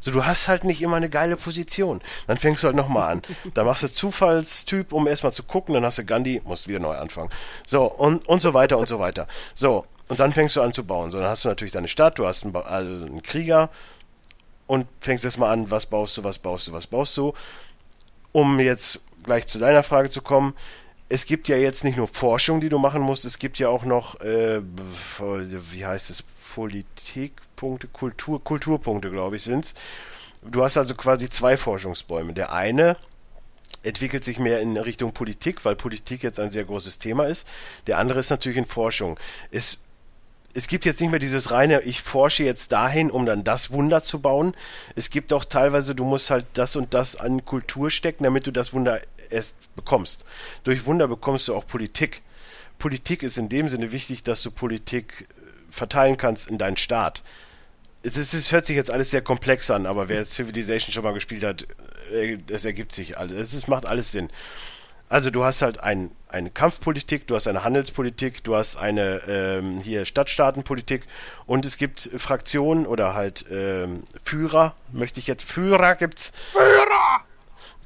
[0.00, 2.00] So, du hast halt nicht immer eine geile Position.
[2.26, 3.22] Dann fängst du halt nochmal an.
[3.54, 6.96] Dann machst du Zufallstyp, um erstmal zu gucken, dann hast du Gandhi, musst wieder neu
[6.96, 7.30] anfangen.
[7.66, 9.26] So, und, und so weiter und so weiter.
[9.54, 11.10] So, und dann fängst du an zu bauen.
[11.10, 13.70] So, dann hast du natürlich deine Stadt, du hast einen, also einen Krieger
[14.66, 17.34] und fängst erstmal an, was baust du, was baust du, was baust du.
[18.32, 20.54] Um jetzt gleich zu deiner Frage zu kommen,
[21.08, 23.84] es gibt ja jetzt nicht nur Forschung, die du machen musst, es gibt ja auch
[23.84, 24.60] noch, äh,
[25.70, 29.74] wie heißt es, Politikpunkte, Kultur, Kulturpunkte, glaube ich, sind's.
[30.42, 32.32] Du hast also quasi zwei Forschungsbäume.
[32.32, 32.96] Der eine
[33.82, 37.46] entwickelt sich mehr in Richtung Politik, weil Politik jetzt ein sehr großes Thema ist.
[37.86, 39.18] Der andere ist natürlich in Forschung.
[39.50, 39.78] Es
[40.56, 44.02] es gibt jetzt nicht mehr dieses reine, ich forsche jetzt dahin, um dann das Wunder
[44.02, 44.54] zu bauen.
[44.94, 48.52] Es gibt auch teilweise, du musst halt das und das an Kultur stecken, damit du
[48.52, 50.24] das Wunder erst bekommst.
[50.64, 52.22] Durch Wunder bekommst du auch Politik.
[52.78, 57.22] Politik ist in dem Sinne wichtig, dass du Politik äh, verteilen kannst in deinen Staat.
[58.02, 61.12] Es, ist, es hört sich jetzt alles sehr komplex an, aber wer Civilization schon mal
[61.12, 61.66] gespielt hat,
[62.14, 63.52] äh, es ergibt sich alles.
[63.52, 64.30] Es macht alles Sinn.
[65.08, 69.78] Also du hast halt ein, eine Kampfpolitik, du hast eine Handelspolitik, du hast eine ähm,
[69.78, 71.06] hier Stadtstaatenpolitik
[71.46, 76.32] und es gibt Fraktionen oder halt ähm, Führer, möchte ich jetzt Führer gibt's.
[76.50, 77.24] Führer!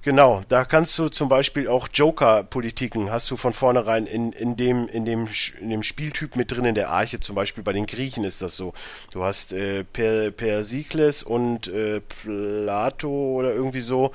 [0.02, 4.88] Genau, da kannst du zum Beispiel auch Joker-Politiken hast du von vornherein in, in, dem,
[4.88, 5.28] in, dem,
[5.60, 8.56] in dem Spieltyp mit drin in der Arche, zum Beispiel bei den Griechen ist das
[8.56, 8.72] so.
[9.12, 14.12] Du hast äh, per, Persikles und äh, Plato oder irgendwie so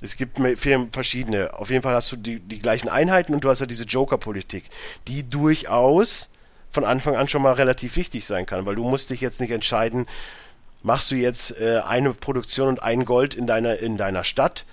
[0.00, 0.38] es gibt
[0.92, 1.54] verschiedene.
[1.54, 4.64] Auf jeden Fall hast du die, die gleichen Einheiten und du hast ja diese Joker-Politik,
[5.08, 6.28] die durchaus
[6.70, 9.50] von Anfang an schon mal relativ wichtig sein kann, weil du musst dich jetzt nicht
[9.50, 10.06] entscheiden,
[10.82, 14.64] machst du jetzt äh, eine Produktion und ein Gold in deiner, in deiner Stadt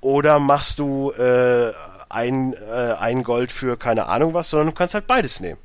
[0.00, 1.72] oder machst du äh,
[2.08, 5.58] ein, äh, ein Gold für keine Ahnung was, sondern du kannst halt beides nehmen.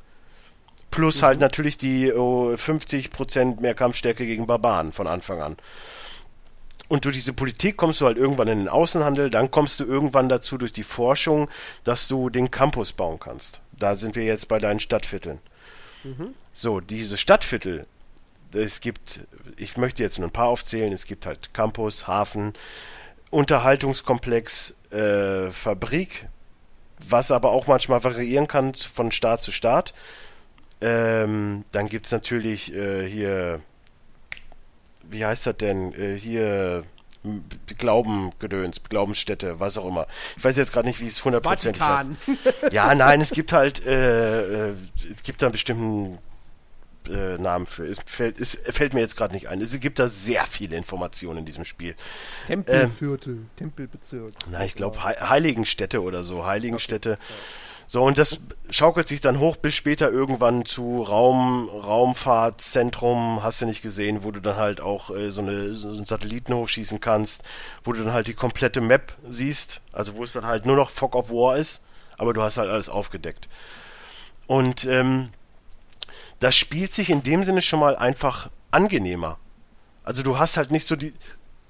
[0.91, 1.41] Plus halt mhm.
[1.43, 5.57] halt natürlich die oh, 50% mehr Kampfstärke gegen Barbaren von Anfang an.
[6.93, 10.29] Und durch diese Politik kommst du halt irgendwann in den Außenhandel, dann kommst du irgendwann
[10.29, 11.49] dazu durch die Forschung,
[11.83, 13.61] dass du den Campus bauen kannst.
[13.71, 15.39] Da sind wir jetzt bei deinen Stadtvierteln.
[16.03, 16.35] Mhm.
[16.51, 17.87] So, diese Stadtviertel,
[18.53, 19.21] es gibt,
[19.57, 22.53] ich möchte jetzt nur ein paar aufzählen, es gibt halt Campus, Hafen,
[23.31, 26.27] Unterhaltungskomplex, äh, Fabrik,
[27.09, 29.95] was aber auch manchmal variieren kann von Staat zu Staat.
[30.79, 33.63] Ähm, dann gibt es natürlich äh, hier
[35.09, 35.93] wie heißt das denn?
[35.93, 36.83] Äh, hier
[37.77, 40.07] Glaubengedöns, Glaubensstätte, was auch immer.
[40.37, 42.73] Ich weiß jetzt gerade nicht, wie es hundertprozentig ist.
[42.73, 44.75] Ja, nein, es gibt halt, äh, äh,
[45.15, 46.17] es gibt da einen bestimmten
[47.07, 47.85] äh, Namen für.
[47.85, 49.61] Es fällt, es fällt mir jetzt gerade nicht ein.
[49.61, 51.95] Es gibt da sehr viele Informationen in diesem Spiel.
[52.47, 54.33] Tempelviertel, ähm, Tempelbezirk.
[54.49, 56.45] Na, ich glaube He Heiligenstädte oder so.
[56.45, 57.13] Heiligenstädte.
[57.13, 57.23] Okay.
[57.87, 63.65] So, und das schaukelt sich dann hoch bis später irgendwann zu Raum, Raumfahrtzentrum, hast du
[63.65, 67.43] nicht gesehen, wo du dann halt auch äh, so, eine, so einen Satelliten hochschießen kannst,
[67.83, 70.89] wo du dann halt die komplette Map siehst, also wo es dann halt nur noch
[70.89, 71.81] Fog of War ist,
[72.17, 73.49] aber du hast halt alles aufgedeckt.
[74.47, 75.29] Und ähm,
[76.39, 79.37] das spielt sich in dem Sinne schon mal einfach angenehmer.
[80.03, 81.13] Also du hast halt nicht so die,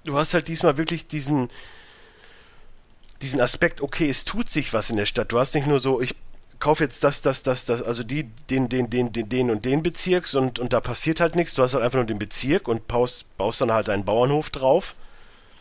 [0.04, 1.50] du hast halt diesmal wirklich diesen,
[3.24, 5.32] diesen Aspekt, okay, es tut sich was in der Stadt.
[5.32, 6.16] Du hast nicht nur so, ich
[6.60, 9.82] kaufe jetzt das, das, das, das, also die, den, den, den, den, den und den
[9.82, 11.54] Bezirks und, und da passiert halt nichts.
[11.54, 14.96] Du hast halt einfach nur den Bezirk und baust, baust dann halt einen Bauernhof drauf.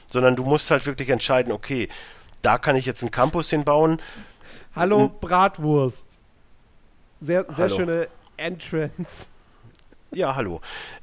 [0.08, 1.88] Sondern du musst halt wirklich entscheiden, okay,
[2.42, 4.02] da kann ich jetzt einen Campus hinbauen.
[4.74, 6.04] Hallo Bratwurst.
[7.20, 7.76] Sehr, sehr Hallo.
[7.76, 9.26] schöne Entrance.
[10.14, 10.60] Ja, hallo.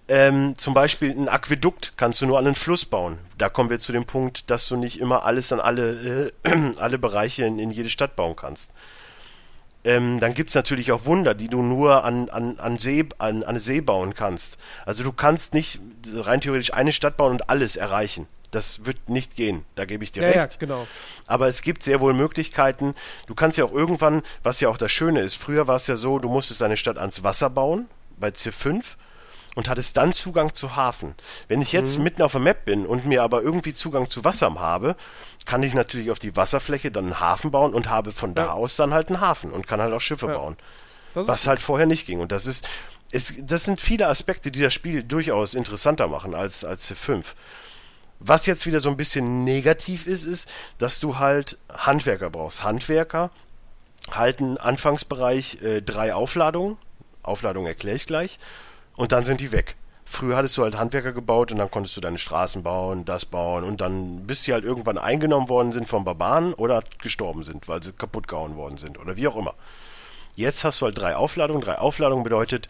[0.07, 3.18] Ähm, zum Beispiel ein Aquädukt kannst du nur an einen Fluss bauen.
[3.39, 6.99] Da kommen wir zu dem Punkt, dass du nicht immer alles an alle, äh, alle
[6.99, 8.70] Bereiche in, in, jede Stadt bauen kannst.
[9.84, 13.43] Ähm, dann gibt es natürlich auch Wunder, die du nur an, an, an, See, an,
[13.43, 14.60] an See bauen kannst.
[14.86, 15.80] Also du kannst nicht
[16.14, 18.28] rein theoretisch eine Stadt bauen und alles erreichen.
[18.51, 20.53] Das wird nicht gehen, da gebe ich dir ja, recht.
[20.53, 20.88] Ja, genau.
[21.26, 22.93] Aber es gibt sehr wohl Möglichkeiten.
[23.26, 25.95] Du kannst ja auch irgendwann, was ja auch das Schöne ist, früher war es ja
[25.95, 27.88] so, du musstest deine Stadt ans Wasser bauen
[28.20, 28.97] bei Ziff 5
[29.55, 31.15] und hattest dann Zugang zu Hafen.
[31.47, 32.03] Wenn ich jetzt mhm.
[32.03, 34.96] mitten auf der Map bin und mir aber irgendwie Zugang zu Wasser habe,
[35.46, 38.75] kann ich natürlich auf die Wasserfläche dann einen Hafen bauen und habe von da aus
[38.75, 40.33] dann halt einen Hafen und kann halt auch Schiffe ja.
[40.33, 40.58] bauen.
[41.16, 42.20] Was halt vorher nicht ging.
[42.20, 42.67] Und das ist,
[43.12, 47.36] es, das sind viele Aspekte, die das Spiel durchaus interessanter machen als, als Civ 5.
[48.20, 50.47] Was jetzt wieder so ein bisschen negativ ist, ist,
[50.78, 52.63] dass du halt Handwerker brauchst.
[52.63, 53.32] Handwerker
[54.12, 56.78] halten Anfangsbereich äh, drei Aufladungen
[57.30, 58.39] Aufladung erkläre ich gleich.
[58.96, 59.76] Und dann sind die weg.
[60.04, 63.64] Früher hattest du halt Handwerker gebaut und dann konntest du deine Straßen bauen, das bauen
[63.64, 67.84] und dann bis sie halt irgendwann eingenommen worden sind von Barbaren oder gestorben sind, weil
[67.84, 69.54] sie kaputt gehauen worden sind oder wie auch immer.
[70.36, 71.62] Jetzt hast du halt drei Aufladungen.
[71.62, 72.70] Drei Aufladungen bedeutet,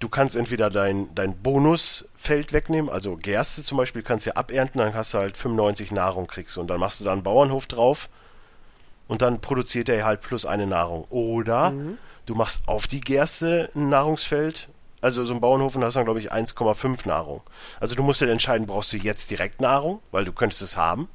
[0.00, 4.80] du kannst entweder dein, dein Bonusfeld wegnehmen, also Gerste zum Beispiel kannst du ja abernten,
[4.80, 7.66] dann hast du halt 95 Nahrung kriegst du und dann machst du da einen Bauernhof
[7.66, 8.08] drauf
[9.08, 11.04] und dann produziert er halt plus eine Nahrung.
[11.10, 14.68] Oder mhm du machst auf die Gerste ein Nahrungsfeld,
[15.00, 17.42] also so ein Bauernhof, und hast dann, glaube ich, 1,5 Nahrung.
[17.80, 21.08] Also du musst dir entscheiden, brauchst du jetzt direkt Nahrung, weil du könntest es haben,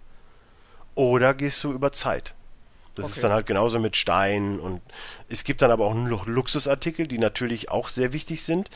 [0.95, 2.35] oder gehst du über Zeit.
[2.95, 3.13] Das okay.
[3.15, 4.81] ist dann halt genauso mit Stein und
[5.29, 8.69] es gibt dann aber auch noch Luxusartikel, die natürlich auch sehr wichtig sind,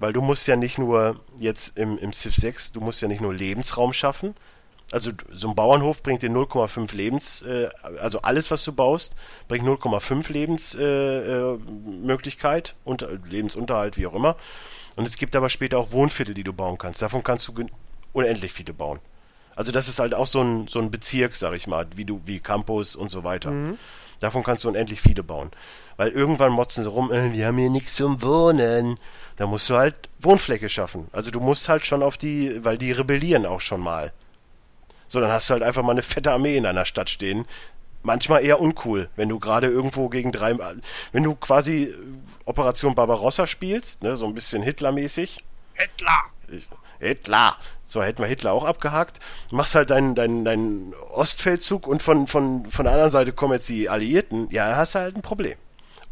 [0.00, 3.20] weil du musst ja nicht nur jetzt im, im Civ 6, du musst ja nicht
[3.20, 4.34] nur Lebensraum schaffen,
[4.92, 7.68] Also so ein Bauernhof bringt dir 0,5 Lebens, äh,
[8.00, 9.14] also alles, was du baust,
[9.46, 14.34] bringt 0,5 Lebensmöglichkeit, äh, äh, Lebensunterhalt, wie auch immer.
[14.96, 17.02] Und es gibt aber später auch Wohnviertel, die du bauen kannst.
[17.02, 17.54] Davon kannst du
[18.12, 18.98] unendlich viele bauen.
[19.54, 22.20] Also das ist halt auch so ein, so ein Bezirk, sag ich mal, wie du,
[22.24, 23.50] wie Campus und so weiter.
[23.50, 23.78] Mhm.
[24.18, 25.50] Davon kannst du unendlich viele bauen.
[25.96, 28.96] Weil irgendwann motzen sie rum, äh, wir haben hier nichts zum Wohnen.
[29.36, 31.08] Da musst du halt Wohnfläche schaffen.
[31.12, 34.12] Also du musst halt schon auf die, weil die rebellieren auch schon mal.
[35.10, 37.44] So, dann hast du halt einfach mal eine fette Armee in einer Stadt stehen.
[38.04, 40.56] Manchmal eher uncool, wenn du gerade irgendwo gegen drei,
[41.12, 41.92] wenn du quasi
[42.44, 45.42] Operation Barbarossa spielst, ne, so ein bisschen Hitler-mäßig.
[45.74, 46.22] Hitler!
[47.00, 47.56] Hitler!
[47.84, 49.18] So hätten wir Hitler auch abgehakt.
[49.50, 53.68] Machst halt deinen, deinen, deinen Ostfeldzug und von, von, von der anderen Seite kommen jetzt
[53.68, 54.48] die Alliierten.
[54.50, 55.56] Ja, hast du halt ein Problem.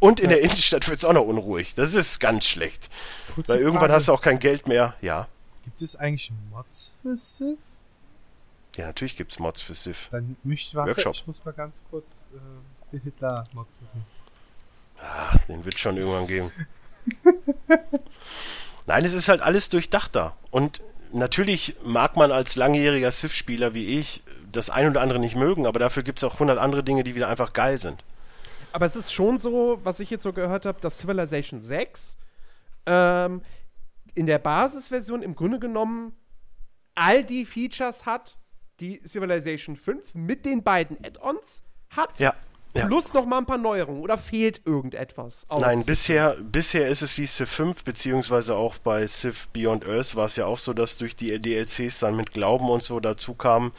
[0.01, 0.37] Und in ja.
[0.37, 1.77] der Innenstadt wird es auch noch unruhig.
[1.77, 2.91] Das ist ganz schlecht.
[3.35, 3.93] Kurze Weil irgendwann Frage.
[3.95, 4.95] hast du auch kein Geld mehr.
[5.01, 5.29] Ja.
[5.65, 7.59] Gibt es eigentlich Mods für Civ?
[8.79, 10.09] Ja, natürlich gibt es Mods für Civ.
[10.13, 11.15] Dann möchte warte, Workshop.
[11.17, 14.07] ich muss mal ganz kurz äh, den Hitler-Mod suchen.
[15.01, 16.53] Ah, den wird schon irgendwann geben.
[18.87, 20.37] Nein, es ist halt alles durchdachter.
[20.53, 20.81] Und
[21.13, 24.23] natürlich mag man als langjähriger Civ-Spieler wie ich
[24.53, 27.17] das ein oder andere nicht mögen, aber dafür gibt es auch hundert andere Dinge, die
[27.17, 28.05] wieder einfach geil sind.
[28.71, 32.17] Aber es ist schon so, was ich jetzt so gehört habe, dass Civilization 6
[32.87, 33.43] ähm,
[34.15, 36.15] in der Basisversion im Grunde genommen
[36.95, 38.38] all die Features hat,
[38.81, 42.19] die Civilization 5 mit den beiden Add-ons hat.
[42.19, 42.35] Ja.
[42.77, 42.87] Ja.
[42.87, 45.47] Plus noch mal ein paar Neuerungen oder fehlt irgendetwas?
[45.59, 50.27] Nein, bisher, bisher ist es wie Civ 5, beziehungsweise auch bei Civ Beyond Earth war
[50.27, 53.73] es ja auch so, dass durch die DLCs dann mit Glauben und so dazu kamen.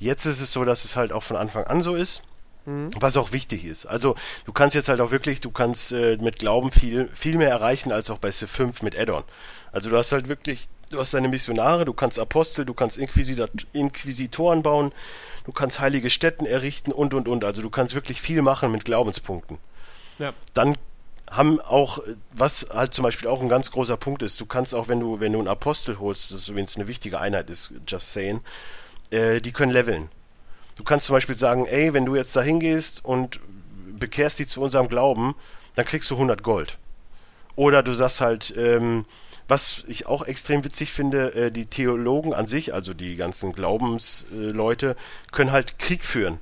[0.00, 2.22] Jetzt ist es so, dass es halt auch von Anfang an so ist.
[2.66, 2.90] Mhm.
[2.98, 3.86] Was auch wichtig ist.
[3.86, 7.50] Also du kannst jetzt halt auch wirklich, du kannst äh, mit Glauben viel, viel mehr
[7.50, 9.24] erreichen als auch bei Civ 5 mit Addon.
[9.70, 13.48] Also du hast halt wirklich, du hast deine Missionare, du kannst Apostel, du kannst Inquisitor,
[13.72, 14.92] Inquisitoren bauen,
[15.44, 17.44] du kannst heilige Städten errichten und und und.
[17.44, 19.58] Also du kannst wirklich viel machen mit Glaubenspunkten.
[20.18, 20.32] Ja.
[20.54, 20.76] Dann
[21.30, 21.98] haben auch,
[22.32, 25.18] was halt zum Beispiel auch ein ganz großer Punkt ist, du kannst auch, wenn du,
[25.18, 28.42] wenn du einen Apostel holst, das ist übrigens eine wichtige Einheit ist, just saying,
[29.10, 30.10] äh, die können leveln.
[30.76, 33.40] Du kannst zum Beispiel sagen, ey, wenn du jetzt da hingehst und
[33.98, 35.34] bekehrst die zu unserem Glauben,
[35.74, 36.78] dann kriegst du 100 Gold.
[37.56, 39.04] Oder du sagst halt, ähm,
[39.48, 44.90] was ich auch extrem witzig finde, äh, die Theologen an sich, also die ganzen Glaubensleute,
[44.90, 46.38] äh, können halt Krieg führen.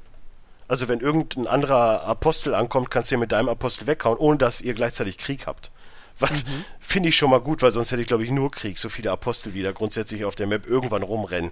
[0.69, 4.61] Also wenn irgendein anderer Apostel ankommt, kannst du ihn mit deinem Apostel weghauen, ohne dass
[4.61, 5.71] ihr gleichzeitig Krieg habt.
[6.21, 6.65] Mhm.
[6.81, 9.11] Finde ich schon mal gut, weil sonst hätte ich, glaube ich, nur Krieg, so viele
[9.11, 11.51] Apostel wieder grundsätzlich auf der Map irgendwann rumrennen.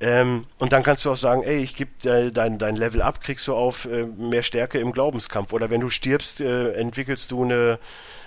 [0.00, 3.20] Ähm, und dann kannst du auch sagen, ey, ich gebe äh, dein, dein Level ab,
[3.20, 5.52] kriegst du auf äh, mehr Stärke im Glaubenskampf.
[5.52, 7.78] Oder wenn du stirbst, äh, entwickelst du eine,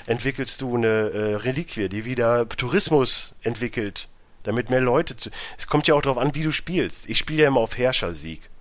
[0.06, 4.08] entwickelst du eine äh, Reliquie, die wieder Tourismus entwickelt,
[4.44, 5.32] damit mehr Leute zu.
[5.58, 7.10] Es kommt ja auch darauf an, wie du spielst.
[7.10, 8.52] Ich spiele ja immer auf Herrschersieg,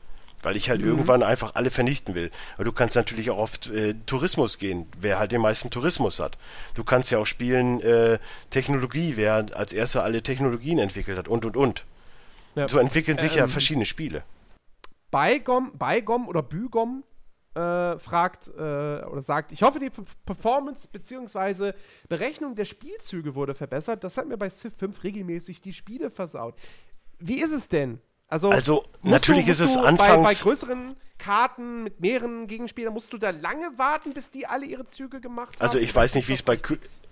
[0.42, 0.86] weil ich halt mhm.
[0.86, 2.30] irgendwann einfach alle vernichten will.
[2.54, 6.38] Aber du kannst natürlich auch auf äh, Tourismus gehen, wer halt den meisten Tourismus hat.
[6.72, 8.18] Du kannst ja auch spielen äh,
[8.48, 11.84] Technologie, wer als erster alle Technologien entwickelt hat und und und.
[12.54, 12.68] Ja.
[12.68, 14.24] So entwickeln sich ähm, ja verschiedene Spiele.
[15.10, 17.04] Beigom, Beigom oder Bügom
[17.54, 21.72] äh, fragt äh, oder sagt, ich hoffe, die P Performance bzw.
[22.08, 24.04] Berechnung der Spielzüge wurde verbessert.
[24.04, 26.54] Das hat mir bei Civ 5 regelmäßig die Spiele versaut.
[27.18, 28.00] Wie ist es denn?
[28.32, 30.22] Also, also natürlich du, ist es anfangs.
[30.22, 34.64] Bei, bei, größeren Karten mit mehreren Gegenspielern musst du da lange warten, bis die alle
[34.64, 35.66] ihre Züge gemacht haben.
[35.66, 36.58] Also ich weiß nicht, wie es bei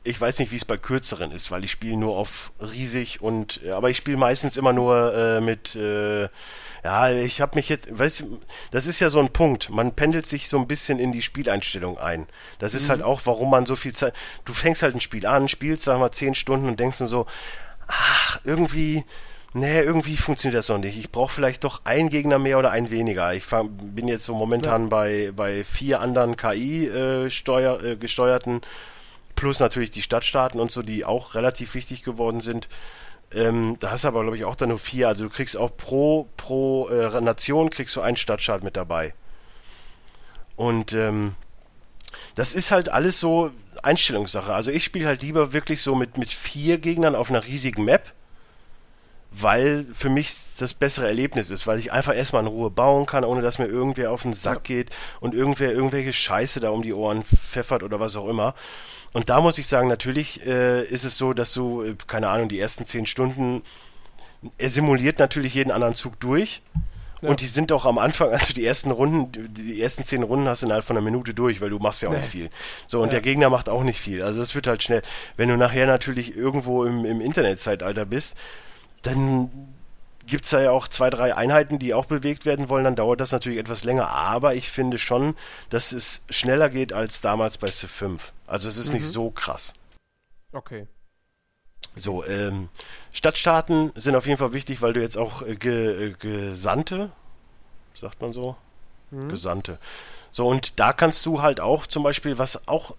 [0.03, 3.61] ich weiß nicht, wie es bei kürzeren ist, weil ich spiele nur auf riesig und
[3.71, 6.31] aber ich spiele meistens immer nur äh, mit äh,
[6.85, 8.41] ja, ich habe mich jetzt, weißt du,
[8.71, 9.69] das ist ja so ein Punkt.
[9.69, 12.29] Man pendelt sich so ein bisschen in die Spieleinstellung ein.
[12.61, 13.05] Das ist halt mhm.
[13.05, 14.15] auch, warum man so viel Zeit.
[14.47, 17.27] Du fängst halt ein Spiel an, spielst, sagen wir, zehn Stunden und denkst nur so,
[17.89, 19.05] ach, irgendwie
[19.53, 20.99] nee, irgendwie funktioniert das noch nicht.
[20.99, 23.35] Ich brauche vielleicht doch einen Gegner mehr oder einen weniger.
[23.35, 24.89] Ich fang, bin jetzt so momentan ja.
[24.89, 28.61] bei, bei vier anderen KI-gesteuerten, äh, äh,
[29.35, 32.69] plus natürlich die Stadtstaaten und so, die auch relativ wichtig geworden sind.
[33.33, 35.09] Ähm, da hast du aber, glaube ich, auch dann nur vier.
[35.09, 39.15] Also du kriegst auch pro, pro äh, Nation kriegst du einen Stadtstaat mit dabei.
[40.57, 41.35] Und ähm,
[42.35, 43.51] das ist halt alles so
[43.83, 44.53] Einstellungssache.
[44.53, 48.13] Also ich spiele halt lieber wirklich so mit, mit vier Gegnern auf einer riesigen Map
[49.31, 53.25] weil für mich das bessere Erlebnis ist, weil ich einfach erstmal in Ruhe bauen kann,
[53.25, 54.91] ohne dass mir irgendwer auf den Sack geht
[55.21, 58.55] und irgendwer irgendwelche Scheiße da um die Ohren pfeffert oder was auch immer.
[59.13, 62.49] Und da muss ich sagen, natürlich äh, ist es so, dass du, äh, keine Ahnung,
[62.49, 63.63] die ersten zehn Stunden,
[64.59, 66.63] er simuliert natürlich jeden anderen Zug durch.
[67.21, 67.29] Ja.
[67.29, 70.63] Und die sind auch am Anfang, also die ersten Runden, die ersten zehn Runden hast
[70.63, 72.21] du innerhalb von einer Minute durch, weil du machst ja auch nee.
[72.21, 72.51] nicht viel.
[72.89, 73.13] So, und ja.
[73.13, 74.23] der Gegner macht auch nicht viel.
[74.23, 75.03] Also das wird halt schnell.
[75.37, 78.37] Wenn du nachher natürlich irgendwo im, im Internetzeitalter bist,
[79.03, 79.51] dann
[80.27, 83.21] gibt es da ja auch zwei, drei Einheiten, die auch bewegt werden wollen, dann dauert
[83.21, 84.09] das natürlich etwas länger.
[84.09, 85.35] Aber ich finde schon,
[85.71, 88.33] dass es schneller geht als damals bei Civ 5.
[88.47, 88.97] Also es ist mhm.
[88.97, 89.75] nicht so krass.
[90.53, 90.87] Okay.
[91.97, 92.69] So, ähm,
[93.13, 97.11] Stadtstaaten sind auf jeden Fall wichtig, weil du jetzt auch äh, Ge äh, Gesandte,
[97.95, 98.57] sagt man so?
[99.11, 99.29] Mhm.
[99.29, 99.79] Gesandte.
[100.31, 102.95] So, und da kannst du halt auch zum Beispiel, was auch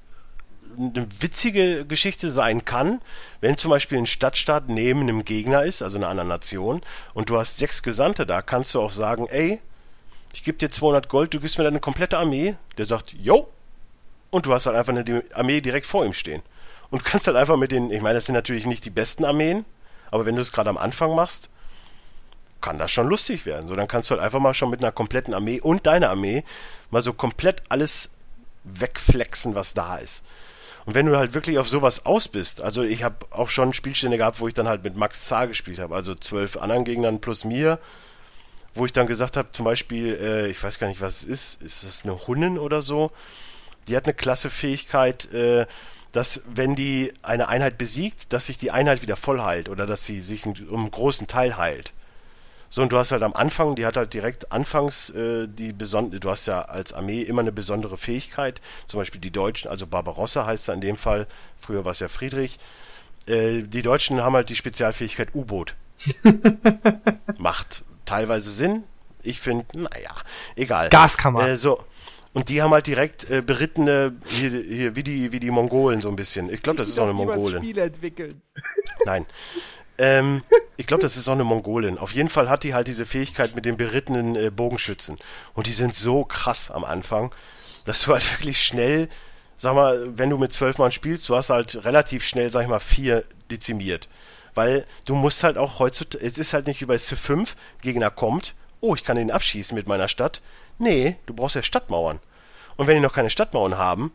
[0.77, 3.01] eine witzige Geschichte sein kann,
[3.39, 6.81] wenn zum Beispiel ein Stadtstaat neben einem Gegner ist, also einer anderen Nation,
[7.13, 9.59] und du hast sechs Gesandte da, kannst du auch sagen, ey,
[10.33, 12.55] ich gebe dir 200 Gold, du gibst mir deine komplette Armee.
[12.77, 13.49] Der sagt, yo.
[14.29, 16.41] Und du hast halt einfach eine Armee direkt vor ihm stehen.
[16.89, 19.65] Und kannst halt einfach mit den, ich meine, das sind natürlich nicht die besten Armeen,
[20.09, 21.49] aber wenn du es gerade am Anfang machst,
[22.61, 23.67] kann das schon lustig werden.
[23.67, 26.43] So, dann kannst du halt einfach mal schon mit einer kompletten Armee und deiner Armee
[26.91, 28.09] mal so komplett alles
[28.63, 30.23] wegflexen, was da ist.
[30.85, 34.17] Und wenn du halt wirklich auf sowas aus bist, also ich habe auch schon Spielstände
[34.17, 37.45] gehabt, wo ich dann halt mit Max Zahl gespielt habe, also zwölf anderen Gegnern plus
[37.45, 37.79] mir,
[38.73, 41.61] wo ich dann gesagt habe, zum Beispiel, äh, ich weiß gar nicht, was es ist,
[41.61, 43.11] ist das eine Hunnen oder so?
[43.87, 45.65] Die hat eine klasse Fähigkeit, äh,
[46.11, 50.05] dass wenn die eine Einheit besiegt, dass sich die Einheit wieder voll heilt oder dass
[50.05, 51.93] sie sich um einen großen Teil heilt.
[52.73, 56.21] So, und du hast halt am Anfang, die hat halt direkt anfangs äh, die besondere,
[56.21, 60.45] du hast ja als Armee immer eine besondere Fähigkeit, zum Beispiel die Deutschen, also Barbarossa
[60.45, 61.27] heißt er in dem Fall,
[61.59, 62.59] früher war es ja Friedrich.
[63.27, 65.75] Äh, die Deutschen haben halt die Spezialfähigkeit U-Boot.
[67.37, 68.83] Macht teilweise Sinn.
[69.21, 70.15] Ich finde, naja,
[70.55, 70.87] egal.
[70.89, 71.49] Gaskammer.
[71.49, 71.83] Äh, so.
[72.33, 76.07] Und die haben halt direkt äh, berittene, hier, hier, wie, die, wie die Mongolen so
[76.07, 76.49] ein bisschen.
[76.49, 77.57] Ich glaube, das ist auch eine Mongolin.
[77.57, 78.41] Spiel entwickeln.
[79.05, 79.25] Nein.
[80.01, 80.43] Ähm,
[80.77, 81.99] ich glaube, das ist auch eine Mongolin.
[81.99, 85.19] Auf jeden Fall hat die halt diese Fähigkeit mit den berittenen äh, Bogenschützen.
[85.53, 87.31] Und die sind so krass am Anfang,
[87.85, 89.07] dass du halt wirklich schnell,
[89.57, 92.67] sag mal, wenn du mit zwölf Mann spielst, du hast halt relativ schnell, sag ich
[92.67, 94.09] mal, vier dezimiert.
[94.55, 97.49] Weil du musst halt auch heutzutage, es ist halt nicht wie bei C5,
[97.81, 100.41] Gegner kommt, oh, ich kann den abschießen mit meiner Stadt.
[100.79, 102.19] Nee, du brauchst ja Stadtmauern.
[102.75, 104.11] Und wenn die noch keine Stadtmauern haben,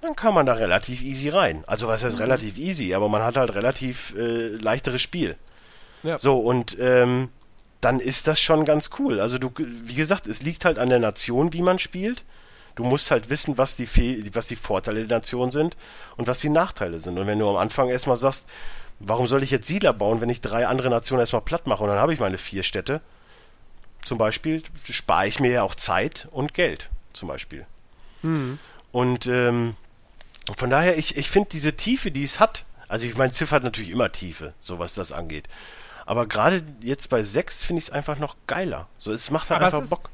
[0.00, 1.64] dann kann man da relativ easy rein.
[1.66, 2.22] Also was heißt mhm.
[2.22, 5.36] relativ easy, aber man hat halt relativ äh, leichteres Spiel.
[6.02, 6.18] Ja.
[6.18, 7.28] So, und ähm,
[7.80, 9.20] dann ist das schon ganz cool.
[9.20, 12.24] Also du, wie gesagt, es liegt halt an der Nation, wie man spielt.
[12.76, 15.76] Du musst halt wissen, was die, Fe was die Vorteile der Nation sind
[16.16, 17.18] und was die Nachteile sind.
[17.18, 18.46] Und wenn du am Anfang erstmal sagst,
[19.00, 21.88] warum soll ich jetzt Siedler bauen, wenn ich drei andere Nationen erstmal platt mache und
[21.88, 23.00] dann habe ich meine vier Städte,
[24.02, 27.66] zum Beispiel, spare ich mir ja auch Zeit und Geld, zum Beispiel.
[28.22, 28.58] Mhm.
[28.92, 29.76] Und ähm,
[30.58, 33.62] von daher, ich, ich finde diese Tiefe, die es hat, also ich meine, Ziff hat
[33.62, 35.48] natürlich immer Tiefe, so was das angeht.
[36.06, 38.88] Aber gerade jetzt bei 6 finde ich es einfach noch geiler.
[38.98, 40.10] So, es macht halt aber einfach ist, Bock.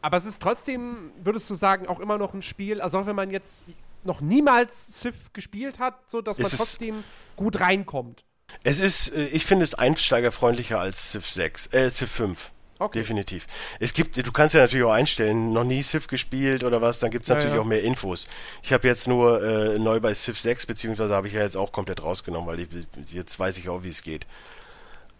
[0.00, 3.16] Aber es ist trotzdem, würdest du sagen, auch immer noch ein Spiel, also auch wenn
[3.16, 3.64] man jetzt
[4.04, 7.04] noch niemals Civ gespielt hat, so dass man trotzdem
[7.36, 8.24] gut reinkommt.
[8.62, 12.50] Es ist, äh, ich finde es einsteigerfreundlicher als Civ 6, äh, Civ 5.
[12.84, 12.98] Okay.
[12.98, 13.46] Definitiv.
[13.80, 17.10] Es gibt, du kannst ja natürlich auch einstellen, noch nie Civ gespielt oder was, dann
[17.10, 17.62] gibt es natürlich ja, ja.
[17.62, 18.28] auch mehr Infos.
[18.62, 21.72] Ich habe jetzt nur äh, neu bei Civ 6, beziehungsweise habe ich ja jetzt auch
[21.72, 22.68] komplett rausgenommen, weil ich,
[23.12, 24.26] jetzt weiß ich auch, wie es geht.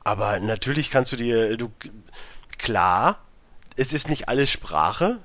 [0.02, 1.70] Aber natürlich kannst du dir, du,
[2.58, 3.18] klar,
[3.76, 5.18] es ist nicht alles Sprache.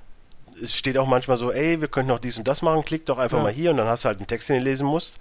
[0.62, 3.18] Es steht auch manchmal so, ey, wir könnten auch dies und das machen, klick doch
[3.18, 3.44] einfach ja.
[3.44, 5.20] mal hier und dann hast du halt einen Text, den du lesen musst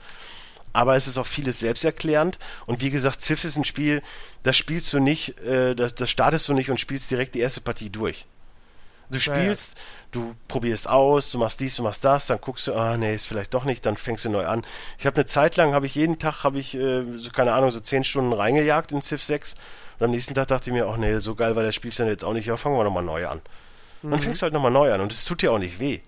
[0.73, 2.39] aber es ist auch vieles selbsterklärend.
[2.67, 4.03] Und wie gesagt, Civ ist ein Spiel,
[4.43, 7.61] das spielst du nicht, äh, das, das startest du nicht und spielst direkt die erste
[7.61, 8.27] Partie durch.
[9.11, 10.09] Du spielst, ja, ja.
[10.13, 13.27] du probierst aus, du machst dies, du machst das, dann guckst du, ah nee, ist
[13.27, 14.67] vielleicht doch nicht, dann fängst du neu an.
[14.99, 17.71] Ich habe eine Zeit lang, habe ich jeden Tag, habe ich, äh, so, keine Ahnung,
[17.71, 19.55] so zehn Stunden reingejagt in Civ 6
[19.99, 22.25] und am nächsten Tag dachte ich mir, ach nee, so geil war der Spielstand jetzt
[22.25, 23.41] auch nicht, ja, fangen wir nochmal neu an.
[24.03, 24.11] Mhm.
[24.11, 26.01] Dann fängst du halt nochmal neu an und es tut dir auch nicht weh.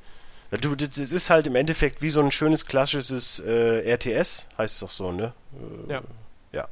[0.50, 4.80] Du, das ist halt im Endeffekt wie so ein schönes klassisches äh, RTS, heißt es
[4.80, 5.32] doch so, ne?
[5.88, 6.00] Äh, ja.
[6.52, 6.68] Ja.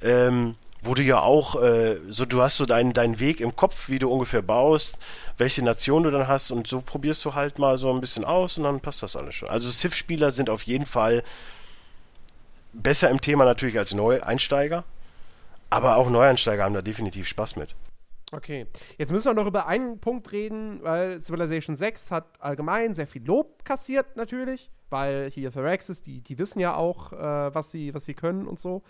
[0.00, 3.88] Ähm, wo du ja auch, äh, so du hast so deinen, deinen Weg im Kopf,
[3.88, 4.98] wie du ungefähr baust,
[5.38, 8.58] welche Nation du dann hast und so probierst du halt mal so ein bisschen aus
[8.58, 9.48] und dann passt das alles schon.
[9.48, 11.22] Also Civ-Spieler sind auf jeden Fall
[12.72, 14.84] besser im Thema natürlich als Neueinsteiger,
[15.70, 17.74] aber auch Neueinsteiger haben da definitiv Spaß mit.
[18.34, 18.66] Okay,
[18.98, 23.24] jetzt müssen wir noch über einen Punkt reden, weil Civilization 6 hat allgemein sehr viel
[23.24, 28.04] Lob kassiert natürlich, weil hier Phyrexis, die, die wissen ja auch, äh, was, sie, was
[28.04, 28.82] sie können und so.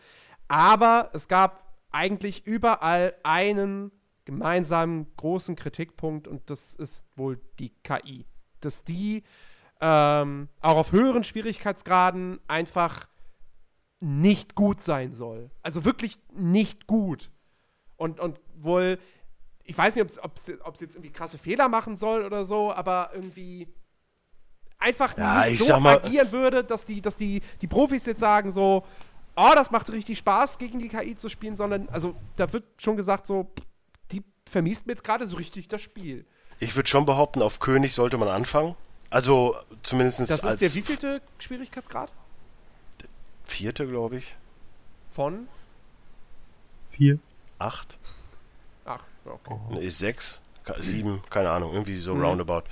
[0.48, 3.92] Aber es gab eigentlich überall einen
[4.24, 8.26] gemeinsamen großen Kritikpunkt und das ist wohl die KI.
[8.60, 9.22] Dass die
[9.80, 13.06] ähm, auch auf höheren Schwierigkeitsgraden einfach
[14.00, 15.50] nicht gut sein soll.
[15.62, 17.30] Also wirklich nicht gut.
[17.96, 18.98] Und, und wohl
[19.64, 20.46] ich weiß nicht, ob es
[20.80, 23.68] jetzt irgendwie krasse Fehler machen soll oder so, aber irgendwie
[24.78, 28.84] einfach ja, nicht so agieren würde, dass die, dass die, die Profis jetzt sagen so,
[29.36, 32.96] oh, das macht richtig Spaß, gegen die KI zu spielen, sondern, also da wird schon
[32.96, 33.50] gesagt, so,
[34.12, 36.26] die vermiest mir jetzt gerade so richtig das Spiel.
[36.60, 38.76] Ich würde schon behaupten, auf König sollte man anfangen.
[39.10, 42.12] Also zumindest Das ist als der wievielte Schwierigkeitsgrad?
[43.44, 44.36] vierte, glaube ich.
[45.10, 45.48] Von?
[46.90, 47.18] Vier.
[47.58, 47.98] Acht.
[49.24, 49.90] Okay.
[49.90, 52.62] Sechs, ke- sieben, keine Ahnung, irgendwie so roundabout.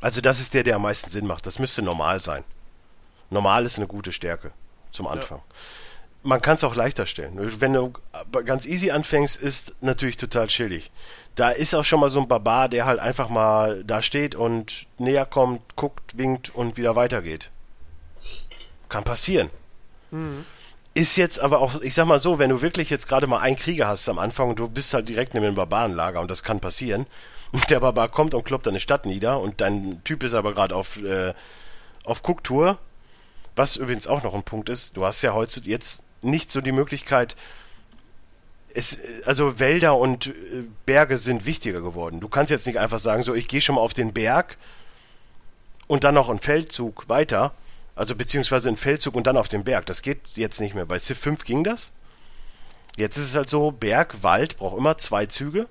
[0.00, 1.46] Also das ist der, der am meisten Sinn macht.
[1.46, 2.44] Das müsste normal sein.
[3.30, 4.52] Normal ist eine gute Stärke
[4.90, 5.40] zum Anfang.
[6.22, 7.60] Man kann es auch leichter stellen.
[7.60, 7.92] Wenn du
[8.44, 10.90] ganz easy anfängst, ist natürlich total chillig.
[11.34, 14.86] Da ist auch schon mal so ein Barbar, der halt einfach mal da steht und
[14.98, 17.50] näher kommt, guckt, winkt und wieder weitergeht.
[18.88, 19.50] Kann passieren.
[20.94, 23.56] Ist jetzt aber auch, ich sag mal so, wenn du wirklich jetzt gerade mal einen
[23.56, 26.60] Krieger hast am Anfang und du bist halt direkt neben dem Barbarenlager und das kann
[26.60, 27.06] passieren.
[27.50, 30.74] Und der Barbar kommt und kloppt deine Stadt nieder und dein Typ ist aber gerade
[30.74, 31.34] auf, äh,
[32.04, 32.78] auf Gucktour.
[33.56, 36.72] Was übrigens auch noch ein Punkt ist, du hast ja heute jetzt nicht so die
[36.72, 37.36] Möglichkeit,
[38.72, 40.32] es, also Wälder und äh,
[40.86, 42.20] Berge sind wichtiger geworden.
[42.20, 44.58] Du kannst jetzt nicht einfach sagen, so ich gehe schon mal auf den Berg
[45.86, 47.52] und dann noch einen Feldzug weiter,
[47.94, 49.86] also beziehungsweise einen Feldzug und dann auf den Berg.
[49.86, 50.86] Das geht jetzt nicht mehr.
[50.86, 51.92] Bei Civ 5 ging das.
[52.96, 55.68] Jetzt ist es halt so, Berg, Wald braucht immer zwei Züge.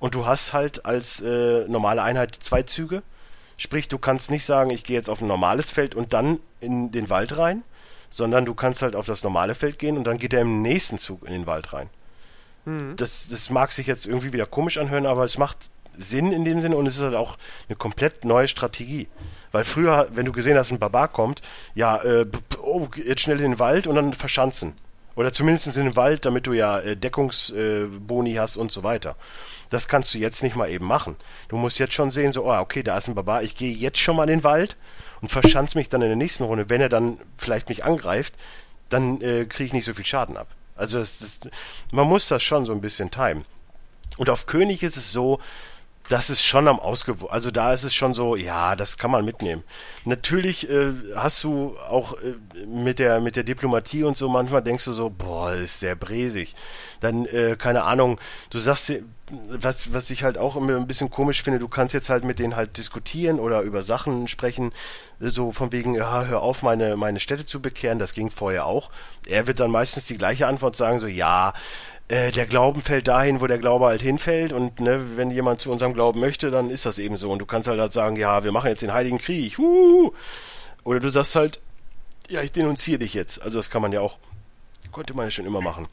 [0.00, 3.02] Und du hast halt als äh, normale Einheit zwei Züge.
[3.56, 6.90] Sprich, du kannst nicht sagen, ich gehe jetzt auf ein normales Feld und dann in
[6.90, 7.62] den Wald rein,
[8.10, 10.98] sondern du kannst halt auf das normale Feld gehen und dann geht er im nächsten
[10.98, 11.88] Zug in den Wald rein.
[12.96, 16.60] Das, das mag sich jetzt irgendwie wieder komisch anhören, aber es macht Sinn in dem
[16.60, 17.36] Sinne und es ist halt auch
[17.68, 19.08] eine komplett neue Strategie.
[19.52, 21.42] Weil früher, wenn du gesehen hast, ein Barbar kommt,
[21.74, 22.26] ja, äh,
[22.62, 24.74] oh, jetzt schnell in den Wald und dann verschanzen.
[25.14, 29.16] Oder zumindest in den Wald, damit du ja äh, Deckungsboni äh, hast und so weiter.
[29.68, 31.16] Das kannst du jetzt nicht mal eben machen.
[31.48, 33.98] Du musst jetzt schon sehen, so, oh, okay, da ist ein Barbar, ich gehe jetzt
[33.98, 34.76] schon mal in den Wald
[35.20, 36.70] und verschanze mich dann in der nächsten Runde.
[36.70, 38.34] Wenn er dann vielleicht mich angreift,
[38.88, 40.48] dann äh, kriege ich nicht so viel Schaden ab.
[40.76, 41.40] Also das, das,
[41.90, 43.44] man muss das schon so ein bisschen timen.
[44.16, 45.40] Und auf König ist es so,
[46.08, 49.24] das ist schon am Ausgewo also da ist es schon so, ja, das kann man
[49.24, 49.62] mitnehmen.
[50.04, 54.84] Natürlich äh, hast du auch äh, mit der mit der Diplomatie und so manchmal denkst
[54.84, 56.54] du so, boah, ist der bresig.
[57.00, 58.18] Dann äh, keine Ahnung,
[58.50, 58.92] du sagst
[59.48, 62.38] was was ich halt auch immer ein bisschen komisch finde, du kannst jetzt halt mit
[62.38, 64.72] denen halt diskutieren oder über Sachen sprechen,
[65.20, 68.90] so von wegen, ja, hör auf meine meine Städte zu bekehren, das ging vorher auch.
[69.26, 71.54] Er wird dann meistens die gleiche Antwort sagen, so ja,
[72.12, 75.72] äh, der Glauben fällt dahin, wo der Glaube halt hinfällt und ne, wenn jemand zu
[75.72, 78.44] unserem Glauben möchte, dann ist das eben so und du kannst halt, halt sagen, ja,
[78.44, 80.12] wir machen jetzt den Heiligen Krieg, Huhu!
[80.84, 81.60] oder du sagst halt,
[82.28, 83.40] ja, ich denunziere dich jetzt.
[83.40, 84.18] Also das kann man ja auch,
[84.90, 85.88] konnte man ja schon immer machen.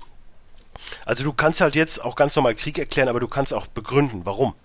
[1.05, 4.21] Also du kannst halt jetzt auch ganz normal Krieg erklären, aber du kannst auch begründen,
[4.25, 4.55] warum.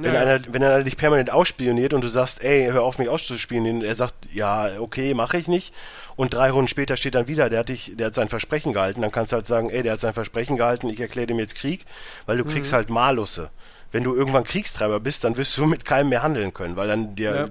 [0.00, 3.08] Wenn, Ja, einer, wenn einer dich permanent ausspioniert und du sagst, ey, hör auf mich
[3.08, 5.74] auszuspionieren, und er sagt, ja, okay, mache ich nicht.
[6.14, 9.02] Und drei Runden später steht dann wieder, der hat dich, der hat sein Versprechen gehalten,
[9.02, 11.56] dann kannst du halt sagen, ey, der hat sein Versprechen gehalten, ich erkläre dem jetzt
[11.56, 11.84] Krieg,
[12.26, 12.50] weil du Mhm.
[12.50, 13.50] kriegst halt Malusse.
[13.90, 17.16] Wenn du irgendwann Kriegstreiber bist, dann wirst du mit keinem mehr handeln können, weil dann
[17.16, 17.46] dir, Ja.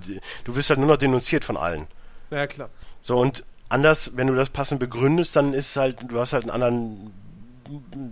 [0.46, 1.88] du wirst halt nur noch denunziert von allen.
[2.32, 2.70] Ja, klar.
[3.02, 6.52] So, und anders, wenn du das passend begründest, dann ist halt, du hast halt einen
[6.52, 7.12] anderen,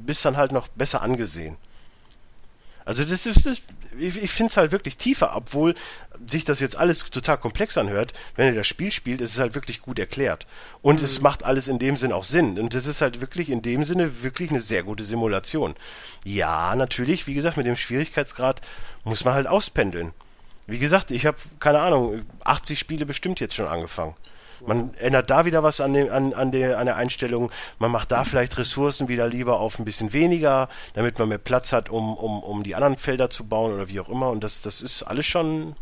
[0.05, 1.55] bist dann halt noch besser angesehen.
[2.83, 3.61] Also das ist, das,
[3.99, 5.75] ich, ich finde es halt wirklich tiefer, obwohl
[6.27, 8.13] sich das jetzt alles total komplex anhört.
[8.35, 10.47] Wenn ihr das Spiel spielt, ist es halt wirklich gut erklärt.
[10.81, 12.59] Und es macht alles in dem Sinn auch Sinn.
[12.59, 15.75] Und das ist halt wirklich in dem Sinne wirklich eine sehr gute Simulation.
[16.23, 18.61] Ja, natürlich, wie gesagt, mit dem Schwierigkeitsgrad
[19.03, 20.13] muss man halt auspendeln.
[20.67, 24.15] Wie gesagt, ich habe, keine Ahnung, 80 Spiele bestimmt jetzt schon angefangen.
[24.65, 27.51] Man ändert da wieder was an, dem, an, an, der, an der Einstellung.
[27.79, 31.71] Man macht da vielleicht Ressourcen wieder lieber auf ein bisschen weniger, damit man mehr Platz
[31.73, 34.29] hat, um, um, um die anderen Felder zu bauen oder wie auch immer.
[34.29, 35.75] Und das, das ist alles schon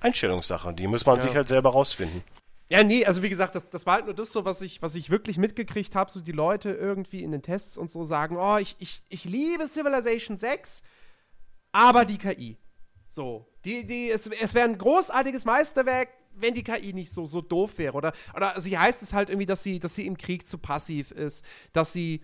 [0.00, 0.72] Einstellungssache.
[0.74, 1.22] Die muss man Ja.
[1.22, 2.22] sich halt selber rausfinden.
[2.70, 4.94] Ja, nee, also wie gesagt, das, das war halt nur das so, was ich, was
[4.94, 8.58] ich wirklich mitgekriegt habe, so die Leute irgendwie in den Tests und so sagen, oh,
[8.58, 10.82] ich, ich, ich liebe Civilization 6,
[11.72, 12.58] aber die KI.
[13.08, 16.10] So, die, die, es, es wäre ein großartiges Meisterwerk,
[16.40, 17.94] wenn die KI nicht so, so doof wäre.
[17.94, 21.10] Oder, oder sie heißt es halt irgendwie, dass sie, dass sie im Krieg zu passiv
[21.10, 22.22] ist, dass sie,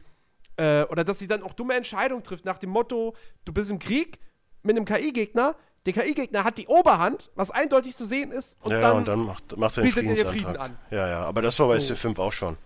[0.57, 3.15] äh, oder dass sie dann auch dumme Entscheidungen trifft, nach dem Motto,
[3.45, 4.19] du bist im Krieg
[4.63, 8.81] mit einem KI-Gegner, der KI-Gegner hat die Oberhand, was eindeutig zu sehen ist, und ja,
[8.81, 9.93] dann, und dann macht, macht er den.
[9.93, 10.79] Frieden an.
[10.91, 11.93] Ja, ja, aber das war bei So.
[11.93, 12.57] C5 auch schon.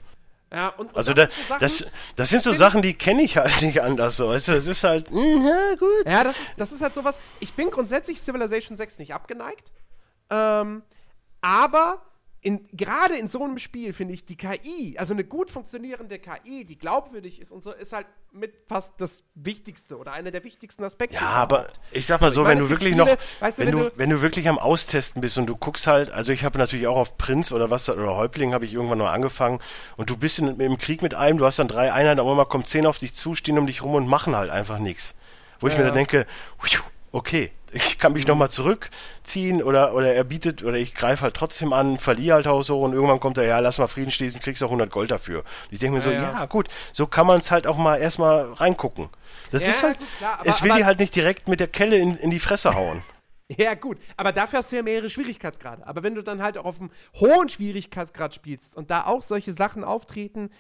[0.53, 3.23] Ja, und, und Also da, sind so Sachen- das, das sind so Sachen, die kenne
[3.23, 4.17] ich halt nicht anders.
[4.17, 4.29] So.
[4.29, 5.17] Weißt du, das ist halt, mm,
[5.47, 6.09] ja, gut.
[6.09, 7.19] Ja, das ist, das ist halt sowas.
[7.41, 9.73] Ich bin grundsätzlich Civilization 6 nicht abgeneigt.
[10.31, 10.83] Ähm,
[11.49, 12.03] aber
[12.41, 16.65] in, gerade in so einem Spiel finde ich die KI, also eine gut funktionierende KI,
[16.65, 20.85] die glaubwürdig ist und so, ist halt mit fast das Wichtigste oder einer der wichtigsten
[20.85, 21.17] Aspekte.
[21.17, 23.69] Ja, aber ich sag mal so, ich wenn du wirklich Spiele, noch, weißt du, wenn,
[23.73, 26.45] wenn du, du- wenn du wirklich am Austesten bist und du guckst halt, also ich
[26.45, 29.59] habe natürlich auch auf Prinz oder was oder Häuptling habe ich irgendwann mal angefangen
[29.97, 32.45] und du bist in, im Krieg mit einem, du hast dann drei Einheiten, aber mal
[32.45, 35.17] kommen zehn auf dich zu, stehen um dich rum und machen halt einfach nichts.
[35.59, 35.91] Wo ich Ja, mir ja.
[35.91, 36.27] dann denke,
[37.11, 38.29] okay, ich kann mich Mhm.
[38.31, 42.71] nochmal zurückziehen oder, oder er bietet, oder ich greife halt trotzdem an, verliere halt Haus
[42.71, 45.41] hoch und irgendwann kommt er, ja, lass mal Frieden schließen, kriegst auch 100 Gold dafür.
[45.41, 46.47] Und ich denke mir so, Ja, ja, ja.
[46.47, 49.09] gut, so kann man es halt auch mal erstmal reingucken.
[49.51, 51.69] Das Ja, ist halt, klar, aber- es will aber- die halt nicht direkt mit der
[51.69, 53.03] Kelle in, in die Fresse hauen.
[53.57, 53.97] Ja, gut.
[54.19, 55.87] Aber dafür hast du ja mehrere Schwierigkeitsgrade.
[55.87, 59.55] Aber wenn du dann halt auch auf einem hohen Schwierigkeitsgrad spielst und da auch solche
[59.55, 60.51] Sachen auftreten,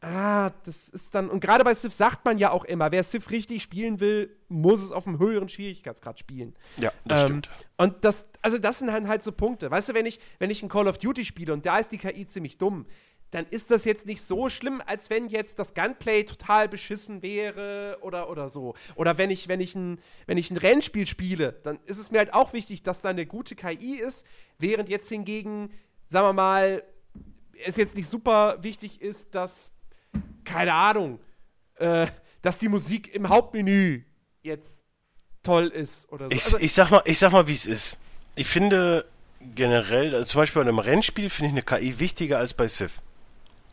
[0.00, 1.28] ah, das ist dann.
[1.28, 4.82] Und gerade bei Civ sagt man ja auch immer, wer Civ richtig spielen will, muss
[4.82, 6.54] es auf einem höheren Schwierigkeitsgrad spielen.
[6.78, 7.50] Ja, das Ähm, stimmt.
[7.76, 9.70] Und das, also das sind halt, halt so Punkte.
[9.70, 11.98] Weißt du, wenn ich, wenn ich ein Call of Duty spiele und da ist die
[11.98, 12.86] KI ziemlich dumm,
[13.30, 17.98] dann ist das jetzt nicht so schlimm, als wenn jetzt das Gunplay total beschissen wäre
[18.00, 18.74] oder, oder so.
[18.96, 22.18] Oder wenn ich, wenn, ich ein, wenn ich ein Rennspiel spiele, dann ist es mir
[22.18, 24.26] halt auch wichtig, dass da eine gute KI ist,
[24.58, 25.70] während jetzt hingegen,
[26.06, 26.82] sagen wir mal,
[27.64, 29.72] es jetzt nicht super wichtig ist, dass,
[30.44, 31.20] keine Ahnung,
[31.76, 32.06] äh,
[32.42, 34.02] dass die Musik im Hauptmenü
[34.42, 34.84] jetzt
[35.42, 36.36] toll ist oder so.
[36.36, 37.96] Ich, Also- ich sag mal, ich sag mal, wie es ist.
[38.36, 39.04] Ich finde
[39.54, 43.00] generell, also zum Beispiel bei einem Rennspiel finde ich eine KI wichtiger als bei Civ.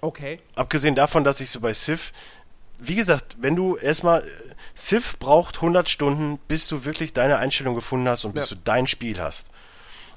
[0.02, 0.40] okay.
[0.56, 2.12] Abgesehen davon, dass ich so bei Civ,
[2.80, 4.24] wie gesagt, wenn du erstmal,
[4.76, 8.56] Civ braucht 100 Stunden, bis du wirklich deine Einstellung gefunden hast und bis Ja.
[8.56, 9.50] du dein Spiel hast.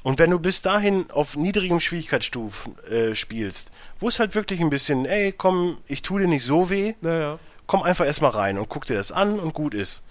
[0.03, 3.71] Und wenn du bis dahin auf niedrigem Schwierigkeitsstufen äh, spielst,
[4.01, 7.39] wo es halt wirklich ein bisschen, ey, komm, ich tu dir nicht so weh, Naja.
[7.67, 10.03] komm einfach erstmal rein und guck dir das an und gut ist.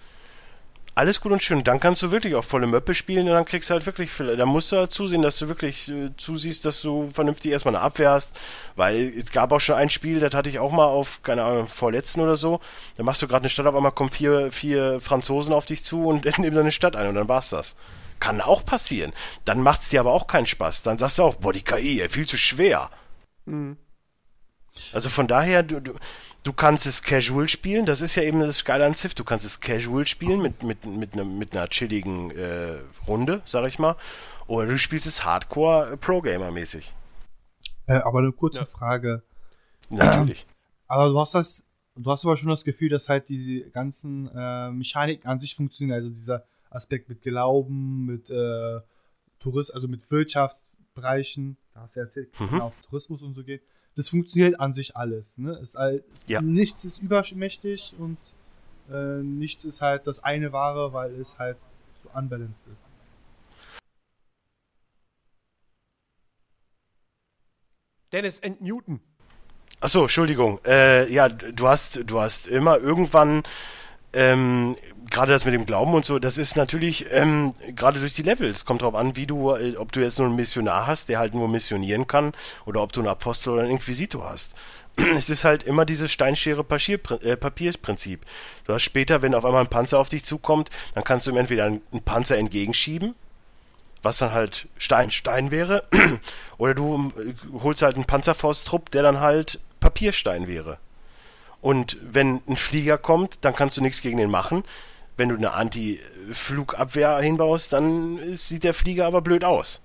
[0.95, 1.63] Alles gut und schön.
[1.63, 4.35] Dann kannst du wirklich auch volle Möppe spielen und dann kriegst du halt wirklich, viel-
[4.35, 7.83] dann musst du halt zusehen, dass du wirklich äh, zusiehst, dass du vernünftig erstmal eine
[7.85, 8.37] Abwehr hast,
[8.75, 11.67] weil es gab auch schon ein Spiel, das hatte ich auch mal auf, keine Ahnung,
[11.69, 12.59] vorletzten oder so.
[12.97, 16.05] Da machst du gerade eine Stadt, auf einmal kommen vier, vier Franzosen auf dich zu
[16.05, 17.77] und nehmen deine Stadt ein und dann war's das.
[18.19, 19.13] Kann auch passieren.
[19.45, 20.83] Dann macht's dir aber auch keinen Spaß.
[20.83, 22.89] Dann sagst du auch, boah, die KI, ey, viel zu schwer.
[24.93, 25.93] Also von daher, du, du,
[26.43, 29.45] du kannst es casual spielen, das ist ja eben das Geile an Civ, du kannst
[29.45, 32.77] es casual spielen mit, mit, mit, ne, mit einer chilligen äh,
[33.07, 33.95] Runde, sag ich mal,
[34.47, 36.93] oder du spielst es Hardcore äh, Pro-Gamer-mäßig.
[37.87, 39.23] Äh, aber eine kurze Frage.
[39.89, 40.45] Natürlich.
[40.91, 44.71] Aber du hast das, du hast aber schon das Gefühl, dass halt die ganzen äh,
[44.71, 45.99] Mechaniken an sich funktionieren.
[45.99, 48.79] Also dieser Aspekt mit Glauben, mit äh,
[49.39, 52.47] Tourismus, also mit Wirtschaftsbereichen, hast du ja erzählt, Mhm.
[52.49, 53.61] kann auf Tourismus und so geht.
[53.95, 55.37] Das funktioniert an sich alles.
[55.37, 55.51] Ne?
[55.61, 56.41] Es, all, Ja.
[56.41, 58.17] Nichts ist übermächtig und
[58.91, 61.57] äh, nichts ist halt das eine Wahre, weil es halt
[62.03, 62.85] so unbalanced ist.
[68.11, 68.99] Dennis and Newton.
[69.81, 70.59] Achso, Entschuldigung.
[70.65, 73.43] Äh, ja, du hast, du hast immer irgendwann,
[74.13, 74.75] ähm,
[75.09, 78.49] gerade das mit dem Glauben und so, das ist natürlich ähm, gerade durch die Level.
[78.49, 81.19] Es kommt darauf an, wie du, äh, ob du jetzt nur einen Missionar hast, der
[81.19, 82.33] halt nur missionieren kann,
[82.65, 84.55] oder ob du einen Apostel oder einen Inquisitor hast.
[85.15, 87.25] Es ist halt immer dieses Steinschere-Papierprinzip.
[87.25, 88.25] Äh, Papierprinzip.
[88.65, 91.37] du hast später, wenn auf einmal ein Panzer auf dich zukommt, dann kannst du ihm
[91.37, 93.15] entweder einen, einen Panzer entgegenschieben,
[94.01, 95.83] was dann halt Stein Stein wäre,
[96.57, 100.79] oder du äh, holst halt einen Panzerfausttrupp, der dann halt Papierstein wäre.
[101.61, 104.63] Und wenn ein Flieger kommt, dann kannst du nichts gegen den machen.
[105.17, 109.81] Wenn du eine Anti-Flugabwehr hinbaust, dann sieht der Flieger aber blöd aus.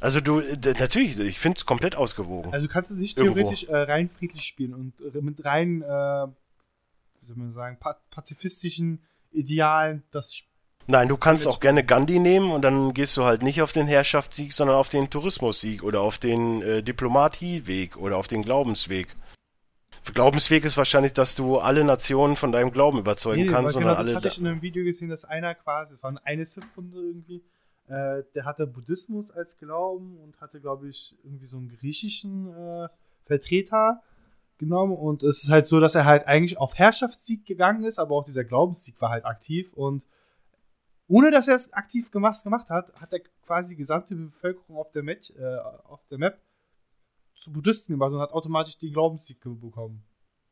[0.00, 0.42] Also du,
[0.78, 2.52] natürlich, ich finde es komplett ausgewogen.
[2.52, 7.26] Also du kannst es nicht theoretisch äh, rein friedlich spielen und mit rein, äh, wie
[7.26, 9.00] soll man sagen, pa pazifistischen
[9.32, 10.42] Idealen das
[10.86, 13.86] Nein, du kannst auch gerne Gandhi nehmen und dann gehst du halt nicht auf den
[13.86, 19.16] Herrschaftssieg, sondern auf den Tourismussieg oder auf den äh, Diplomatieweg oder auf den Glaubensweg.
[20.12, 24.14] Glaubensweg ist wahrscheinlich, dass du alle Nationen von deinem Glauben überzeugen Nee, kannst, genau, das
[24.14, 27.42] hatte ich in einem Video gesehen, dass einer quasi, es war eine Sith-Runde irgendwie,
[27.86, 32.88] äh, der hatte Buddhismus als Glauben und hatte, glaube ich, irgendwie so einen griechischen äh,
[33.24, 34.02] Vertreter
[34.58, 34.96] genommen.
[34.96, 38.24] Und es ist halt so, dass er halt eigentlich auf Herrschaftssieg gegangen ist, aber auch
[38.24, 39.72] dieser Glaubenssieg war halt aktiv.
[39.74, 40.04] Und
[41.08, 44.90] ohne dass er es aktiv gemacht, gemacht hat, hat er quasi die gesamte Bevölkerung auf
[44.92, 46.38] der, Met, äh, auf der Map
[47.44, 50.02] zu Buddhisten gemacht und hat automatisch den Glaubenssieg ge- bekommen.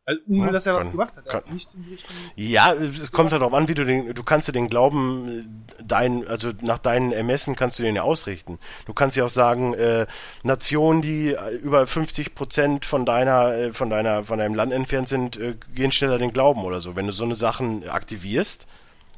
[0.05, 1.27] Also ohne Ja, dass er was kann- gemacht hat.
[1.29, 2.17] Er kann- nichts in die Richtung.
[2.35, 6.27] Ja, es kommt halt darauf an, wie du den, du kannst ja den Glauben, dein,
[6.27, 8.59] also nach deinen Ermessen kannst du den ja ausrichten.
[8.87, 10.07] Du kannst ja auch sagen, äh,
[10.43, 15.09] Nationen, die äh, über 50 Prozent von deiner, äh, von deiner, von deinem Land entfernt
[15.09, 16.97] sind, äh, gehen schneller den Glauben oder so.
[16.97, 18.67] Wenn du so eine Sachen aktivierst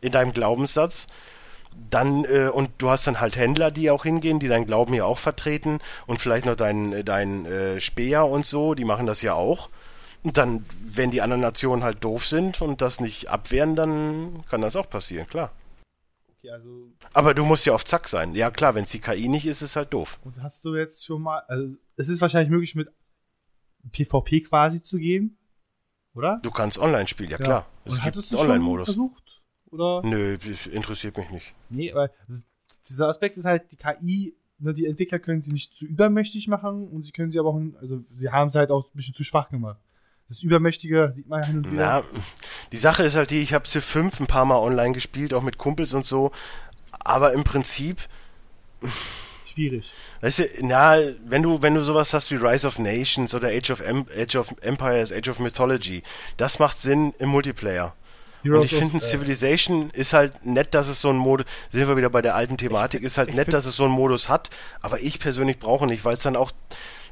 [0.02, 1.06] in deinem Glaubenssatz,
[1.90, 5.04] dann, äh, und du hast dann halt Händler, die auch hingehen, die deinen Glauben ja
[5.04, 9.34] auch vertreten und vielleicht noch deinen dein, äh, Speer und so, die machen das ja
[9.34, 9.70] auch.
[10.22, 14.62] Und dann, wenn die anderen Nationen halt doof sind und das nicht abwehren, dann kann
[14.62, 15.52] das auch passieren, klar.
[16.38, 16.90] Okay, also.
[17.12, 18.34] Aber du musst ja auf Zack sein.
[18.34, 20.18] Ja klar, wenn es die KI nicht ist, ist es halt doof.
[20.24, 22.88] Und hast du jetzt schon mal, also es ist wahrscheinlich möglich mit
[23.92, 25.36] PvP quasi zu gehen,
[26.14, 26.38] oder?
[26.42, 27.66] Du kannst online spielen, ja, klar.
[27.84, 28.86] Und Es gibt hattest du einen Online-Modus.
[28.86, 29.43] versucht?
[29.74, 30.02] Oder?
[30.04, 30.38] Nö,
[30.72, 31.52] interessiert mich nicht.
[31.68, 32.44] Nee, aber das-
[32.88, 36.88] dieser Aspekt ist halt, die KI, ne, die Entwickler können sie nicht zu übermächtig machen
[36.88, 39.24] und sie können sie aber auch, also sie haben sie halt auch ein bisschen zu
[39.24, 39.78] schwach gemacht.
[40.28, 42.02] Das Übermächtige sieht man ja hin und wieder.
[42.12, 42.20] Na,
[42.72, 45.42] die Sache ist halt die, ich habe Civ 5 ein paar Mal online gespielt, auch
[45.42, 46.32] mit Kumpels und so.
[47.04, 47.98] Aber im Prinzip,
[49.46, 49.92] Schwierig.
[50.20, 50.96] weißt du, na,
[51.26, 54.36] wenn du, wenn du sowas hast wie Rise of Nations oder Age of, em Age
[54.36, 56.02] of Empires, Age of Mythology,
[56.36, 57.94] das macht Sinn im Multiplayer.
[58.44, 61.96] Und ich finde, äh, Civilization ist halt nett, dass es so einen Modus, sind wir
[61.96, 64.50] wieder bei der alten Thematik, ist halt ich nett, dass es so einen Modus hat,
[64.80, 66.52] aber ich persönlich brauche nicht, weil es dann auch,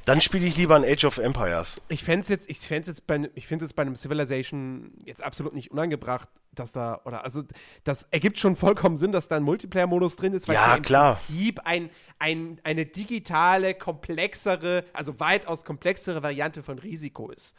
[0.05, 1.81] dann spiele ich lieber ein Age of Empires.
[1.89, 5.23] Ich fände es jetzt, ich fänd's jetzt bei, ich finde es bei einem Civilization jetzt
[5.23, 7.43] absolut nicht unangebracht, dass da, oder, also,
[7.85, 10.77] das ergibt schon vollkommen Sinn, dass da ein Multiplayer-Modus drin ist, weil Ja, es ja
[10.77, 11.15] im klar.
[11.15, 11.89] Prinzip ein,
[12.19, 17.55] ein, eine digitale, komplexere, also weitaus komplexere Variante von Risiko ist.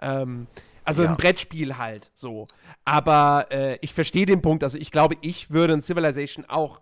[0.00, 0.46] Ähm,
[0.86, 1.10] also Ja.
[1.10, 2.48] ein Brettspiel halt, so.
[2.84, 6.80] Aber äh, ich verstehe den Punkt, also ich glaube, ich würde ein Civilization auch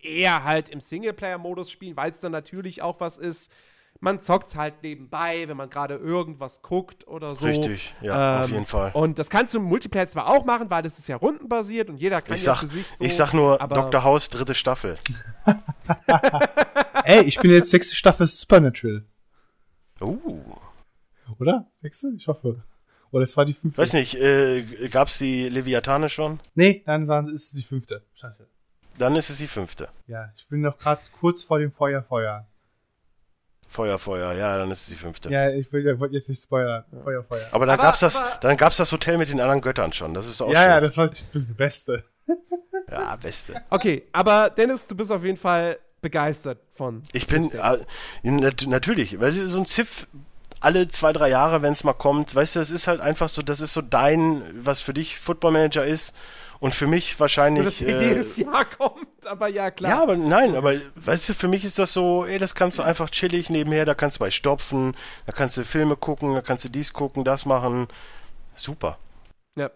[0.00, 3.50] eher halt im Singleplayer-Modus spielen, weil es dann natürlich auch was ist.
[4.00, 7.46] Man zockt halt nebenbei, wenn man gerade irgendwas guckt oder so.
[7.46, 8.92] Richtig, ja, auf Ähm, jeden Fall.
[8.94, 11.96] Und das kannst du im Multiplayer zwar auch machen, weil das ist ja rundenbasiert und
[11.96, 13.02] jeder kann Ich ja sag, für sich so.
[13.04, 14.04] ich sag nur Dr.
[14.04, 14.96] House, dritte Staffel.
[17.04, 19.04] Ey, ich bin jetzt sechste Staffel Supernatural.
[20.00, 20.40] Uh.
[21.40, 21.66] Oder?
[21.82, 22.12] Sechste?
[22.16, 22.62] Ich hoffe.
[23.10, 23.80] Oder es war die fünfte.
[23.80, 26.40] Weiß nicht, äh, gab's die Leviathane schon?
[26.54, 28.02] Nee, dann war, ist es die fünfte.
[28.14, 28.46] Scheiße.
[28.98, 29.88] Dann ist es die fünfte.
[30.06, 32.46] Ja, ich bin noch gerade kurz vor dem Feuer, Feuer.
[33.70, 35.30] Feuer, Feuer, ja, dann ist es die fünfte.
[35.30, 36.84] Ja, ich will ja wollte jetzt nicht spoilern.
[37.04, 37.46] Feuer, Feuer.
[37.52, 40.14] Aber dann Aber- gab's das, aber- dann gab's das Hotel mit den anderen Göttern schon.
[40.14, 40.82] Das ist auch ja, ja, schön.
[40.84, 42.04] das war das Beste.
[42.90, 43.60] ja, beste.
[43.70, 47.02] Okay, aber Dennis, du bist auf jeden Fall begeistert von.
[47.12, 47.84] Ich bin, äh, 6.
[48.22, 50.06] nat natürlich, weil so ein Ziff
[50.60, 53.42] alle zwei, drei Jahre, wenn es mal kommt, weißt du, das ist halt einfach so,
[53.42, 56.14] das ist so dein, was für dich Football Manager ist
[56.60, 57.64] und für mich wahrscheinlich.
[57.64, 59.90] dass der Äh, jedes Jahr kommt, aber ja, klar.
[59.90, 62.82] ja, aber nein, aber weißt du, für mich ist das so, ey, das kannst du
[62.82, 64.94] einfach chillig nebenher, da kannst du bei stopfen,
[65.26, 67.86] da kannst du Filme gucken, da kannst du dies gucken, das machen.
[68.56, 68.98] Super.
[69.56, 69.70] Ja.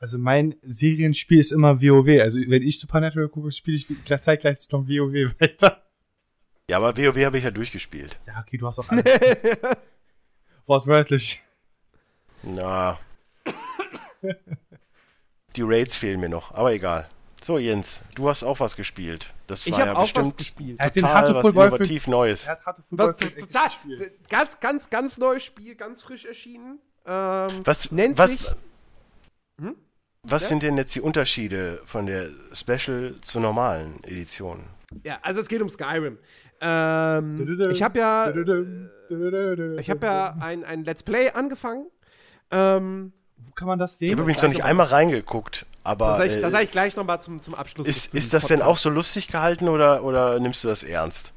[0.00, 2.20] Also mein Serienspiel ist immer WoW.
[2.22, 5.82] Also wenn ich Supernatural gucke, spiele ich gleich- zeitgleich noch WoW weiter.
[6.70, 8.18] Ja, aber WoW habe ich ja durchgespielt.
[8.26, 9.04] Ja, okay, du hast auch alles.
[10.68, 11.40] Wortwörtlich.
[12.42, 12.98] Na.
[15.56, 17.08] Die Raids fehlen mir noch, aber egal.
[17.42, 19.32] So, Jens, du hast auch was gespielt.
[19.46, 20.76] Das Ich war habe ja auch was bestimmt gespielt.
[20.78, 22.46] Er hat den total was Boy für- innovativ Neues.
[22.46, 24.28] Er hat Was, total, gespielt.
[24.28, 26.78] ganz, ganz, ganz neues Spiel, ganz frisch erschienen.
[27.06, 28.46] Ähm, Was, nennt was, sich.
[29.60, 29.76] Hm?
[30.24, 30.48] was Ja?
[30.48, 34.64] sind denn jetzt die Unterschiede von der Special zur normalen Edition?
[35.04, 36.18] Ja, also es geht um Skyrim.
[36.60, 38.30] Ähm, ich habe ja,
[39.78, 41.86] ich habe ja ein, ein Let's Play angefangen.
[42.50, 44.10] Ähm, Wo kann man das Ich sehen?
[44.12, 46.96] habe übrigens noch nicht einmal reingeguckt, da aber sage ich, da äh, sag ich gleich
[46.96, 47.86] nochmal zum, zum Abschluss.
[47.86, 48.70] ist, zu ist das denn Podcast.
[48.70, 51.32] auch so lustig gehalten oder, oder nimmst du das ernst?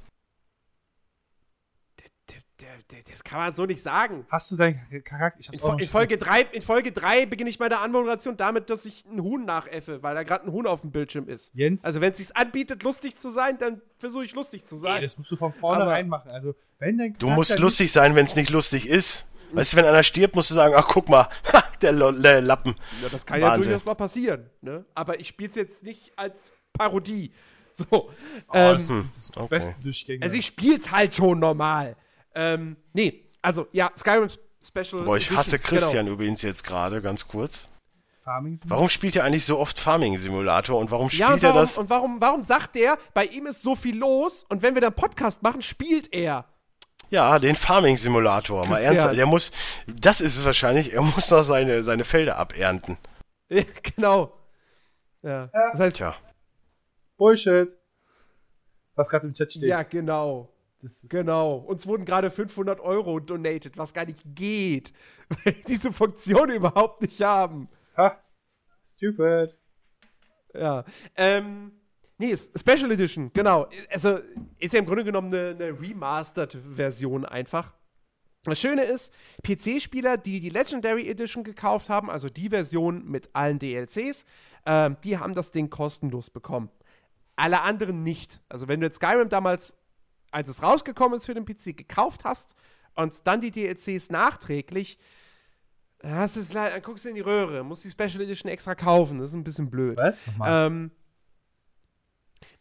[3.09, 4.25] Das kann man so nicht sagen.
[4.29, 5.39] Hast du deinen Charakter?
[5.39, 8.69] Ich hab's In, Fo- in, Folge 3, in Folge 3 beginne ich meine Anmoderation damit,
[8.69, 11.53] dass ich ein Huhn nachäffe, weil da gerade ein Huhn auf dem Bildschirm ist.
[11.55, 14.81] Jens, Also wenn es sich anbietet, lustig zu sein, dann versuche ich lustig zu nee,
[14.81, 15.01] sein.
[15.01, 16.31] das musst du von vornherein machen.
[16.31, 19.25] Also, wenn dein Du musst lustig sein, wenn es nicht lustig ist.
[19.53, 21.27] Weißt du, wenn einer stirbt, musst du sagen, ach guck mal,
[21.81, 22.73] der, der Lappen.
[23.03, 23.71] Ja, das kann ja Wahnsinn.
[23.71, 24.49] durchaus mal passieren.
[24.61, 24.85] Ne?
[24.95, 27.31] Aber ich spiele es jetzt nicht als Parodie.
[27.73, 27.85] So.
[27.91, 28.09] Oh,
[28.53, 29.47] ähm, das ist das okay.
[29.47, 30.23] beste Durchgänge.
[30.23, 31.95] also ich spiele es halt schon normal.
[32.35, 34.29] Ähm, nee, also ja, Skyrim
[34.63, 35.03] Special.
[35.03, 36.13] Boah, ich Edition, hasse Christian Genau.
[36.15, 37.67] übrigens jetzt gerade, ganz kurz.
[38.23, 38.77] Farming Simulator.
[38.77, 41.61] Warum spielt er eigentlich so oft Farming Simulator und warum Ja, spielt und er warum,
[41.61, 41.77] das?
[41.79, 44.93] und warum, warum sagt der, bei ihm ist so viel los und wenn wir dann
[44.93, 46.45] Podcast machen, spielt er.
[47.09, 48.65] Ja, den Farming Simulator.
[48.67, 49.51] Mal ernsthaft, der muss,
[49.87, 52.97] das ist es wahrscheinlich, er muss noch seine, seine Felder abernten.
[53.49, 54.31] Ja, genau.
[55.23, 55.47] Ja.
[55.73, 56.15] Das heißt, Tja,
[57.17, 57.69] Bullshit.
[58.95, 59.63] Was gerade im Chat steht.
[59.63, 60.47] ja, genau.
[60.81, 61.57] Das, Genau.
[61.57, 64.93] Uns wurden gerade 500 Euro donated, was gar nicht geht,
[65.29, 67.69] weil wir diese Funktion überhaupt nicht haben.
[67.95, 68.17] ha.
[68.97, 69.55] Stupid.
[70.53, 70.83] Ja.
[71.15, 71.71] Ähm,
[72.17, 73.67] nee, Special Edition, genau.
[73.89, 74.19] Also
[74.59, 77.73] ist ja im Grunde genommen eine, eine Remastered-Version einfach.
[78.43, 79.11] Das Schöne ist,
[79.43, 84.25] PC-Spieler, die die Legendary Edition gekauft haben, also die Version mit allen DLCs,
[84.65, 86.69] ähm, die haben das Ding kostenlos bekommen.
[87.35, 88.41] alle anderen nicht.
[88.49, 89.75] Also wenn du jetzt Skyrim damals,
[90.31, 92.55] als es rausgekommen ist für den PC, gekauft hast
[92.95, 94.97] und dann die DLCs nachträglich,
[96.03, 99.19] hast es leider, dann guckst du in die Röhre, musst die Special Edition extra kaufen,
[99.19, 99.97] das ist ein bisschen blöd.
[99.97, 100.23] Was?
[100.45, 100.91] Ähm,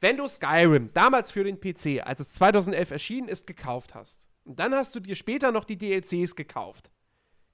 [0.01, 4.59] wenn du Skyrim damals für den PC, als es 2011 erschienen ist, gekauft hast, und
[4.59, 6.91] dann hast du dir später noch die DLCs gekauft,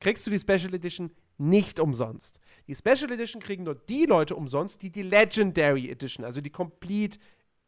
[0.01, 2.41] kriegst du die Special Edition nicht umsonst.
[2.67, 7.19] Die Special Edition kriegen nur die Leute umsonst, die die Legendary Edition, also die Complete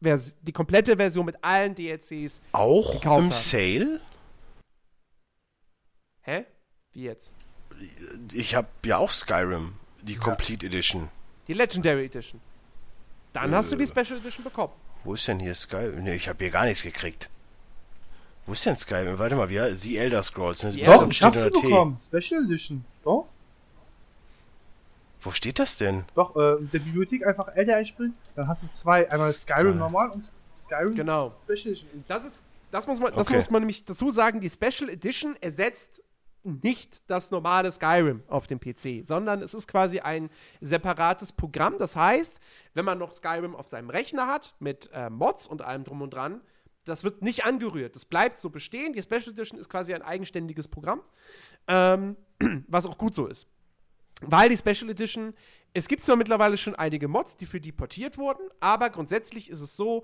[0.01, 3.31] Vers die komplette Version mit allen DLCs Auch gekauft im haben.
[3.31, 4.01] Sale?
[6.21, 6.45] Hä?
[6.93, 7.33] Wie jetzt?
[8.33, 11.09] Ich habe ja auch Skyrim, die Complete Edition.
[11.47, 12.39] Die Legendary Edition.
[13.33, 14.73] Dann hast du die Special Edition bekommen.
[15.03, 16.03] Wo ist denn hier Skyrim?
[16.03, 17.29] Ne, ich habe hier gar nichts gekriegt.
[18.45, 19.19] Wo ist denn Skyrim?
[19.19, 20.63] Warte mal, wie The Elder Scrolls.
[20.63, 20.71] Ne?
[20.71, 21.67] Die Doch, das ich hab sie steht unter T.
[21.67, 21.99] bekommen.
[22.05, 22.83] Special Edition.
[23.03, 23.27] Doch,
[25.21, 26.05] Wo steht das denn?
[26.15, 30.09] doch, äh, in der Bibliothek einfach älter einspringen, dann hast du zwei, einmal Skyrim normal
[30.11, 30.23] und
[30.57, 31.31] Skyrim Genau.
[31.43, 32.03] Special Edition.
[32.07, 33.35] Das ist, das muss man, das Okay.
[33.35, 36.03] muss man nämlich dazu sagen, die Special Edition ersetzt
[36.43, 40.29] nicht das normale Skyrim auf dem PC, sondern es ist quasi ein
[40.61, 41.77] separates Programm.
[41.77, 42.39] Das heißt,
[42.73, 46.13] wenn man noch Skyrim auf seinem Rechner hat, mit äh, Mods und allem drum und
[46.13, 46.39] dran,
[46.85, 47.93] das wird nicht angerührt.
[47.95, 48.93] Das bleibt so bestehen.
[48.93, 51.01] Die Special Edition ist quasi ein eigenständiges Programm,
[51.67, 52.15] ähm,
[52.69, 53.45] was auch gut so ist.
[54.21, 55.33] Weil die Special Edition,
[55.73, 59.61] es gibt zwar mittlerweile schon einige Mods, die für die portiert wurden, aber grundsätzlich ist
[59.61, 60.03] es so,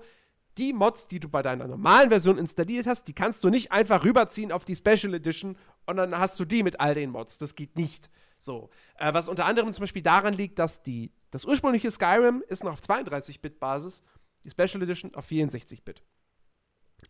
[0.58, 4.04] die Mods, die du bei deiner normalen Version installiert hast, die kannst du nicht einfach
[4.04, 7.38] rüberziehen auf die Special Edition und dann hast du die mit all den Mods.
[7.38, 8.08] Das geht nicht.
[8.38, 8.70] So.
[8.98, 12.72] Äh, was unter anderem zum Beispiel daran liegt, dass die, das ursprüngliche Skyrim ist noch
[12.72, 14.02] auf 32-Bit-Basis,
[14.44, 16.02] die Special Edition auf 64-Bit.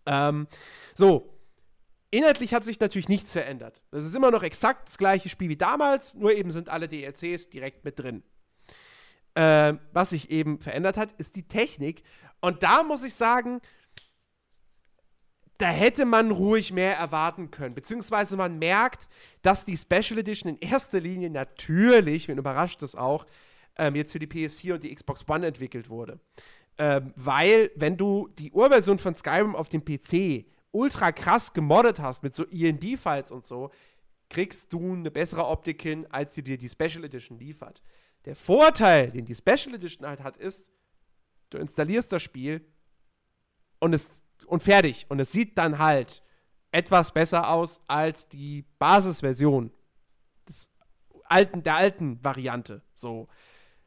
[0.07, 0.49] Ähm,
[0.95, 1.36] so.
[2.11, 3.83] Inhaltlich hat sich natürlich nichts verändert.
[3.91, 7.51] Es ist immer noch exakt das gleiche Spiel wie damals, nur eben sind alle DLCs
[7.51, 8.23] direkt mit drin.
[9.35, 12.05] Ähm, was sich eben verändert hat, ist die Technik.
[12.41, 13.61] Und da muss ich sagen,
[15.59, 17.75] da hätte man ruhig mehr erwarten können.
[17.75, 19.09] Beziehungsweise man merkt,
[19.43, 23.27] dass die Special Edition in erster Linie natürlich, wen überrascht das auch,
[23.79, 26.21] ähm, jetzt für die PS4 und die Xbox One entwickelt wurde.
[26.79, 32.23] Ähm, weil, wenn du die Urversion von Skyrim auf dem PC ultra krass gemoddet hast
[32.23, 33.71] mit so ENB-Files und so,
[34.29, 37.83] kriegst du eine bessere Optik hin, als sie dir die Special Edition liefert.
[38.25, 40.71] Der Vorteil, den die Special Edition halt hat, ist,
[41.51, 42.67] du installierst das Spiel
[43.79, 45.07] und es und fertig.
[45.09, 46.23] Und es sieht dann halt
[46.73, 49.73] etwas besser aus als die Basisversion
[50.49, 50.71] des
[51.25, 52.83] alten, der alten Variante.
[52.93, 53.29] So.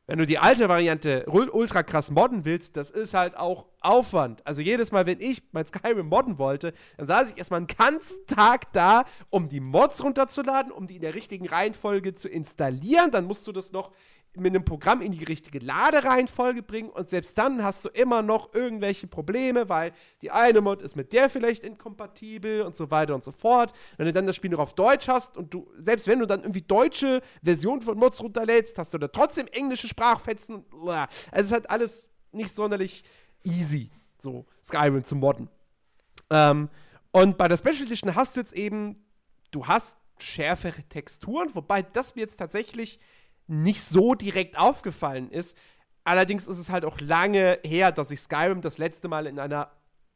[0.10, 4.42] Wenn du die alte Variante ul- ultra krass modden willst, das ist halt auch Aufwand.
[4.44, 8.26] Also jedes Mal, wenn ich mein Skyrim modden wollte, dann saß ich erstmal einen ganzen
[8.26, 13.12] Tag da, um die Mods runterzuladen, um die in der richtigen Reihenfolge zu installieren.
[13.12, 13.92] Dann musst du das noch
[14.40, 18.54] mit einem Programm in die richtige Ladereihenfolge bringen und selbst dann hast du immer noch
[18.54, 23.24] irgendwelche Probleme, weil die eine Mod ist mit der vielleicht inkompatibel und so weiter und
[23.24, 23.74] so fort.
[23.98, 26.42] Wenn du dann das Spiel noch auf Deutsch hast und du, selbst wenn du dann
[26.42, 30.66] irgendwie deutsche Versionen von Mods runterlädst, hast du da trotzdem englische Sprachfetzen.
[30.82, 33.04] Also es ist halt alles nicht sonderlich
[33.44, 35.50] easy, so Skyrim zu modden.
[36.30, 36.70] Ähm,
[37.12, 39.04] und bei der Special Edition hast du jetzt eben,
[39.52, 43.00] du hast schärfere Texturen, wobei das mir jetzt tatsächlich
[43.50, 45.58] nicht so direkt aufgefallen ist.
[46.04, 49.72] Allerdings ist es halt auch lange her, dass ich Skyrim das letzte Mal in einer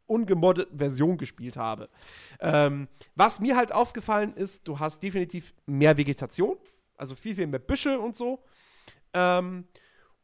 [0.06, 1.90] ungemoddeten Version gespielt habe.
[2.40, 6.58] Ähm, was mir halt aufgefallen ist, du hast definitiv mehr Vegetation,
[6.96, 8.44] also viel, viel mehr Büsche und so.
[9.14, 9.66] Ähm,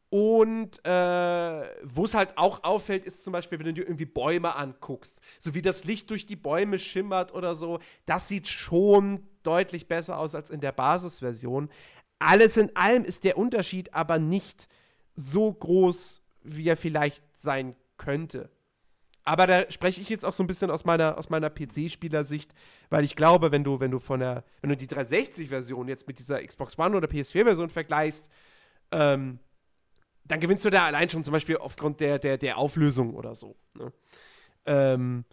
[0.10, 4.56] und äh, wo es halt auch auffällt, ist zum Beispiel, wenn du dir irgendwie Bäume
[4.56, 9.88] anguckst, so wie das Licht durch die Bäume schimmert oder so, das sieht schon deutlich
[9.88, 11.70] besser aus als in der Basisversion.
[12.20, 14.68] Alles in allem ist der Unterschied aber nicht
[15.16, 18.50] so groß, wie er vielleicht sein könnte.
[19.24, 22.52] Aber da spreche ich jetzt auch so ein bisschen aus meiner, aus meiner PC-Spielersicht,
[22.90, 26.18] weil ich glaube, wenn du, wenn du von der, wenn du die 360-Version jetzt mit
[26.20, 28.30] dieser Xbox One oder PS4-Version vergleichst,
[28.92, 29.40] ähm,
[30.26, 33.56] dann gewinnst du da allein schon zum Beispiel aufgrund der, der, der Auflösung oder so.
[33.76, 33.94] Ne?
[34.66, 35.26] Ähm,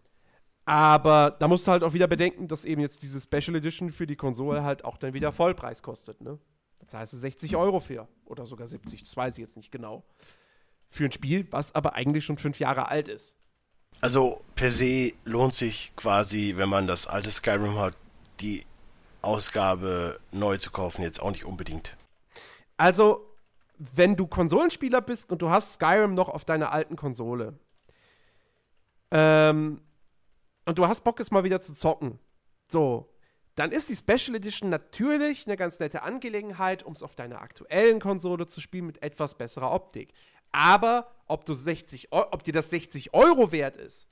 [0.65, 4.07] aber da musst du halt auch wieder bedenken, dass eben jetzt diese Special Edition für
[4.07, 6.21] die Konsole halt auch dann wieder Vollpreis kostet.
[6.21, 6.39] Ne?
[6.81, 10.05] Das heißt 60 Euro für oder sogar 70, das weiß ich jetzt nicht genau.
[10.89, 13.35] Für ein Spiel, was aber eigentlich schon fünf Jahre alt ist.
[14.01, 17.97] Also per se lohnt sich quasi, wenn man das alte Skyrim hat,
[18.41, 18.65] die
[19.23, 21.97] Ausgabe neu zu kaufen, jetzt auch nicht unbedingt.
[22.77, 23.27] Also,
[23.79, 27.59] wenn du Konsolenspieler bist und du hast Skyrim noch auf deiner alten Konsole
[29.11, 29.81] ähm,
[30.67, 32.19] und du hast Bock, es mal wieder zu zocken,
[32.69, 33.09] so,
[33.57, 38.01] dann ist die Special Edition natürlich eine ganz nette Angelegenheit, um es auf deiner aktuellen
[38.01, 40.13] Konsole zu spielen mit etwas besserer Optik.
[40.53, 44.09] Aber ob du 60, ob dir das 60 Euro wert ist,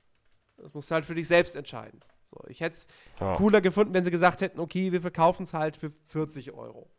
[0.57, 1.99] das musst du halt für dich selbst entscheiden.
[2.23, 2.87] So, ich hätte es
[3.19, 3.35] ja.
[3.35, 6.89] cooler gefunden, wenn sie gesagt hätten, okay, wir verkaufen es halt für 40 Euro.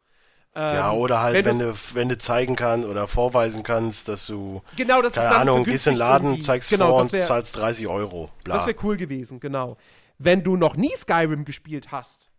[0.54, 4.28] ja, ähm, oder halt, wenn, wenn du, wenn du zeigen kannst oder vorweisen kannst, dass
[4.28, 6.42] du, genau, das keine Ahnung, gehst in den Laden, irgendwie.
[6.42, 8.30] zeigst genau, vor und zahlst 30 Euro.
[8.44, 8.54] Bla.
[8.54, 9.76] Das wäre cool gewesen, genau.
[10.18, 12.30] Wenn du noch nie Skyrim gespielt hast,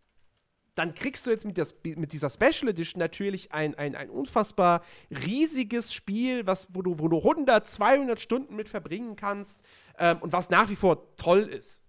[0.78, 4.84] dann kriegst du jetzt mit, das, mit dieser Special Edition natürlich ein, ein, ein unfassbar
[5.10, 9.62] riesiges Spiel, was, wo, du, wo du 100, 200 Stunden mit verbringen kannst
[9.98, 11.82] ähm, und was nach wie vor toll ist.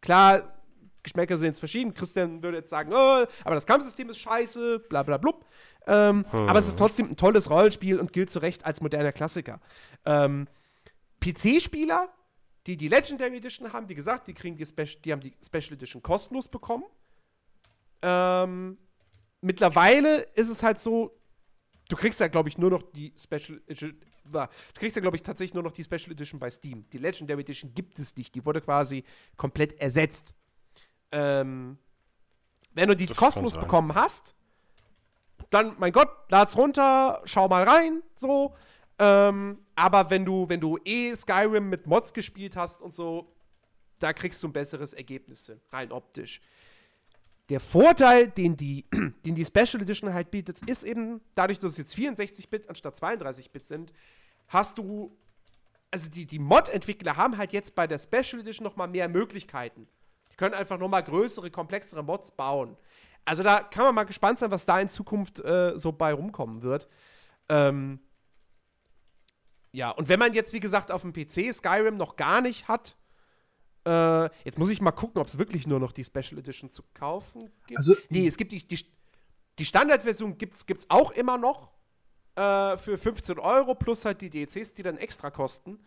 [0.00, 0.58] Klar,
[1.02, 1.94] Geschmäcker sind jetzt verschieden.
[1.94, 5.46] Christian würde jetzt sagen, oh, aber das Kampfsystem ist scheiße, bla bla blub.
[5.86, 6.48] Ähm, hm.
[6.48, 9.60] Aber es ist trotzdem ein tolles Rollenspiel und gilt zu Recht als moderner Klassiker.
[10.04, 10.46] Ähm,
[11.20, 12.12] PC-Spieler,
[12.66, 15.72] die die Legendary Edition haben, wie gesagt, die, kriegen die, Spe die haben die Special
[15.72, 16.84] Edition kostenlos bekommen.
[18.02, 18.78] Ähm,
[19.40, 21.18] mittlerweile ist es halt so,
[21.88, 23.98] du kriegst ja, glaube ich, nur noch die Special Edition.
[24.30, 26.86] Du kriegst ja, glaube ich, tatsächlich nur noch die Special Edition bei Steam.
[26.90, 28.34] Die Legendary Edition gibt es nicht.
[28.34, 29.04] Die wurde quasi
[29.36, 30.34] komplett ersetzt.
[31.12, 31.78] Ähm,
[32.74, 34.34] wenn du die das kostenlos bekommen hast,
[35.50, 38.54] dann, mein Gott, lad's runter, schau mal rein, so.
[38.98, 43.34] Ähm, aber wenn du, wenn du eh Skyrim mit Mods gespielt hast und so,
[43.98, 46.40] da kriegst du ein besseres Ergebnis hin, rein optisch.
[47.48, 48.84] Der Vorteil, den die,
[49.24, 53.64] den die Special Edition halt bietet, ist eben, dadurch, dass es jetzt 64-Bit anstatt 32-Bit
[53.64, 53.92] sind,
[54.48, 55.16] hast du,
[55.90, 59.88] also die, die Mod-Entwickler haben halt jetzt bei der Special Edition noch mal mehr Möglichkeiten.
[60.30, 62.76] Die können einfach noch mal größere, komplexere Mods bauen.
[63.24, 66.62] Also da kann man mal gespannt sein, was da in Zukunft äh, so bei rumkommen
[66.62, 66.88] wird.
[67.48, 68.00] Ähm,
[69.72, 72.96] ja, und wenn man jetzt, wie gesagt, auf dem PC Skyrim noch gar nicht hat,
[73.86, 76.82] äh, jetzt muss ich mal gucken, ob es wirklich nur noch die Special Edition zu
[76.94, 77.78] kaufen gibt.
[77.78, 78.84] Also, nee, es gibt die, die,
[79.58, 81.72] die Standardversion gibt es auch immer noch
[82.36, 85.78] äh, für 15 Euro plus halt die DLCs, die dann extra kosten.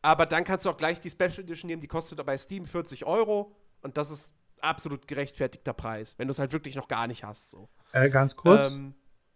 [0.00, 3.04] Aber dann kannst du auch gleich die Special Edition nehmen, die kostet bei Steam 40
[3.04, 7.24] Euro und das ist absolut gerechtfertigter Preis, wenn du es halt wirklich noch gar nicht
[7.24, 7.50] hast.
[7.50, 7.68] So.
[7.92, 8.72] Äh, ganz kurz.
[8.72, 8.94] Ähm,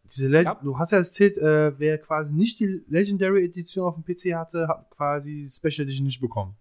[0.08, 0.54] ja.
[0.54, 4.68] Du hast ja erzählt, äh, wer quasi nicht die Legendary Edition auf dem PC hatte,
[4.68, 6.56] hat quasi die Special Edition nicht bekommen.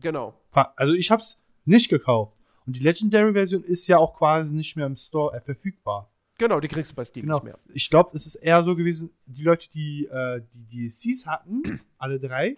[0.00, 0.34] Genau.
[0.76, 2.36] Also ich habe es nicht gekauft.
[2.66, 6.10] Und die Legendary-Version ist ja auch quasi nicht mehr im Store äh, verfügbar.
[6.38, 7.36] Genau, die kriegst du bei Steam genau.
[7.36, 7.58] nicht mehr.
[7.72, 12.20] Ich glaube, es ist eher so gewesen, die Leute, die äh, die DLCs hatten, alle
[12.20, 12.56] drei,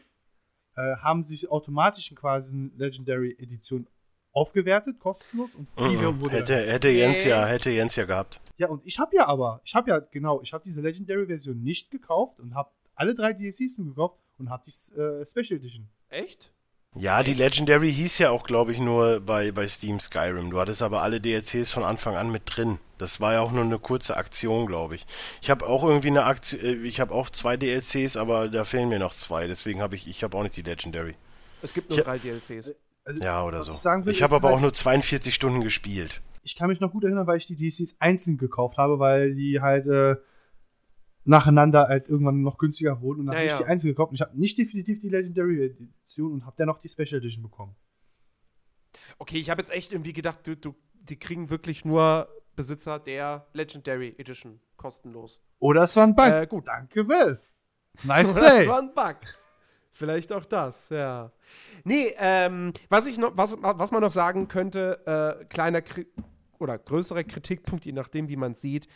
[0.76, 3.86] äh, haben sich automatisch in quasi eine Legendary Edition
[4.32, 6.20] aufgewertet, kostenlos und mhm.
[6.20, 8.40] wurde hätte, hätte Jens ja hätte Jens ja gehabt.
[8.58, 11.60] Ja, und ich habe ja aber, ich habe ja genau, ich habe diese Legendary Version
[11.62, 15.88] nicht gekauft und habe alle drei DLCs nur gekauft und habe die äh, Special Edition.
[16.10, 16.52] Echt?
[16.96, 20.50] Ja, die Legendary hieß ja auch, glaube ich, nur bei, bei Steam Skyrim.
[20.50, 22.78] Du hattest aber alle DLCs von Anfang an mit drin.
[22.98, 25.06] Das war ja auch nur eine kurze Aktion, glaube ich.
[25.40, 28.88] Ich habe auch irgendwie eine Aktion, äh, ich habe auch zwei DLCs, aber da fehlen
[28.88, 29.46] mir noch zwei.
[29.46, 31.14] Deswegen habe ich, ich habe auch nicht die Legendary.
[31.62, 32.72] Es gibt nur ich, drei DLCs.
[33.04, 33.74] Also, ja, oder so.
[33.74, 36.20] Ich, ich habe aber halt, auch nur 42 Stunden gespielt.
[36.42, 39.60] Ich kann mich noch gut erinnern, weil ich die DLCs einzeln gekauft habe, weil die
[39.60, 40.16] halt äh,
[41.24, 43.20] nacheinander halt irgendwann noch günstiger wurden.
[43.20, 44.10] Und dann ja, habe ich die einzeln gekauft.
[44.10, 47.76] Und ich habe nicht definitiv die Legendary Edition und habe dennoch die Special Edition bekommen.
[49.18, 53.47] Okay, ich habe jetzt echt irgendwie gedacht, du, du, die kriegen wirklich nur Besitzer der
[53.52, 55.40] Legendary Edition kostenlos.
[55.59, 56.26] Oder es war ein Bug.
[56.26, 56.66] Äh, gut.
[56.66, 57.40] Danke, Valve.
[58.05, 58.42] Nice play.
[58.42, 59.16] das war ein Bug.
[59.92, 61.32] Vielleicht auch das, ja.
[61.84, 66.06] Nee, ähm, was ich noch, was, was man noch sagen könnte, äh, kleiner Kri
[66.59, 68.86] oder größerer Kritikpunkt, je nachdem, wie man sieht,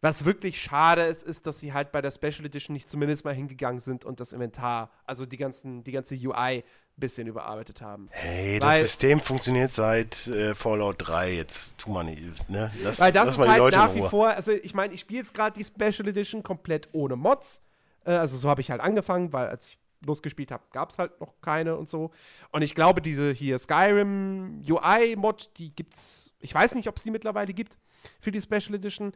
[0.00, 3.34] was wirklich schade ist, ist, dass sie halt bei der Special Edition nicht zumindest mal
[3.34, 6.62] hingegangen sind und das Inventar, also die, ganzen, die ganze UI ein
[6.96, 8.08] bisschen überarbeitet haben.
[8.10, 12.72] Hey, das System funktioniert seit äh, Fallout 3, jetzt tu mal nicht, ne?
[12.82, 15.34] Lass, weil das ist halt Leute nach wie vor, also ich meine, ich spiele jetzt
[15.34, 17.62] gerade die Special Edition komplett ohne Mods.
[18.04, 21.20] Äh, also so habe ich halt angefangen, weil als ich losgespielt habe, gab es halt
[21.20, 22.10] noch keine und so.
[22.52, 27.10] Und ich glaube, diese hier Skyrim UI-Mod, die gibt's, ich weiß nicht, ob es die
[27.10, 27.78] mittlerweile gibt
[28.18, 29.12] für die Special Edition.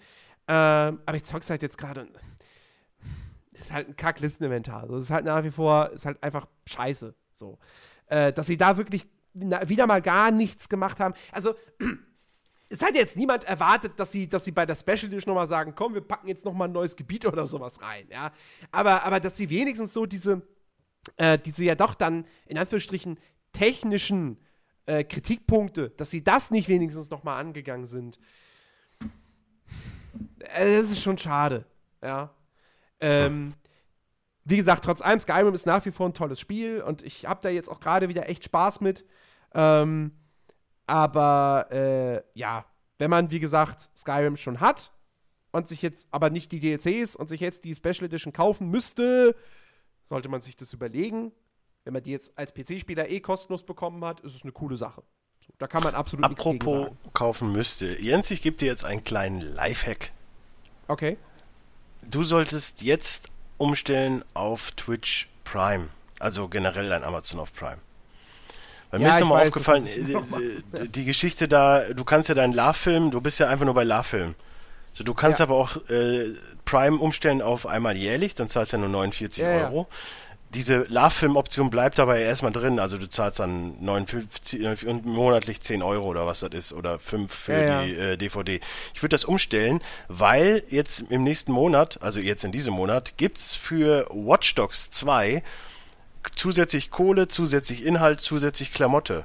[0.46, 2.08] Ähm, aber ich zock's halt jetzt gerade.
[3.52, 4.82] Ist halt ein Kack-Listen-Inventar.
[4.82, 7.14] Also, ist halt nach wie vor, ist halt einfach scheiße.
[7.32, 7.58] So.
[8.06, 11.14] Äh, dass sie da wirklich wieder mal gar nichts gemacht haben.
[11.32, 11.54] Also,
[12.68, 15.74] es hat jetzt niemand erwartet, dass sie, dass sie bei der Special Edition nochmal sagen,
[15.74, 18.32] komm, wir packen jetzt nochmal ein neues Gebiet oder sowas rein, ja.
[18.70, 20.42] Aber, aber dass sie wenigstens so diese,
[21.16, 23.18] äh, diese ja doch dann, in Anführungsstrichen,
[23.52, 24.38] technischen
[24.86, 28.18] äh, Kritikpunkte, dass sie das nicht wenigstens nochmal angegangen sind.
[30.54, 31.64] Äh, das ist schon schade,
[32.02, 32.30] ja.
[33.00, 33.54] Ähm,
[34.44, 37.40] wie gesagt, trotz allem, Skyrim ist nach wie vor ein tolles Spiel und ich habe
[37.42, 39.04] da jetzt auch gerade wieder echt Spaß mit.
[39.54, 40.12] Ähm,
[40.86, 42.66] aber äh, ja,
[42.98, 44.92] wenn man, wie gesagt, Skyrim schon hat
[45.52, 49.34] und sich jetzt aber nicht die DLCs und sich jetzt die Special Edition kaufen müsste,
[50.04, 51.32] sollte man sich das überlegen.
[51.84, 55.02] Wenn man die jetzt als PC-Spieler eh kostenlos bekommen hat, ist es eine coole Sache.
[55.46, 56.98] So, da kann man absolut nichts gegen Apropos sagen.
[57.12, 58.00] kaufen müsste.
[58.00, 60.12] Jens, ich gebe dir jetzt einen kleinen Lifehack.
[60.88, 61.16] Okay.
[62.02, 63.28] Du solltest jetzt
[63.58, 65.88] umstellen auf Twitch Prime.
[66.20, 67.78] Also generell dein Amazon auf Prime.
[68.90, 72.28] Weil mir Ja, ist nochmal weiß, aufgefallen, ist äh, äh, die Geschichte da, du kannst
[72.28, 74.34] ja deinen La-Film, du bist ja einfach nur bei La-Film.
[74.92, 75.46] So, du kannst Ja.
[75.46, 76.32] aber auch äh,
[76.64, 79.86] Prime umstellen auf einmal jährlich, dann zahlst du ja nur 49 Ja, ja.
[80.54, 86.06] Diese La-Film-Option bleibt aber erstmal drin, also du zahlst dann 59 äh, monatlich 10 Euro
[86.06, 87.84] oder was das ist oder 5 für Ja, ja.
[87.84, 88.60] die äh, DVD.
[88.94, 93.54] Ich würde das umstellen, weil jetzt im nächsten Monat, also jetzt in diesem Monat, gibt's
[93.56, 95.42] für Watch Dogs 2
[96.36, 99.24] zusätzlich Kohle, zusätzlich Inhalt, zusätzlich Klamotte,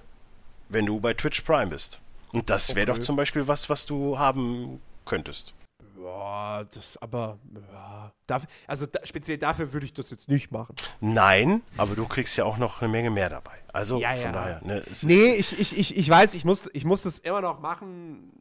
[0.67, 1.99] wenn du bei Twitch Prime bist.
[2.33, 2.99] Und das wäre Okay.
[2.99, 5.53] doch zum Beispiel was, was du haben könntest.
[6.01, 7.39] Ja, das aber,
[7.71, 10.75] ja, darf, also da, speziell dafür würde ich das jetzt nicht machen.
[11.01, 13.57] Nein, aber du kriegst ja auch noch eine Menge mehr dabei.
[13.73, 14.31] Also Ja, von ja.
[14.31, 17.19] daher, ne, es Nee, ist, ich, ich, ich, ich weiß, ich muss, ich muss das
[17.19, 18.31] immer noch machen.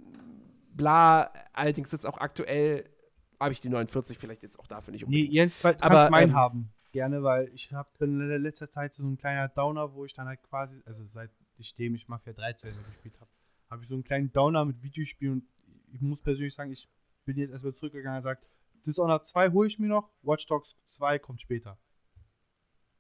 [0.75, 2.89] Bla, allerdings jetzt auch aktuell
[3.41, 5.33] habe ich die 49 vielleicht jetzt auch dafür nicht Nee, unbedingt.
[5.33, 6.73] Jens, weil, du Aber, kannst meinen ähm, haben.
[6.93, 10.27] Gerne, weil ich habe in le- letzter Zeit so ein kleiner Downer, wo ich dann
[10.27, 13.31] halt quasi, also seitdem ich Mafia 3 zu Ende gespielt habe,
[13.71, 15.49] habe ich so einen kleinen Downer mit Videospielen und
[15.93, 16.89] ich muss persönlich sagen, ich
[17.29, 18.43] bin jetzt erstmal zurückgegangen und gesagt,
[18.87, 21.77] Dishonored 2 hole ich mir noch, Watch Dogs 2 kommt später.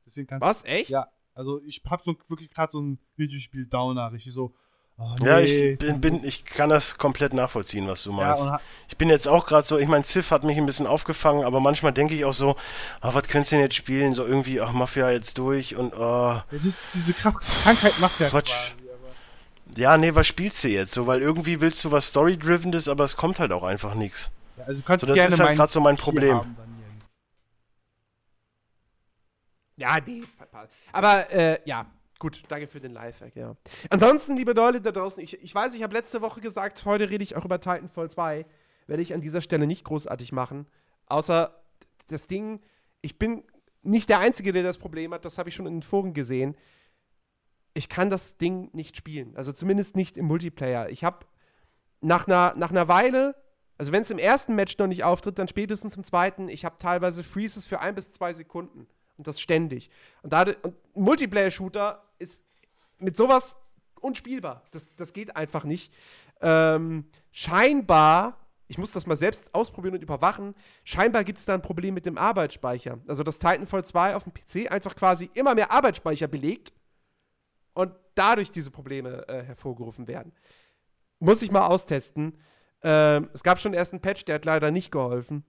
[0.06, 0.90] Deswegen kannst Was, echt?
[0.90, 4.54] Ja, also ich habe so wirklich gerade so ein Videospiel-Downer, richtig so.
[5.00, 8.42] Oh, ja, nee, ich bin, bin, ich kann das komplett nachvollziehen, was du ja, meinst.
[8.42, 11.44] ha- Ich bin jetzt auch gerade so, ich meine, Civ hat mich ein bisschen aufgefangen,
[11.44, 12.56] aber manchmal denke ich auch so,
[13.00, 14.14] ah, was könntest du denn jetzt spielen?
[14.14, 18.28] So irgendwie, ach, Mafia jetzt durch und, oh, ja, das ist diese Krank Krankheit Mafia
[18.28, 18.50] Quatsch.
[18.74, 18.87] quasi,
[19.76, 20.92] ja, nee, was spielst du jetzt?
[20.92, 24.30] So, weil irgendwie willst du was Story-Drivenes, aber es kommt halt auch einfach nichts.
[24.56, 26.36] Ja, also kannst So, das gerne ist halt gerade so mein Problem.
[26.38, 26.56] haben.
[29.76, 30.24] Ja, nee.
[30.92, 31.86] Aber äh, ja,
[32.18, 33.54] gut, danke für den Lifehack, ja.
[33.90, 37.22] Ansonsten, liebe Leute da draußen, ich, ich weiß, ich habe letzte Woche gesagt, heute rede
[37.22, 38.44] ich auch über Titanfall 2.
[38.88, 40.66] Werde ich an dieser Stelle nicht großartig machen.
[41.06, 41.54] Außer
[42.08, 42.60] das Ding,
[43.02, 43.44] ich bin
[43.82, 46.56] nicht der Einzige, der das Problem hat, das habe ich schon in den Foren gesehen.
[47.78, 49.36] Ich kann das Ding nicht spielen.
[49.36, 50.88] Also zumindest nicht im Multiplayer.
[50.88, 51.24] Ich habe
[52.00, 53.36] nach einer, nach einer Weile,
[53.78, 56.74] also wenn es im ersten Match noch nicht auftritt, dann spätestens im zweiten, ich habe
[56.80, 58.88] teilweise Freezes für ein bis zwei Sekunden.
[59.16, 59.90] Und das ständig.
[60.22, 62.44] Und, da, und Multiplayer-Shooter ist
[62.98, 63.56] mit sowas
[64.00, 64.64] unspielbar.
[64.72, 65.92] Das, das geht einfach nicht.
[66.40, 71.62] Ähm, scheinbar, ich muss das mal selbst ausprobieren und überwachen, scheinbar gibt es da ein
[71.62, 72.98] Problem mit dem Arbeitsspeicher.
[73.06, 76.72] Also dass Titanfall 2 auf dem PC einfach quasi immer mehr Arbeitsspeicher belegt
[77.78, 80.32] und dadurch diese Probleme äh, hervorgerufen werden.
[81.20, 82.36] Muss ich mal austesten.
[82.82, 85.44] Ähm, es gab schon erst einen Patch, der hat leider nicht geholfen.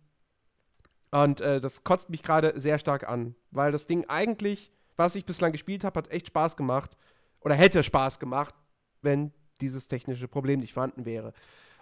[1.10, 5.26] Und äh, das kotzt mich gerade sehr stark an, weil das Ding eigentlich, was ich
[5.26, 6.97] bislang gespielt habe, hat echt Spaß gemacht.
[7.39, 8.53] Oder hätte Spaß gemacht,
[9.01, 11.34] wenn dieses technische Problem nicht vorhanden wäre.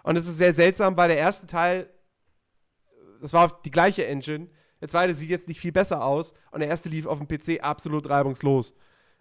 [0.02, 1.90] Und es ist sehr seltsam, weil der erste Teil,
[3.20, 4.48] das war auf die gleiche Engine,
[4.80, 7.62] der zweite sieht jetzt nicht viel besser aus und der erste lief auf dem PC
[7.62, 8.72] absolut reibungslos.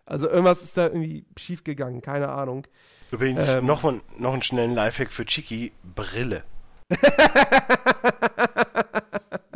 [0.07, 2.65] Also irgendwas ist da irgendwie schief gegangen, keine Ahnung.
[3.11, 3.65] Übrigens, Ähm.
[3.65, 6.43] noch, ein, noch einen schnellen Lifehack für Chiki, Brille.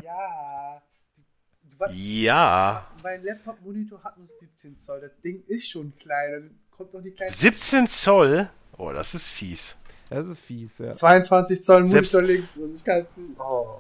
[0.04, 0.82] Ja.
[1.64, 5.02] Du, wa- Ja, mein Laptop-Monitor hat nur 17 Zoll.
[5.02, 6.32] Das Ding ist schon klein.
[6.32, 7.32] Dann kommt noch die kleine.
[7.32, 8.50] 17 Zoll?
[8.78, 9.76] Oh, das ist fies.
[10.10, 10.92] Das ist fies, ja.
[10.92, 13.22] 22 Zoll Selbst- Monitor links und ich kann es.
[13.40, 13.80] Oh.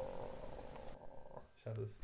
[1.57, 1.99] Ich hatte es.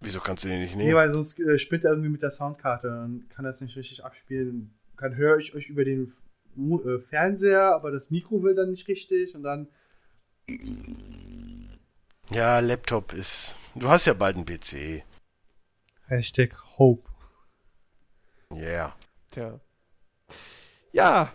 [0.00, 0.96] Wieso kannst du den nicht Nee, nehmen?
[0.96, 4.72] weil sonst äh, spinnt er irgendwie mit der Soundkarte und kann das nicht richtig abspielen.
[4.96, 6.12] Dann höre ich euch über den
[6.56, 9.68] äh, Fernseher, aber das Mikro will dann nicht richtig und dann.
[12.30, 13.54] Ja, Laptop ist.
[13.74, 15.02] Du hast ja bald einen PC.
[16.06, 17.08] Hashtag Hope.
[18.52, 18.96] Yeah.
[19.30, 19.60] Tja.
[20.92, 21.32] Ja,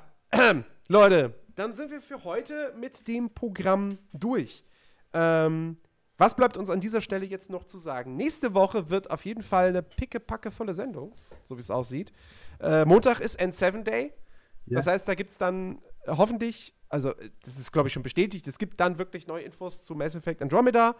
[0.88, 4.64] Leute, dann sind wir für heute mit dem Programm durch.
[5.14, 5.78] Ähm,
[6.18, 8.16] was bleibt uns an dieser Stelle jetzt noch zu sagen?
[8.16, 11.14] Nächste Woche wird auf jeden Fall eine pickepackevolle Sendung,
[11.44, 12.14] so wie es aussieht.
[12.60, 14.14] Äh, Montag ist N7 Day.
[14.66, 14.78] Ja.
[14.78, 18.04] Das heißt, da gibt es dann äh, hoffentlich, also äh, das ist glaube ich schon
[18.04, 20.96] bestätigt, es gibt dann wirklich neue Infos zu Mass Effect Andromeda.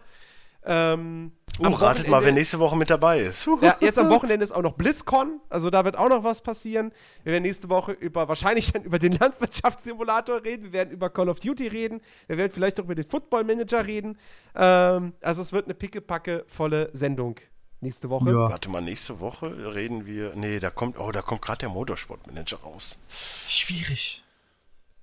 [0.64, 3.46] Ähm, Oh, ratet mal, wer nächste Woche mit dabei ist.
[3.60, 6.92] ja, jetzt am Wochenende ist auch noch BlizzCon, also da wird auch noch was passieren.
[7.22, 11.28] Wir werden nächste Woche über wahrscheinlich dann über den Landwirtschaftssimulator reden, wir werden über Call
[11.28, 14.18] of Duty reden, wir werden vielleicht auch über den Football Manager reden.
[14.56, 17.38] Ähm, also es wird eine pickepacke volle Sendung
[17.80, 18.30] nächste Woche.
[18.30, 18.50] Ja.
[18.50, 20.32] Warte mal, nächste Woche reden wir.
[20.34, 20.98] Nee, da kommt.
[20.98, 22.98] Oh, da kommt gerade der Motorsportmanager raus.
[23.08, 24.24] Schwierig.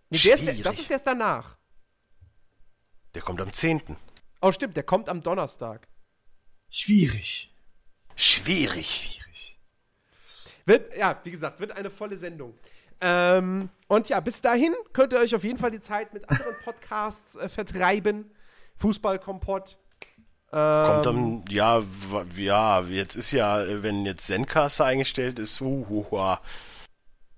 [0.10, 0.64] Nee, der ist, Schwierig.
[0.64, 1.56] das ist erst danach.
[3.16, 3.82] Der kommt am 10.
[4.42, 5.88] Oh, stimmt, der kommt am Donnerstag.
[6.70, 7.54] Schwierig.
[8.16, 8.88] Schwierig.
[8.88, 9.60] Schwierig.
[10.66, 12.58] Wird, ja, wie gesagt, wird eine volle Sendung.
[13.02, 16.56] Ähm, und ja, bis dahin könnt ihr euch auf jeden Fall die Zeit mit anderen
[16.64, 18.32] Podcasts äh, vertreiben.
[18.78, 19.78] Fußballkompott.
[20.54, 25.86] Ähm, Kommt dann, ja, w- ja, jetzt ist ja, wenn jetzt Zencaster eingestellt ist, uh,
[25.90, 26.38] uh, uh,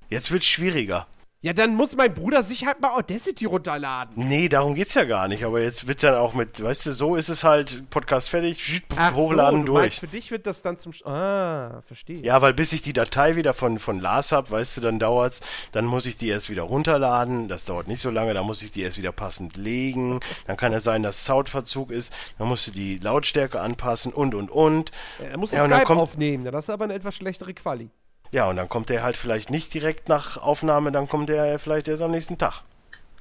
[0.10, 1.08] jetzt wird's schwieriger.
[1.46, 4.14] Ja, dann muss mein Bruder sich halt mal Audacity runterladen.
[4.16, 7.18] Nee, darum geht's ja gar nicht, aber jetzt wird dann auch mit, weißt du, so
[7.18, 10.10] ist es halt, Podcast fertig, Ach hochladen so, du meinst, durch.
[10.10, 10.94] für dich wird das dann zum...
[10.94, 12.22] Sch ah, verstehe.
[12.24, 15.42] Ja, weil bis ich die Datei wieder von, von Lars hab, weißt du, dann dauert's,
[15.74, 18.72] dann muss ich die erst wieder runterladen, das dauert nicht so lange, dann muss ich
[18.72, 22.72] die erst wieder passend legen, dann kann es sein, dass Soundverzug ist, dann musst du
[22.72, 24.92] die Lautstärke anpassen und, und, und.
[25.20, 27.54] Er muss Ja, und dann Skype kommt- aufnehmen, dann hast du aber eine etwas schlechtere
[27.54, 27.90] Quali.
[28.34, 31.88] Ja, und dann kommt der halt vielleicht nicht direkt nach Aufnahme, dann kommt der vielleicht
[31.88, 32.64] erst am nächsten Tag.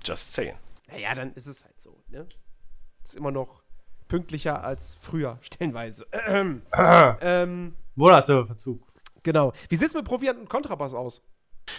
[0.02, 0.56] Just saying.
[0.90, 2.26] Naja, dann ist es halt so, ne?
[3.04, 3.62] Ist immer noch
[4.08, 6.06] pünktlicher als früher, stellenweise.
[6.26, 6.62] Ähm,
[7.20, 8.80] ähm, Monate Verzug.
[9.22, 9.52] genau.
[9.68, 11.20] Wie sieht's mit Proviant und Kontrabass aus?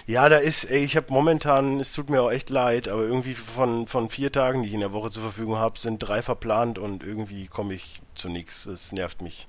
[0.05, 3.34] Ja, da ist, ey, ich habe momentan, es tut mir auch echt leid, aber irgendwie
[3.34, 6.77] von, von vier Tagen, die ich in der Woche zur Verfügung habe, sind drei verplant
[6.77, 8.65] und irgendwie komme ich zu nichts.
[8.65, 9.47] Das nervt mich.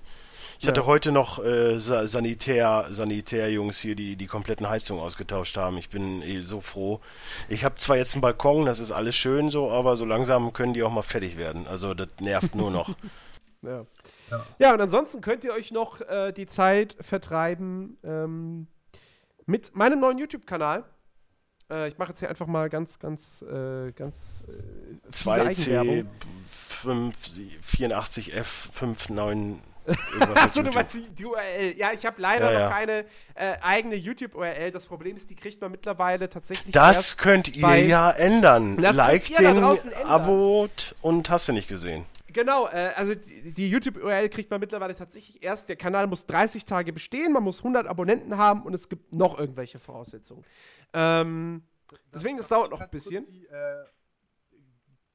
[0.59, 0.69] Ich ja.
[0.69, 5.79] hatte heute noch äh, Sanitär, Sanitärjungs hier, die die kompletten Heizungen ausgetauscht haben.
[5.79, 7.01] Ich bin eh so froh.
[7.49, 10.75] Ich habe zwar jetzt einen Balkon, das ist alles schön so, aber so langsam können
[10.75, 11.67] die auch mal fertig werden.
[11.67, 12.95] Also das nervt nur noch.
[13.63, 13.85] ja.
[14.31, 14.47] ja.
[14.59, 14.75] Ja.
[14.75, 18.69] und ansonsten könnt ihr euch noch äh, die Zeit vertreiben ähm,
[19.47, 20.85] mit meinem neuen YouTube-Kanal
[21.71, 24.45] äh, ich mache jetzt hier einfach mal ganz, ganz, äh, ganz.
[24.49, 26.05] Äh, 2C
[26.85, 29.59] 84F59.
[30.35, 31.75] Achso, du meinst die, URL.
[31.77, 32.71] Ja, ich habe leider Ja, noch ja.
[32.71, 33.05] keine
[33.35, 34.71] äh, eigene YouTube-URL.
[34.71, 38.77] Das Problem ist, die kriegt man mittlerweile tatsächlich Das erst könnt ihr bei- ja ändern.
[38.79, 40.07] Das like könnt ihr da den.
[40.07, 42.07] Abot und hast du nicht gesehen.
[42.29, 45.69] Genau, äh, also die, die YouTube-URL kriegt man mittlerweile tatsächlich erst.
[45.69, 49.39] Der Kanal muss 30 Tage bestehen, man muss 100 Abonnenten haben und es gibt noch
[49.39, 50.45] irgendwelche Voraussetzungen.
[50.93, 51.63] Ähm,
[52.13, 53.25] deswegen, das dauert noch ein bisschen.
[53.25, 53.85] Die, äh,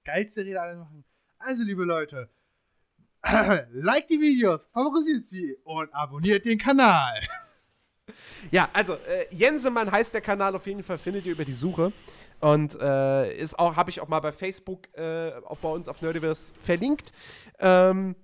[0.06, 1.04] geilste Rede alle machen.
[1.40, 2.30] Also, liebe Leute,
[3.74, 7.20] like die Videos, favorisiert sie und abonniert den Kanal.
[8.52, 11.92] Ja, also äh, Jensemann heißt der Kanal auf jeden Fall, findet ihr über die Suche.
[12.40, 16.02] Und äh, ist auch, habe ich auch mal bei Facebook äh, auch bei uns auf
[16.02, 17.12] Nerdiverse verlinkt.
[17.60, 18.16] Ähm,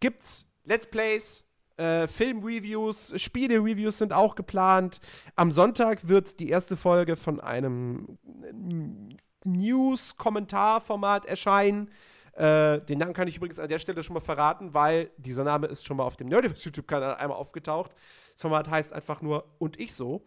[0.00, 1.44] gibt's Let's Plays,
[1.76, 5.00] äh, Film-Reviews, Spiele-Reviews sind auch geplant.
[5.34, 8.18] Am Sonntag wird die erste Folge von einem
[9.44, 11.90] News-Kommentar-Format erscheinen.
[12.36, 15.66] Äh, den Namen kann ich übrigens an der Stelle schon mal verraten, weil dieser Name
[15.68, 17.92] ist schon mal auf dem Nerdiverse YouTube-Kanal einmal aufgetaucht.
[18.32, 20.22] Das Format heißt einfach nur Und ich so.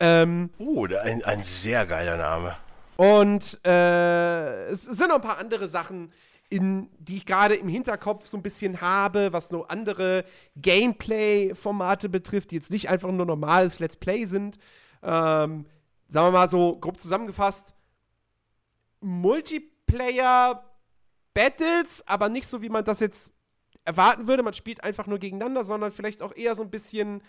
[0.00, 2.54] Ähm, Oh, ein, ein sehr geiler Name.
[2.96, 6.12] und äh, es sind noch ein paar andere Sachen,
[6.50, 10.24] in, die ich gerade im Hinterkopf so ein bisschen habe, was noch andere
[10.56, 14.58] Gameplay-Formate betrifft, die jetzt nicht einfach nur normales Let's Play sind.
[15.02, 15.66] Ähm,
[16.08, 17.74] sagen wir mal so grob zusammengefasst:
[21.34, 23.32] Multiplayer-Battles, aber nicht so, wie man das jetzt
[23.84, 24.42] erwarten würde.
[24.42, 27.22] Man spielt einfach nur gegeneinander, sondern vielleicht auch eher so ein bisschen,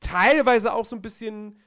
[0.00, 1.60] teilweise auch so ein bisschen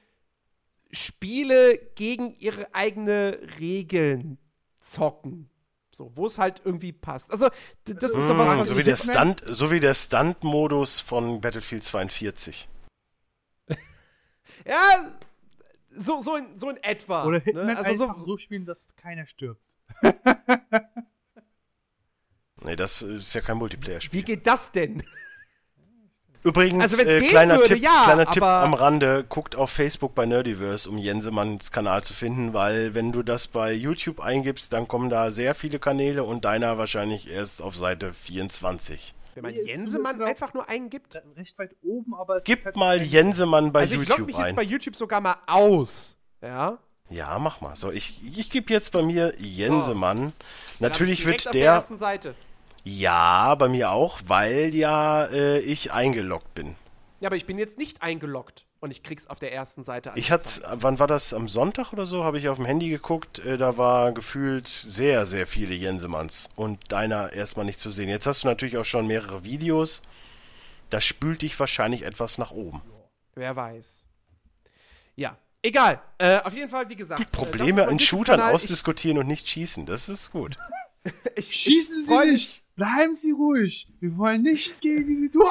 [0.90, 4.38] Spiele gegen ihre eigene Regeln
[4.78, 5.48] zocken.
[5.94, 7.30] So, wo es halt irgendwie passt.
[7.30, 7.48] Also,
[7.84, 11.84] das ist sowas, Mm, was so, wie der Stunt, so wie der Stunt-Modus von Battlefield
[11.84, 12.68] 42.
[14.64, 14.78] Ja,
[15.90, 17.26] so, so, in, so in etwa.
[17.26, 17.76] Oder Hitman ne?
[17.76, 19.60] Also so, so spielen, dass keiner stirbt.
[22.64, 24.22] Nee, das ist ja kein wie Multiplayer-Spiel.
[24.22, 25.02] geht das denn?
[26.44, 30.26] Übrigens, Also, äh, kleiner, würde, Tipp, ja, kleiner Tipp am Rande, guckt auf Facebook bei
[30.26, 35.08] Nerdiverse, um Jensemanns Kanal zu finden, weil wenn du das bei YouTube eingibst, dann kommen
[35.08, 39.14] da sehr viele Kanäle und deiner wahrscheinlich erst auf Seite 24.
[39.34, 41.22] Wenn man Jensemann einfach nur eingibt.
[41.36, 44.26] Recht weit oben, aber es Gib ist halt mal Jensemann bei Also, ich logge YouTube
[44.26, 44.54] mich jetzt ein.
[44.56, 46.16] bei YouTube sogar mal aus.
[46.42, 46.78] Ja.
[47.08, 47.76] Ja, mach mal.
[47.76, 50.26] So, ich, ich gebe jetzt bei mir Jensemann.
[50.26, 52.34] Hab Natürlich wird auf der der, ersten Seite.
[52.84, 56.76] Ja, bei mir auch, weil ja äh, ich eingeloggt bin.
[57.20, 60.32] Ja, aber ich bin jetzt nicht eingeloggt und ich krieg's auf der ersten Seite Ich
[60.32, 61.32] hatte, wann war das?
[61.32, 62.24] Am Sonntag oder so?
[62.24, 63.38] Habe ich auf dem Handy geguckt.
[63.38, 68.08] Äh, da war gefühlt sehr, sehr viele Jensemanns und deiner erstmal nicht zu sehen.
[68.08, 70.02] Jetzt hast du natürlich auch schon mehrere Videos.
[70.90, 72.82] Das spült dich wahrscheinlich etwas nach oben.
[73.36, 74.04] Wer weiß.
[75.14, 76.02] Ja, egal.
[76.18, 77.20] Äh, auf jeden Fall, wie gesagt.
[77.20, 80.56] äh, das Probleme mein an Shootern ausdiskutieren und nicht schießen, das ist gut.
[81.04, 82.61] Ich, ich, Schießen ich Sie nicht!
[82.74, 83.88] Bleiben Sie ruhig!
[84.00, 85.42] Wir wollen nichts gegen Sie tun!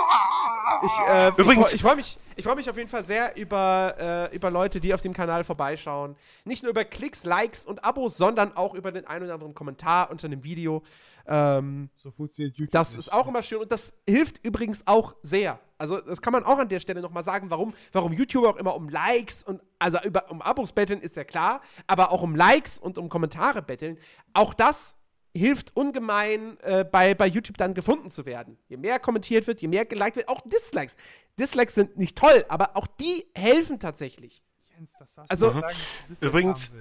[0.84, 3.96] Ich, äh, Übrigens- ich, ich freue mich, ich freu mich auf jeden Fall sehr über,
[4.32, 6.16] äh, über Leute, die auf dem Kanal vorbeischauen.
[6.46, 10.10] Nicht nur über Klicks, Likes und Abos, sondern auch über den einen oder anderen Kommentar
[10.10, 10.82] unter einem Video.
[11.28, 12.72] Ähm, So funktioniert YouTube.
[12.74, 13.00] das nicht.
[13.00, 15.60] ist auch immer schön und das hilft übrigens auch sehr.
[15.78, 18.76] Also, das kann man auch an der Stelle nochmal sagen, warum, warum YouTuber auch immer
[18.76, 22.80] um Likes und, also über, um Abos betteln, ist ja klar, aber auch um Likes
[22.80, 24.00] und um Kommentare betteln.
[24.34, 24.98] Auch das
[25.36, 28.58] hilft ungemein, äh, bei, bei YouTube dann gefunden zu werden.
[28.68, 30.96] Je mehr kommentiert wird, je mehr geliked wird, auch Dislikes.
[31.40, 34.44] Dislikes sind nicht toll, aber auch die helfen tatsächlich.
[34.76, 35.62] Jens, das darfst Also- du
[36.10, 36.72] das Übrigens-.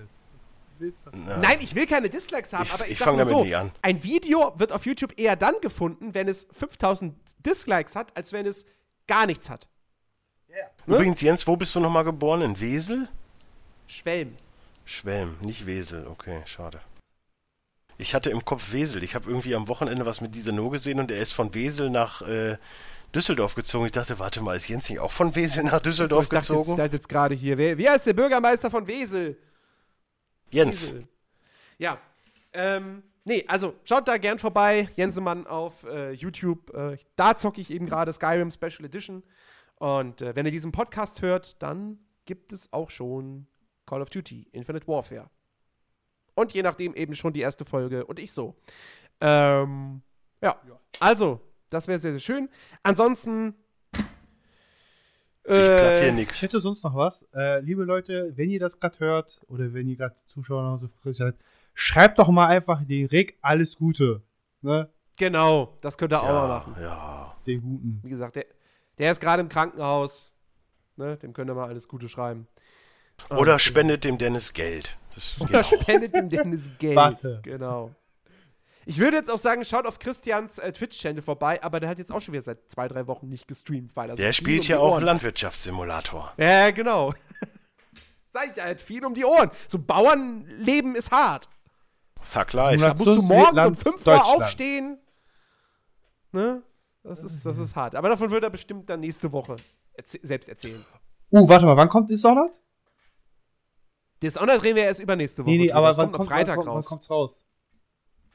[1.13, 3.45] Nein, ich will keine Dislikes haben, Ich- aber ich, ich sag fang mal damit so,
[3.45, 3.71] nie an.
[3.83, 7.15] ein Video wird auf YouTube eher dann gefunden, wenn es 5000
[7.45, 8.65] Dislikes hat, als wenn es
[9.07, 9.69] gar nichts hat.
[10.49, 10.97] Ne?
[10.97, 12.41] Übrigens, Jens, wo bist du nochmal geboren?
[12.43, 13.09] In Wesel?
[13.87, 14.35] Schwelm.
[14.87, 16.07] Schwelm, nicht Wesel.
[16.07, 16.81] Okay, schade.
[18.01, 19.03] Ich hatte im Kopf Wesel.
[19.05, 21.91] Ich habe irgendwie am Wochenende was mit dieser No gesehen und er ist von Wesel
[21.91, 22.57] nach äh,
[23.15, 23.87] Düsseldorf gezogen.
[23.87, 26.37] Ich dachte, warte mal, ist Jens nicht auch von Wesel nach Düsseldorf So, ich dachte
[26.37, 26.77] jetzt, ich gezogen?
[26.79, 29.37] dachte jetzt gerade hier, wer, wer ist der Bürgermeister von Wesel?
[30.51, 30.83] Jens.
[30.83, 31.09] Wesel.
[31.79, 31.99] Ja.
[32.53, 34.89] Ähm, nee, also schaut da gern vorbei.
[34.97, 36.73] Jensemann auf äh, YouTube.
[36.75, 39.23] Äh, da zocke ich eben gerade Skyrim Special Edition.
[39.77, 43.47] Und äh, wenn ihr diesen Podcast hört, dann gibt es auch schon
[43.87, 45.29] Call of Duty Infinite Warfare.
[46.41, 48.55] Und je nachdem eben schon die erste Folge und ich so.
[49.21, 50.01] Ähm,
[50.41, 50.57] ja.
[50.67, 50.81] Ja.
[50.99, 52.49] Also, das wäre sehr, sehr schön.
[52.83, 53.55] Ansonsten.
[55.45, 56.43] Ich hier Äh, Ich nix.
[56.43, 57.27] hätte sonst noch was.
[57.35, 60.89] Äh, liebe Leute, wenn ihr das gerade hört oder wenn ihr gerade Zuschauer noch so
[61.03, 61.35] frisch seid,
[61.75, 64.23] schreibt doch mal einfach den Rick alles Gute.
[64.63, 64.89] Ne?
[65.19, 66.75] genau, das könnt ihr auch mal Ja, machen.
[66.81, 67.37] ja.
[67.47, 68.01] Den Guten.
[68.03, 68.47] Wie gesagt, der,
[68.99, 70.33] der ist gerade im Krankenhaus.
[70.97, 72.47] Ne, dem könnt ihr mal alles Gute schreiben.
[73.29, 74.97] Oder Und- spendet dem Dennis Geld.
[75.41, 75.65] Oder auch.
[75.65, 76.97] spendet dem Dennis Geld.
[76.97, 77.41] Warte.
[77.43, 77.95] Genau.
[78.87, 82.11] Ich würde jetzt auch sagen, schaut auf Christians äh, Twitch-Channel vorbei, aber der hat jetzt
[82.11, 84.77] auch schon wieder seit zwei, drei Wochen nicht gestreamt, weil er Der spielt um ja
[84.77, 86.33] die auch Landwirtschaftssimulator.
[86.39, 87.13] Ja, genau.
[88.27, 89.51] Sag ich, er hat viel um die Ohren.
[89.69, 91.49] So Bauernleben ist hart.
[92.53, 92.79] Life.
[92.81, 94.99] Da musst du morgens um 5 Uhr aufstehen.
[96.33, 96.63] Ne?
[97.03, 97.95] Das ist, das ist hart.
[97.97, 99.57] Aber davon wird er bestimmt dann nächste Woche
[99.95, 100.85] erzäh selbst erzählen.
[101.31, 102.63] Uh, warte mal, wann kommt Dishonored?
[104.23, 105.51] Dishonored drehen wir erst übernächste Woche.
[105.53, 106.87] Nee, nee, aber das wann kommt am kommt, Freitag wann, wann raus.
[106.87, 107.45] kommt's raus?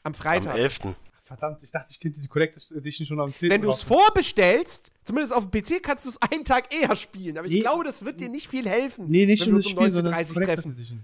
[0.04, 0.56] Am Am Freitag.
[0.58, 0.80] 11.
[1.22, 3.50] Verdammt, ich dachte, ich könnte die Collectors Edition schon am 10.
[3.50, 7.38] Wenn du es vorbestellst, zumindest auf dem PC, kannst du es einen Tag eher spielen.
[7.38, 7.60] Aber ich Nee.
[7.62, 9.06] glaube, das wird dir nicht viel helfen.
[9.10, 10.72] Nee, nicht wenn schon wir das Spiel, um sondern das 19.30 Collectors treffen.
[10.74, 11.04] Edition.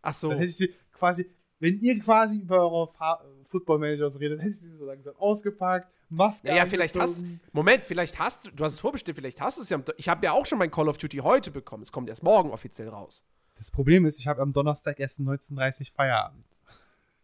[0.00, 0.28] Ach so.
[0.30, 4.40] Dann hätte ich sie quasi, wenn ihr quasi über eure Fa Football Manager so redet,
[4.40, 7.24] hätte ich sie so langsam ausgepackt, Maske Naja, vielleicht hast.
[7.52, 9.76] Moment, vielleicht hast du, du hast es vorbestellt, vielleicht hast du es ja.
[9.76, 11.82] am Ich habe ja auch schon mein Call of Duty heute bekommen.
[11.82, 13.22] Es kommt erst morgen offiziell raus.
[13.56, 16.44] Das Problem ist, ich habe am Donnerstag erst um 19.30 Feierabend.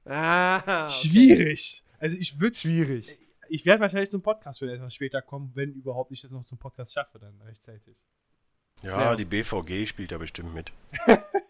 [0.05, 0.91] Ah, okay.
[0.93, 1.85] Schwierig.
[1.99, 3.19] Also ich würde Schwierig.
[3.49, 6.59] ich werde wahrscheinlich zum Podcast schon etwas später kommen, wenn überhaupt ich das noch zum
[6.59, 7.97] Podcast schaffe, dann rechtzeitig.
[8.83, 9.17] Ja, Ja.
[9.17, 10.73] die BVG spielt da bestimmt mit.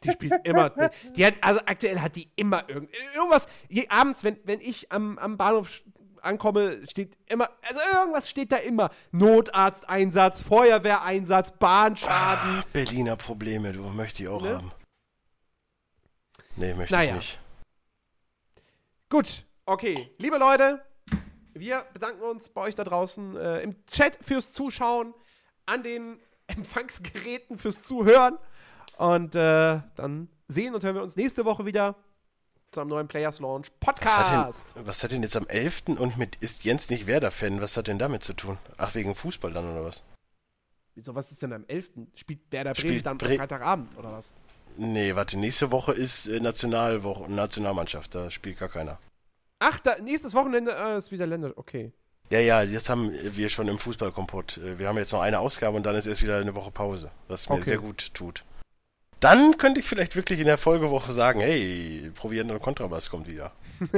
[0.04, 0.70] Die spielt immer.
[1.16, 3.46] Die hat, also aktuell hat die immer irgend, irgendwas.
[3.68, 5.80] Je, abends, wenn, wenn ich am, am Bahnhof
[6.22, 7.50] ankomme, steht immer.
[7.62, 8.90] Also irgendwas steht da immer.
[9.10, 12.60] Notarzteinsatz, Feuerwehreinsatz, Bahnschaden.
[12.60, 14.56] Ah, Berliner Probleme, du möchte ich auch Ne?
[14.56, 14.72] haben.
[16.56, 17.12] Nee, möchte Naja.
[17.12, 17.40] ich nicht.
[19.08, 20.10] Gut, okay.
[20.18, 20.82] Liebe Leute,
[21.54, 25.14] wir bedanken uns bei euch da draußen äh, im Chat fürs Zuschauen,
[25.66, 28.38] an den Empfangsgeräten fürs Zuhören.
[28.98, 31.96] Und äh, dann sehen und hören wir uns nächste Woche wieder
[32.72, 34.76] zu einem neuen Players Launch Was hat, Podcast.
[34.76, 35.82] denn, was hat denn jetzt am 11.
[35.98, 37.60] und mit ist Jens nicht Werder-Fan?
[37.60, 38.58] Was hat denn damit zu tun?
[38.78, 40.02] Ach, wegen Fußball dann oder was?
[40.94, 41.90] Wieso, was ist denn am 11.?
[42.14, 44.32] Spielt Werder Bremen Spielt dann am Bre- Freitagabend oder was?
[44.78, 48.98] Nee, warte, nächste Woche ist äh, Nationalwoche, Nationalmannschaft, da spielt gar keiner.
[49.58, 51.52] Ach, da, nächstes Wochenende äh, ist wieder Länder.
[51.56, 51.92] Okay.
[52.30, 54.56] Ja, ja, jetzt haben wir schon im Fußballkompott.
[54.58, 57.10] äh, Wir haben jetzt noch eine Ausgabe und dann ist erst wieder eine Woche Pause,
[57.28, 57.64] was mir Okay.
[57.64, 58.44] sehr gut tut.
[59.22, 63.52] Dann könnte ich vielleicht wirklich in der Folgewoche sagen, hey, Proviant und Kontrabass kommt wieder.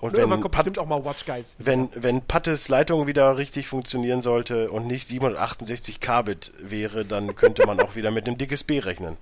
[0.00, 1.56] Und Irgendwann wenn, kommt Pat, bestimmt auch mal Watch Guys.
[1.60, 7.64] wenn, wenn Pattes Leitung wieder richtig funktionieren sollte und nicht 768 Kbit wäre, dann könnte
[7.66, 9.16] man auch wieder mit einem dickes B rechnen.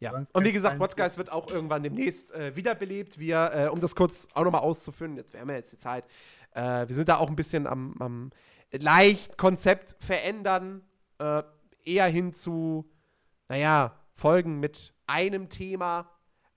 [0.00, 0.16] Ja.
[0.16, 0.96] Es Und wie gesagt, Watch.
[0.96, 3.18] Guys wird auch irgendwann demnächst äh, wiederbelebt.
[3.18, 6.04] Wir, äh, um das kurz auch nochmal auszuführen, jetzt wären wir jetzt die Zeit.
[6.52, 8.30] Äh, wir sind da auch ein bisschen am, am
[8.70, 10.82] leicht Konzept verändern,
[11.18, 11.42] äh,
[11.84, 12.90] eher hin zu,
[13.48, 16.10] naja, Folgen mit einem Thema.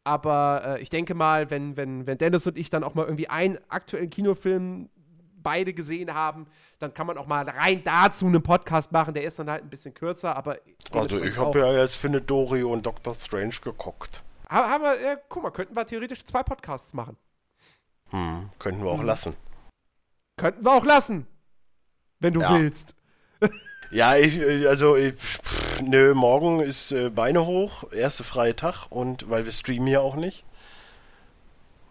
[0.03, 3.29] Aber äh, ich denke mal, wenn, wenn, wenn Dennis und ich dann auch mal irgendwie
[3.29, 4.89] einen aktuellen Kinofilm
[5.43, 6.47] beide gesehen haben,
[6.79, 9.13] dann kann man auch mal rein dazu einen Podcast machen.
[9.13, 10.57] Der ist dann halt ein bisschen kürzer, aber.
[10.91, 14.23] Also ich habe ja jetzt Findet Dory und Doctor Strange geguckt.
[14.49, 17.15] Haben wir, äh, guck mal, könnten wir theoretisch zwei Podcasts machen.
[18.09, 19.35] Hm, könnten wir auch lassen.
[20.37, 21.25] Könnten wir auch lassen.
[22.19, 22.53] Wenn du Ja.
[22.53, 22.95] willst.
[23.91, 28.87] Ja, ich, äh, also, ich, pff, nö, morgen ist äh, Beine hoch, erste freie Tag
[28.89, 30.45] und weil wir streamen ja auch nicht.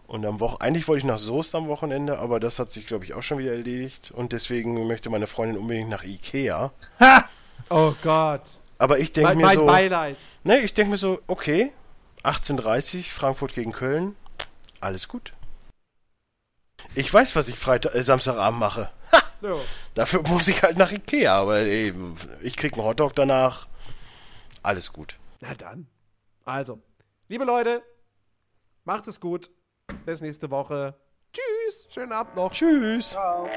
[0.07, 3.05] Und am Wochen eigentlich wollte ich nach Soest am Wochenende, aber das hat sich, glaube
[3.05, 4.11] ich, auch schon wieder erledigt.
[4.11, 6.71] Und deswegen möchte meine Freundin unbedingt nach Ikea.
[6.99, 7.29] Ha!
[7.69, 8.41] Oh Gott.
[8.77, 10.17] Aber ich denke mir mein so, Beileid.
[10.43, 11.71] ne, ich denke mir so, okay,
[12.23, 14.15] 18:30 Frankfurt gegen Köln,
[14.81, 15.31] alles gut.
[16.95, 18.89] Ich weiß, was ich Freitag, äh, Samstagabend mache.
[19.41, 19.55] Ja.
[19.95, 21.91] Dafür muss ich halt nach Ikea, aber ey,
[22.43, 23.67] ich krieg einen Hotdog danach.
[24.61, 25.17] Alles gut.
[25.39, 25.87] Na dann.
[26.45, 26.79] Also,
[27.27, 27.81] liebe Leute,
[28.83, 29.49] macht es gut.
[30.05, 30.93] Bis nächste Woche.
[31.33, 31.87] Tschüss.
[31.89, 32.51] Schönen Abend noch.
[32.51, 33.09] Tschüss.
[33.09, 33.49] Ciao.